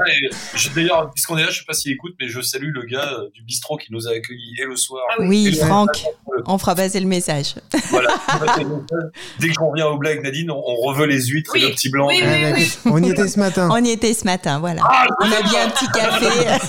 je- 0.55 0.69
D'ailleurs, 0.73 1.11
puisqu'on 1.13 1.37
est 1.37 1.43
là, 1.43 1.51
je 1.51 1.59
sais 1.59 1.65
pas 1.65 1.73
s'il 1.73 1.91
écoute, 1.91 2.13
mais 2.19 2.27
je 2.29 2.41
salue 2.41 2.71
le 2.73 2.83
gars 2.83 3.13
euh, 3.19 3.29
du 3.33 3.43
bistrot 3.43 3.77
qui 3.77 3.91
nous 3.91 4.07
a 4.07 4.11
accueillis 4.11 4.55
et 4.59 4.65
le 4.65 4.75
soir. 4.75 5.03
Ah 5.11 5.15
oui. 5.19 5.27
Oui, 5.27 5.47
Et 5.47 5.51
le- 5.51 5.57
Franck, 5.57 6.03
on 6.47 6.57
fera 6.57 6.73
passer 6.73 6.99
le 6.99 7.05
message. 7.07 7.55
Voilà. 7.89 8.09
Dès 9.39 9.49
qu'on 9.53 9.69
revient 9.69 9.83
au 9.83 9.97
blague, 9.97 10.23
Nadine, 10.23 10.49
on, 10.51 10.63
on 10.65 10.75
reveut 10.87 11.05
les 11.05 11.21
huîtres 11.27 11.55
et 11.57 11.59
le 11.59 11.69
petit 11.69 11.89
blanc. 11.89 12.07
Oui, 12.07 12.21
Ah, 12.23 12.55
on 12.85 13.03
y 13.03 13.09
était 13.09 13.27
ce 13.27 13.39
matin. 13.39 13.69
On 13.71 13.83
y 13.83 13.91
était 13.91 14.13
ce 14.13 14.23
matin, 14.25 14.59
voilà. 14.59 14.81
Ah, 14.83 15.05
On 15.21 15.25
a 15.25 15.41
bien 15.43 15.65
un 15.67 15.69
petit 15.69 15.87
café. 15.89 16.27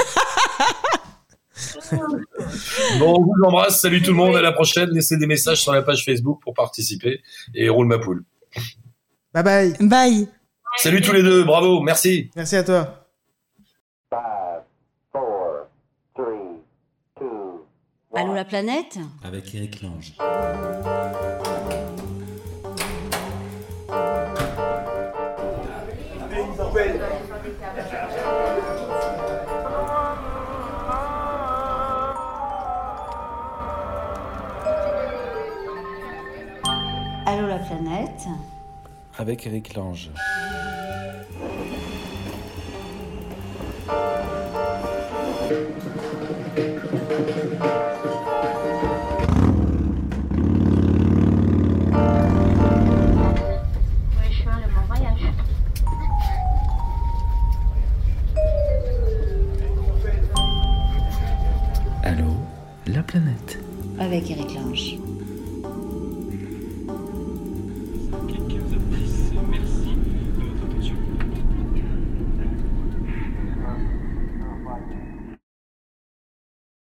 Bon, 2.99 3.17
on 3.19 3.23
vous 3.23 3.33
embrasse. 3.47 3.81
Salut 3.81 4.03
tout 4.03 4.11
le 4.11 4.17
monde. 4.17 4.37
À 4.37 4.43
la 4.43 4.53
prochaine. 4.53 4.91
Laissez 4.91 5.17
des 5.17 5.27
messages 5.27 5.63
sur 5.63 5.73
la 5.73 5.83
page 5.83 6.05
Facebook 6.05 6.41
pour 6.43 6.53
participer 6.53 7.23
et 7.55 7.69
roule 7.69 7.87
ma 7.87 7.99
poule. 7.99 8.25
Bye 9.37 9.43
bye. 9.43 9.77
Bye. 9.81 10.29
Salut 10.79 11.03
tous 11.03 11.13
les 11.13 11.23
deux. 11.23 11.45
Bravo. 11.45 11.83
Merci. 11.83 12.31
Merci 12.35 12.57
à 12.57 12.65
toi. 12.65 13.07
Five, 14.09 14.63
four, 15.13 15.67
three, 16.15 16.63
two, 17.19 17.67
Allô 18.15 18.35
la 18.35 18.45
planète? 18.47 18.97
avec 39.19 39.47
Eric 39.47 39.75
Lange. 39.75 40.11
Allô, 62.03 62.27
la 62.87 63.03
planète. 63.03 63.59
Avec 63.99 64.31
Eric 64.31 64.55
Lange. 64.55 65.06